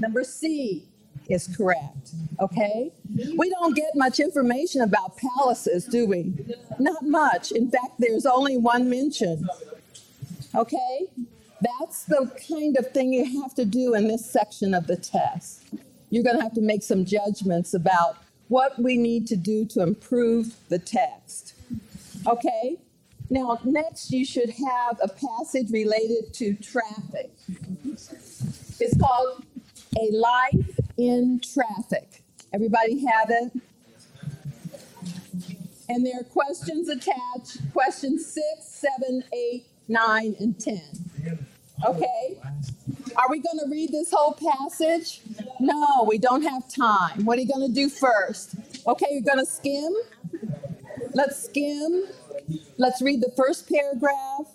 Number 0.00 0.24
C 0.24 0.87
is 1.28 1.46
correct. 1.56 2.12
Okay? 2.40 2.90
We 3.36 3.50
don't 3.50 3.76
get 3.76 3.94
much 3.94 4.20
information 4.20 4.80
about 4.82 5.16
palaces, 5.16 5.84
do 5.84 6.06
we? 6.06 6.32
Not 6.78 7.04
much. 7.04 7.52
In 7.52 7.70
fact, 7.70 7.94
there's 7.98 8.26
only 8.26 8.56
one 8.56 8.88
mention. 8.88 9.46
Okay? 10.54 11.06
That's 11.60 12.04
the 12.04 12.30
kind 12.48 12.76
of 12.76 12.92
thing 12.92 13.12
you 13.12 13.42
have 13.42 13.54
to 13.56 13.64
do 13.64 13.94
in 13.94 14.08
this 14.08 14.30
section 14.30 14.74
of 14.74 14.86
the 14.86 14.96
test. 14.96 15.62
You're 16.10 16.24
going 16.24 16.36
to 16.36 16.42
have 16.42 16.54
to 16.54 16.62
make 16.62 16.82
some 16.82 17.04
judgments 17.04 17.74
about 17.74 18.16
what 18.48 18.78
we 18.78 18.96
need 18.96 19.26
to 19.26 19.36
do 19.36 19.66
to 19.66 19.82
improve 19.82 20.54
the 20.68 20.78
text. 20.78 21.54
Okay? 22.26 22.78
Now, 23.30 23.58
next, 23.64 24.10
you 24.10 24.24
should 24.24 24.50
have 24.50 24.98
a 25.02 25.08
passage 25.08 25.70
related 25.70 26.32
to 26.34 26.54
traffic. 26.54 27.30
It's 28.80 28.96
called 28.96 29.44
A 29.98 30.10
Life 30.12 30.78
in 30.98 31.40
Traffic. 31.40 32.22
Everybody 32.52 33.06
have 33.06 33.30
it? 33.30 33.52
And 35.88 36.04
there 36.04 36.20
are 36.20 36.24
questions 36.24 36.88
attached 36.88 37.72
questions 37.72 38.26
six, 38.26 38.66
seven, 38.66 39.24
eight, 39.32 39.66
nine, 39.86 40.36
and 40.38 40.58
10. 40.58 40.82
Okay? 41.86 42.38
Are 43.16 43.26
we 43.30 43.38
going 43.38 43.58
to 43.64 43.70
read 43.70 43.90
this 43.90 44.12
whole 44.12 44.34
passage? 44.34 45.22
No, 45.60 46.04
we 46.06 46.18
don't 46.18 46.42
have 46.42 46.68
time. 46.68 47.24
What 47.24 47.38
are 47.38 47.40
you 47.40 47.48
going 47.48 47.66
to 47.66 47.74
do 47.74 47.88
first? 47.88 48.54
Okay, 48.86 49.06
you're 49.10 49.22
going 49.22 49.44
to 49.44 49.50
skim? 49.50 49.94
Let's 51.14 51.42
skim. 51.44 52.06
Let's 52.76 53.00
read 53.00 53.22
the 53.22 53.32
first 53.36 53.68
paragraph. 53.68 54.46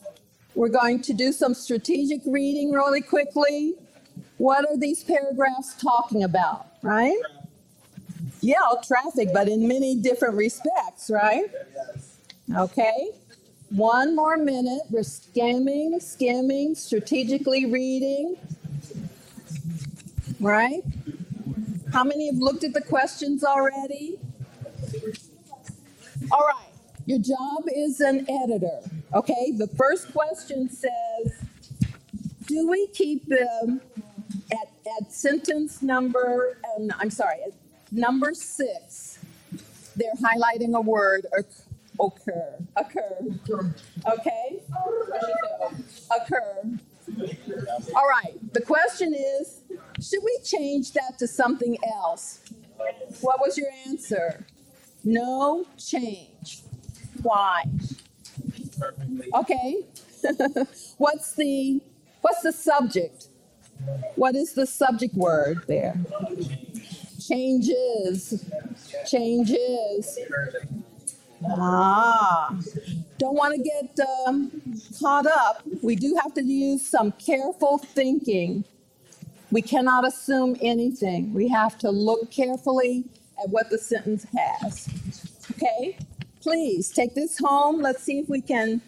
We're 0.56 0.70
going 0.70 1.02
to 1.04 1.14
do 1.14 1.32
some 1.32 1.54
strategic 1.56 2.22
reading 2.26 2.72
really 2.72 3.02
quickly. 3.02 3.76
What 4.44 4.70
are 4.70 4.76
these 4.76 5.06
paragraphs 5.06 5.74
talking 5.82 6.22
about, 6.22 6.68
right? 6.82 7.18
Yeah, 8.42 8.58
traffic, 8.86 9.30
but 9.34 9.48
in 9.48 9.70
many 9.70 9.96
different 9.96 10.36
respects, 10.36 11.10
right? 11.10 11.46
Okay. 12.54 13.12
One 13.70 14.18
more 14.18 14.36
minute. 14.36 14.82
We're 14.90 15.04
skimming, 15.04 15.98
skimming, 16.02 16.76
strategically 16.76 17.68
reading. 17.68 18.36
Right? 20.42 20.84
How 21.94 22.04
many 22.04 22.26
have 22.26 22.36
looked 22.36 22.66
at 22.66 22.74
the 22.74 22.82
questions 22.82 23.46
already? 23.46 24.20
All 26.34 26.46
right. 26.46 26.68
Your 27.06 27.20
job 27.20 27.64
is 27.74 28.02
an 28.02 28.28
editor. 28.30 28.82
Okay. 29.14 29.54
The 29.56 29.68
first 29.78 30.12
question 30.12 30.70
says 30.70 31.32
Do 32.46 32.68
we 32.68 32.88
keep 32.88 33.26
them 33.28 33.80
at, 35.00 35.12
sentence 35.12 35.82
number, 35.82 36.58
um, 36.76 36.92
I'm 37.00 37.10
sorry, 37.10 37.38
at 37.46 37.54
number 37.92 38.34
six? 38.34 39.20
They're 39.96 40.12
highlighting 40.16 40.74
a 40.76 40.82
word, 40.82 41.28
occur, 42.00 42.56
occur. 42.76 43.74
Okay? 44.08 44.62
Occur. 46.16 46.80
All 47.96 48.08
right. 48.08 48.54
The 48.54 48.62
question 48.62 49.14
is 49.14 49.62
should 50.02 50.24
we 50.24 50.38
change 50.44 50.94
that 50.94 51.18
to 51.20 51.28
something 51.28 51.78
else? 51.96 52.40
What 53.22 53.40
was 53.40 53.58
your 53.58 53.70
answer? 53.88 54.46
No 55.04 55.66
change. 55.78 56.64
Why? 57.22 57.64
Okay. 59.36 59.86
what's 60.98 61.34
the 61.36 61.82
what's 62.22 62.42
the 62.42 62.52
subject? 62.52 63.28
What 64.16 64.36
is 64.36 64.54
the 64.54 64.66
subject 64.66 65.16
word 65.16 65.64
there? 65.68 65.96
Changes. 67.20 68.46
Changes. 69.06 70.20
Ah, 71.46 72.58
don't 73.18 73.36
want 73.36 73.56
to 73.56 73.62
get 73.62 74.00
um, 74.28 74.52
caught 75.00 75.26
up. 75.28 75.64
We 75.82 75.96
do 75.96 76.18
have 76.22 76.34
to 76.36 76.44
use 76.44 76.86
some 76.86 77.12
careful 77.14 77.78
thinking. 77.78 78.64
We 79.52 79.62
cannot 79.62 80.08
assume 80.08 80.56
anything. 80.62 81.34
We 81.34 81.50
have 81.50 81.78
to 81.80 81.92
look 81.92 82.32
carefully 82.32 83.06
at 83.42 83.50
what 83.50 83.70
the 83.70 83.78
sentence 83.78 84.26
has. 84.38 84.88
Okay? 85.52 85.98
Please 86.42 86.90
take 86.90 87.14
this 87.14 87.38
home. 87.38 87.82
Let's 87.82 88.04
see 88.04 88.20
if 88.20 88.30
we 88.30 88.42
can 88.42 88.82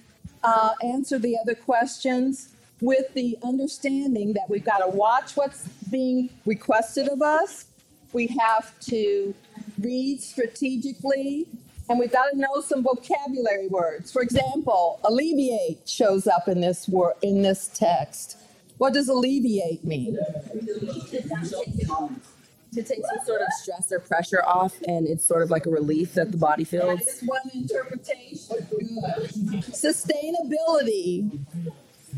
uh, 0.43 0.71
answer 0.81 1.19
the 1.19 1.37
other 1.41 1.55
questions 1.55 2.54
with 2.85 3.11
the 3.15 3.35
understanding 3.43 4.33
that 4.33 4.47
we've 4.47 4.63
got 4.63 4.77
to 4.77 4.87
watch 4.87 5.35
what's 5.35 5.67
being 5.89 6.29
requested 6.45 7.07
of 7.07 7.21
us. 7.21 7.65
We 8.13 8.27
have 8.39 8.79
to 8.81 9.33
read 9.79 10.21
strategically 10.21 11.47
and 11.89 11.99
we've 11.99 12.11
got 12.11 12.29
to 12.29 12.37
know 12.37 12.61
some 12.61 12.83
vocabulary 12.83 13.67
words. 13.67 14.11
For 14.11 14.21
example, 14.21 14.99
alleviate 15.03 15.89
shows 15.89 16.27
up 16.27 16.47
in 16.47 16.61
this 16.61 16.87
word 16.87 17.13
in 17.23 17.41
this 17.41 17.67
text. 17.73 18.37
What 18.77 18.93
does 18.93 19.09
alleviate 19.09 19.83
mean? 19.83 20.17
To 22.73 22.83
take 22.83 23.03
some 23.05 23.25
sort 23.25 23.41
of 23.41 23.47
stress 23.61 23.91
or 23.91 23.99
pressure 23.99 24.43
off, 24.45 24.75
and 24.87 25.07
it's 25.07 25.25
sort 25.25 25.41
of 25.41 25.49
like 25.49 25.65
a 25.65 25.69
relief 25.69 26.13
that 26.15 26.31
the 26.31 26.37
body 26.37 26.65
feels. 26.65 26.99
That 26.99 27.07
is 27.07 27.21
one 27.21 27.49
interpretation. 27.53 28.57
Sustainability. 29.71 31.39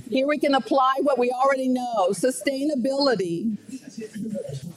Here 0.10 0.28
we 0.28 0.38
can 0.38 0.56
apply 0.56 0.96
what 1.02 1.18
we 1.18 1.32
already 1.32 1.68
know. 1.68 2.10
Sustainability. 2.12 3.58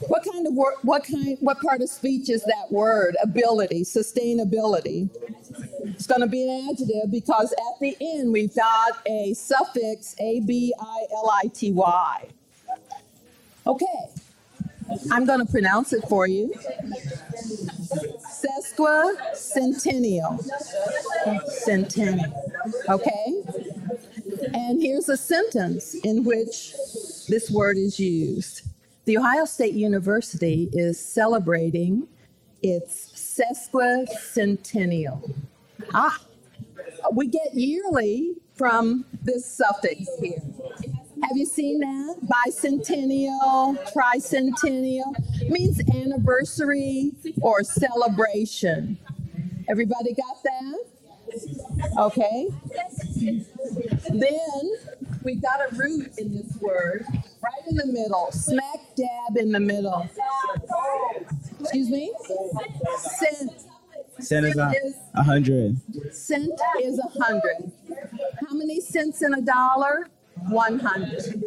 What 0.09 0.25
kind 0.25 0.47
of 0.47 0.55
word, 0.55 0.75
what 0.83 1.05
kind, 1.05 1.37
what 1.41 1.61
part 1.61 1.83
of 1.83 1.89
speech 1.89 2.29
is 2.31 2.43
that 2.45 2.71
word? 2.71 3.17
Ability, 3.23 3.83
sustainability. 3.83 5.11
It's 5.85 6.07
going 6.07 6.23
to 6.23 6.27
be 6.27 6.49
an 6.49 6.71
adjective 6.71 7.11
because 7.11 7.53
at 7.53 7.79
the 7.81 7.97
end 8.01 8.33
we've 8.33 8.55
got 8.55 8.99
a 9.07 9.35
suffix, 9.35 10.17
A 10.19 10.41
B 10.41 10.73
I 10.81 11.07
L 11.13 11.31
I 11.31 11.49
T 11.53 11.73
Y. 11.73 12.29
Okay, 13.67 14.07
I'm 15.13 15.27
going 15.27 15.45
to 15.45 15.53
pronounce 15.53 15.93
it 15.93 16.03
for 16.09 16.27
you. 16.27 16.55
Sesquicentennial. 18.27 20.43
Centennial. 21.49 22.45
Okay? 22.89 23.43
And 24.55 24.81
here's 24.81 25.09
a 25.09 25.17
sentence 25.17 25.95
in 25.95 26.23
which 26.25 26.75
this 27.29 27.51
word 27.51 27.77
is 27.77 27.99
used. 27.99 28.63
The 29.05 29.19
Ohio 29.19 29.45
State 29.45 29.75
University 29.75 30.71
is 30.73 30.99
celebrating 30.99 32.09
its 32.63 33.13
sesquicentennial. 33.13 35.35
Ah, 35.95 36.19
we 37.13 37.27
get 37.27 37.55
yearly 37.55 38.35
from 38.55 39.05
this 39.23 39.47
suffix 39.47 40.07
here. 40.21 40.43
Have 41.23 41.37
you 41.37 41.47
seen 41.47 41.81
that? 41.81 42.17
Bicentennial, 42.23 43.77
tricentennial 43.93 45.51
means 45.51 45.81
anniversary 45.95 47.13
or 47.41 47.63
celebration. 47.63 48.99
Everybody 49.69 50.15
got 50.15 50.43
that? 50.45 50.85
Okay. 51.99 52.49
Then 53.21 54.71
we've 55.23 55.43
got 55.43 55.61
a 55.61 55.75
root 55.77 56.19
in 56.19 56.35
this 56.35 56.57
word, 56.61 57.05
right 57.43 57.63
in 57.69 57.77
the 57.77 57.87
middle, 57.87 58.33
smack 58.33 58.95
dab 58.97 59.37
in 59.37 59.53
the 59.53 59.61
middle. 59.61 60.09
Excuse 61.61 61.91
me? 61.91 62.13
Cent. 62.99 63.53
Cent 64.19 64.47
is 64.47 64.57
a, 64.57 64.73
a 65.15 65.23
hundred. 65.23 65.81
Cent 66.13 66.61
is 66.83 66.99
a 66.99 67.09
hundred. 67.23 67.73
How 68.47 68.55
many 68.55 68.81
cents 68.81 69.23
in 69.23 69.35
a 69.35 69.41
dollar? 69.41 70.09
One 70.49 70.79
hundred. 70.79 71.43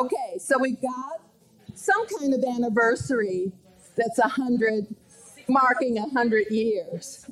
Okay, 0.00 0.38
so 0.38 0.58
we've 0.58 0.80
got 0.80 1.20
some 1.74 2.06
kind 2.18 2.34
of 2.34 2.42
anniversary 2.44 3.52
that's 3.96 4.18
a 4.18 4.28
hundred, 4.28 4.86
marking 5.48 5.98
a 5.98 6.08
hundred 6.08 6.50
years. 6.50 7.24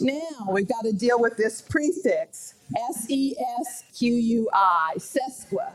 Now 0.00 0.48
we've 0.50 0.68
got 0.68 0.82
to 0.82 0.92
deal 0.92 1.20
with 1.20 1.36
this 1.36 1.60
prefix, 1.60 2.54
S 2.76 3.06
E 3.08 3.34
S 3.60 3.84
Q 3.96 4.14
U 4.14 4.48
I, 4.52 4.94
sesqua. 4.96 5.72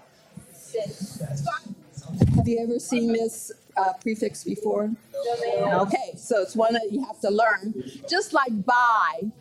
Have 2.36 2.48
you 2.48 2.60
ever 2.60 2.80
seen 2.80 3.14
this 3.14 3.52
uh, 3.78 3.93
prefix 4.02 4.43
before? 4.43 4.91
Okay, 5.58 6.14
so 6.18 6.41
it's 6.41 6.56
one 6.56 6.74
that 6.74 6.91
you 6.91 7.04
have 7.06 7.20
to 7.22 7.30
learn. 7.30 7.74
Just 8.10 8.34
like 8.34 8.66
by, 8.66 9.32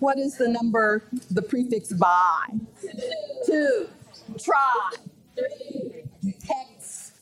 what 0.00 0.18
is 0.18 0.36
the 0.36 0.48
number, 0.48 1.04
the 1.30 1.42
prefix 1.42 1.92
by? 1.92 2.46
Two. 3.46 3.88
Try. 4.38 4.90
Three. 5.36 6.02
Hex. 6.46 7.12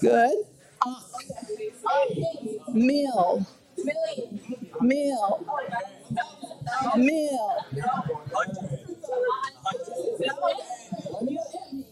Good. 0.00 0.44
Ock. 0.86 1.04
Mill. 2.72 3.46
Mill. 4.80 5.46
Mill. 6.96 7.56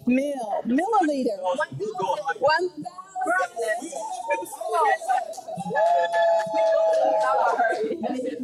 Mill. 0.06 0.62
Milliliter. 0.66 1.38
One 2.40 2.70
thousand. 2.70 3.92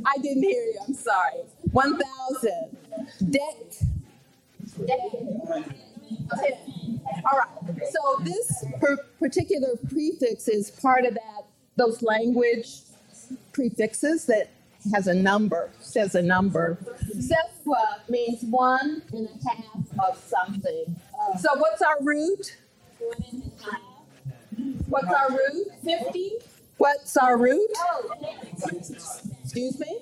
I 0.07 0.18
didn't 0.22 0.43
hear 0.45 0.62
you. 0.64 0.78
I'm 0.87 0.95
sorry. 0.95 1.43
One 1.72 1.99
thousand. 1.99 2.76
Deck. 3.30 3.57
Ten. 4.87 5.74
All 7.30 7.39
right. 7.39 7.76
So 7.93 8.24
this 8.24 8.64
per- 8.80 8.99
particular 9.18 9.70
prefix 9.91 10.49
is 10.49 10.70
part 10.70 11.05
of 11.07 11.14
that 11.14 11.43
those 11.76 12.03
language 12.03 12.80
prefixes 13.53 14.26
that 14.26 14.51
has 14.93 15.07
a 15.09 15.14
number, 15.14 15.70
says 15.95 16.17
a 16.17 16.23
number. 16.23 16.77
Sesqua 17.17 18.09
means 18.09 18.43
one 18.43 19.01
and 19.13 19.29
a 19.29 19.49
half 19.49 20.09
of 20.11 20.19
something. 20.19 20.97
So 21.39 21.51
what's 21.55 21.81
our 21.83 21.99
root? 22.01 22.57
What's 24.89 25.07
our 25.07 25.31
root? 25.31 25.69
Fifty. 25.85 26.33
What's 26.79 27.17
our 27.17 27.39
root? 27.39 27.69
Oh, 27.79 28.13
excuse 29.45 29.79
me? 29.79 30.01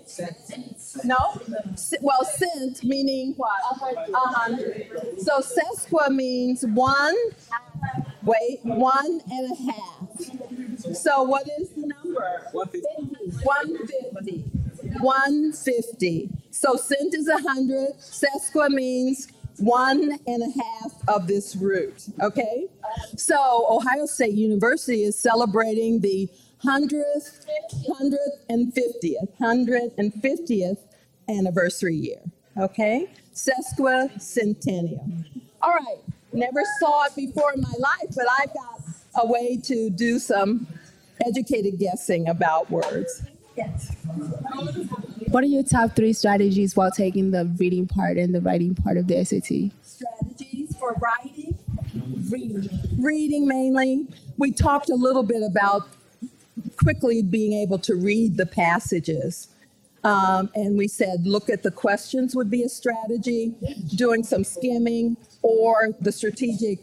No? 1.05 1.19
C- 1.77 1.99
Well, 2.01 2.25
cent 2.25 2.83
meaning 2.83 3.35
what? 3.37 3.61
A 3.63 4.19
hundred. 4.39 4.87
So 5.21 5.41
sesqua 5.43 6.09
means 6.09 6.65
one, 6.65 7.15
wait, 8.23 8.61
one 8.65 9.21
and 9.31 9.53
a 9.53 9.73
half. 9.73 10.97
So 10.97 11.23
what 11.23 11.47
is 11.61 11.69
the 11.71 11.87
number? 11.87 12.49
One 13.45 13.77
fifty. 13.87 14.52
One 15.01 15.53
fifty. 15.53 16.31
So 16.51 16.77
cent 16.77 17.15
is 17.15 17.29
a 17.29 17.39
hundred, 17.39 17.95
sesqua 17.99 18.69
means 18.69 19.29
one 19.59 20.19
and 20.27 20.43
a 20.43 20.51
half 20.63 20.93
of 21.09 21.27
this 21.27 21.57
root, 21.57 22.09
okay? 22.21 22.67
So 23.17 23.67
Ohio 23.69 24.07
State 24.07 24.35
University 24.35 25.03
is 25.03 25.19
celebrating 25.19 26.01
the 26.01 26.29
hundredth, 26.59 27.47
hundredth 27.99 28.45
and 28.49 28.73
fiftieth, 28.75 29.29
hundred 29.39 29.93
and 29.99 30.13
fiftieth 30.23 30.79
anniversary 31.29 31.97
year, 31.97 32.21
okay? 32.59 33.09
Sesquicentennial. 33.35 35.25
All 35.61 35.75
right, 35.75 35.99
never 36.33 36.63
saw 36.81 37.05
it 37.05 37.15
before 37.17 37.53
in 37.55 37.61
my 37.61 37.75
life, 37.79 38.15
but 38.15 38.27
I've 38.41 38.53
got 38.53 38.81
a 39.17 39.27
way 39.27 39.59
to 39.65 39.91
do 39.91 40.19
some 40.19 40.67
educated 41.25 41.79
guessing 41.79 42.29
about 42.29 42.71
words. 42.71 43.23
Yes. 43.57 43.95
What 45.29 45.45
are 45.45 45.47
your 45.47 45.63
top 45.63 45.97
three 45.97 46.13
strategies 46.13 46.77
while 46.77 46.91
taking 46.91 47.31
the 47.31 47.47
reading 47.59 47.87
part 47.87 48.17
and 48.19 48.35
the 48.35 48.41
writing 48.41 48.75
part 48.75 48.97
of 48.97 49.07
the 49.07 49.25
SAT? 49.25 49.73
strategies 50.03 50.77
for 50.77 50.95
writing? 51.01 51.59
Reading. 52.31 52.69
Reading 52.99 53.47
mainly. 53.47 54.07
We 54.39 54.53
talked 54.53 54.91
a 54.91 54.95
little 54.95 55.23
bit 55.23 55.43
about 55.43 55.89
quickly 56.77 57.23
being 57.23 57.53
able 57.53 57.79
to 57.81 57.95
read 57.95 58.37
the 58.37 58.47
passages. 58.47 59.49
Um, 60.05 60.51
and 60.55 60.77
we 60.77 60.89
said, 60.89 61.27
look 61.27 61.49
at 61.49 61.63
the 61.63 61.71
questions 61.71 62.35
would 62.35 62.51
be 62.51 62.65
a 62.65 62.69
strategy, 62.69 63.55
doing 63.95 64.25
some 64.25 64.43
skimming, 64.43 65.17
or 65.43 65.91
the 66.01 66.11
strategic 66.11 66.81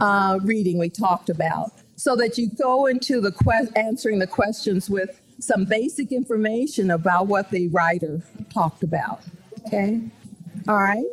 uh, 0.00 0.38
reading 0.42 0.78
we 0.78 0.90
talked 0.90 1.30
about. 1.30 1.72
So 1.96 2.16
that 2.16 2.36
you 2.36 2.50
go 2.50 2.86
into 2.86 3.20
the 3.20 3.32
que- 3.32 3.70
answering 3.76 4.18
the 4.18 4.26
questions 4.26 4.90
with 4.90 5.19
some 5.40 5.64
basic 5.64 6.12
information 6.12 6.90
about 6.90 7.26
what 7.26 7.50
the 7.50 7.68
writer 7.68 8.22
talked 8.52 8.82
about. 8.82 9.22
Okay? 9.66 10.00
All 10.68 10.76
right? 10.76 11.04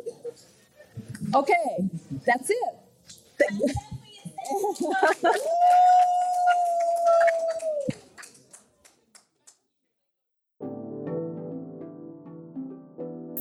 Okay, 1.34 1.90
that's 2.26 2.50
it. 2.50 2.74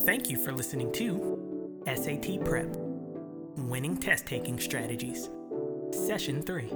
Thank 0.05 0.29
you 0.29 0.37
for 0.37 0.51
listening 0.53 0.91
to 0.93 1.81
SAT 1.85 2.43
Prep 2.43 2.75
Winning 3.57 3.97
Test 3.97 4.25
Taking 4.25 4.59
Strategies, 4.59 5.29
Session 5.91 6.41
3, 6.41 6.71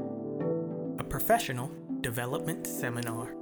a 1.00 1.04
professional 1.04 1.72
development 2.02 2.68
seminar 2.68 3.34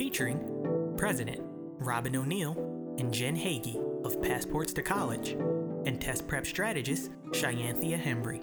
featuring 0.00 0.94
President 0.96 1.42
Robin 1.78 2.16
O'Neill 2.16 2.94
and 2.98 3.12
Jen 3.12 3.36
Hagee 3.36 3.76
of 4.02 4.22
Passports 4.22 4.72
to 4.72 4.80
College 4.80 5.32
and 5.84 6.00
test 6.00 6.26
prep 6.26 6.46
strategist 6.46 7.10
Chyanthia 7.32 8.02
Hembry. 8.02 8.40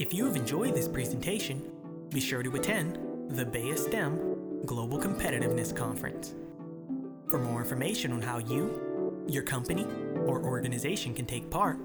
If 0.00 0.12
you 0.12 0.26
have 0.26 0.34
enjoyed 0.34 0.74
this 0.74 0.88
presentation, 0.88 1.70
be 2.08 2.18
sure 2.18 2.42
to 2.42 2.56
attend 2.56 2.98
the 3.30 3.46
Baya 3.46 3.76
STEM 3.76 4.64
Global 4.66 4.98
Competitiveness 4.98 5.72
Conference. 5.72 6.34
For 7.28 7.38
more 7.38 7.60
information 7.60 8.10
on 8.10 8.20
how 8.20 8.38
you, 8.38 9.22
your 9.28 9.44
company, 9.44 9.86
or 10.26 10.42
organization 10.42 11.14
can 11.14 11.26
take 11.26 11.48
part, 11.48 11.78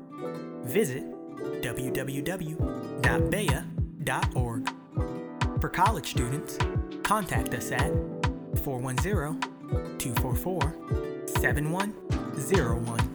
visit 0.64 1.04
www.baya.org. 1.62 2.50
For 5.62 5.70
college 5.70 6.10
students, 6.10 6.58
contact 7.04 7.54
us 7.54 7.72
at 7.72 7.92
410 8.56 9.40
244 9.98 10.74
7101. 11.40 13.15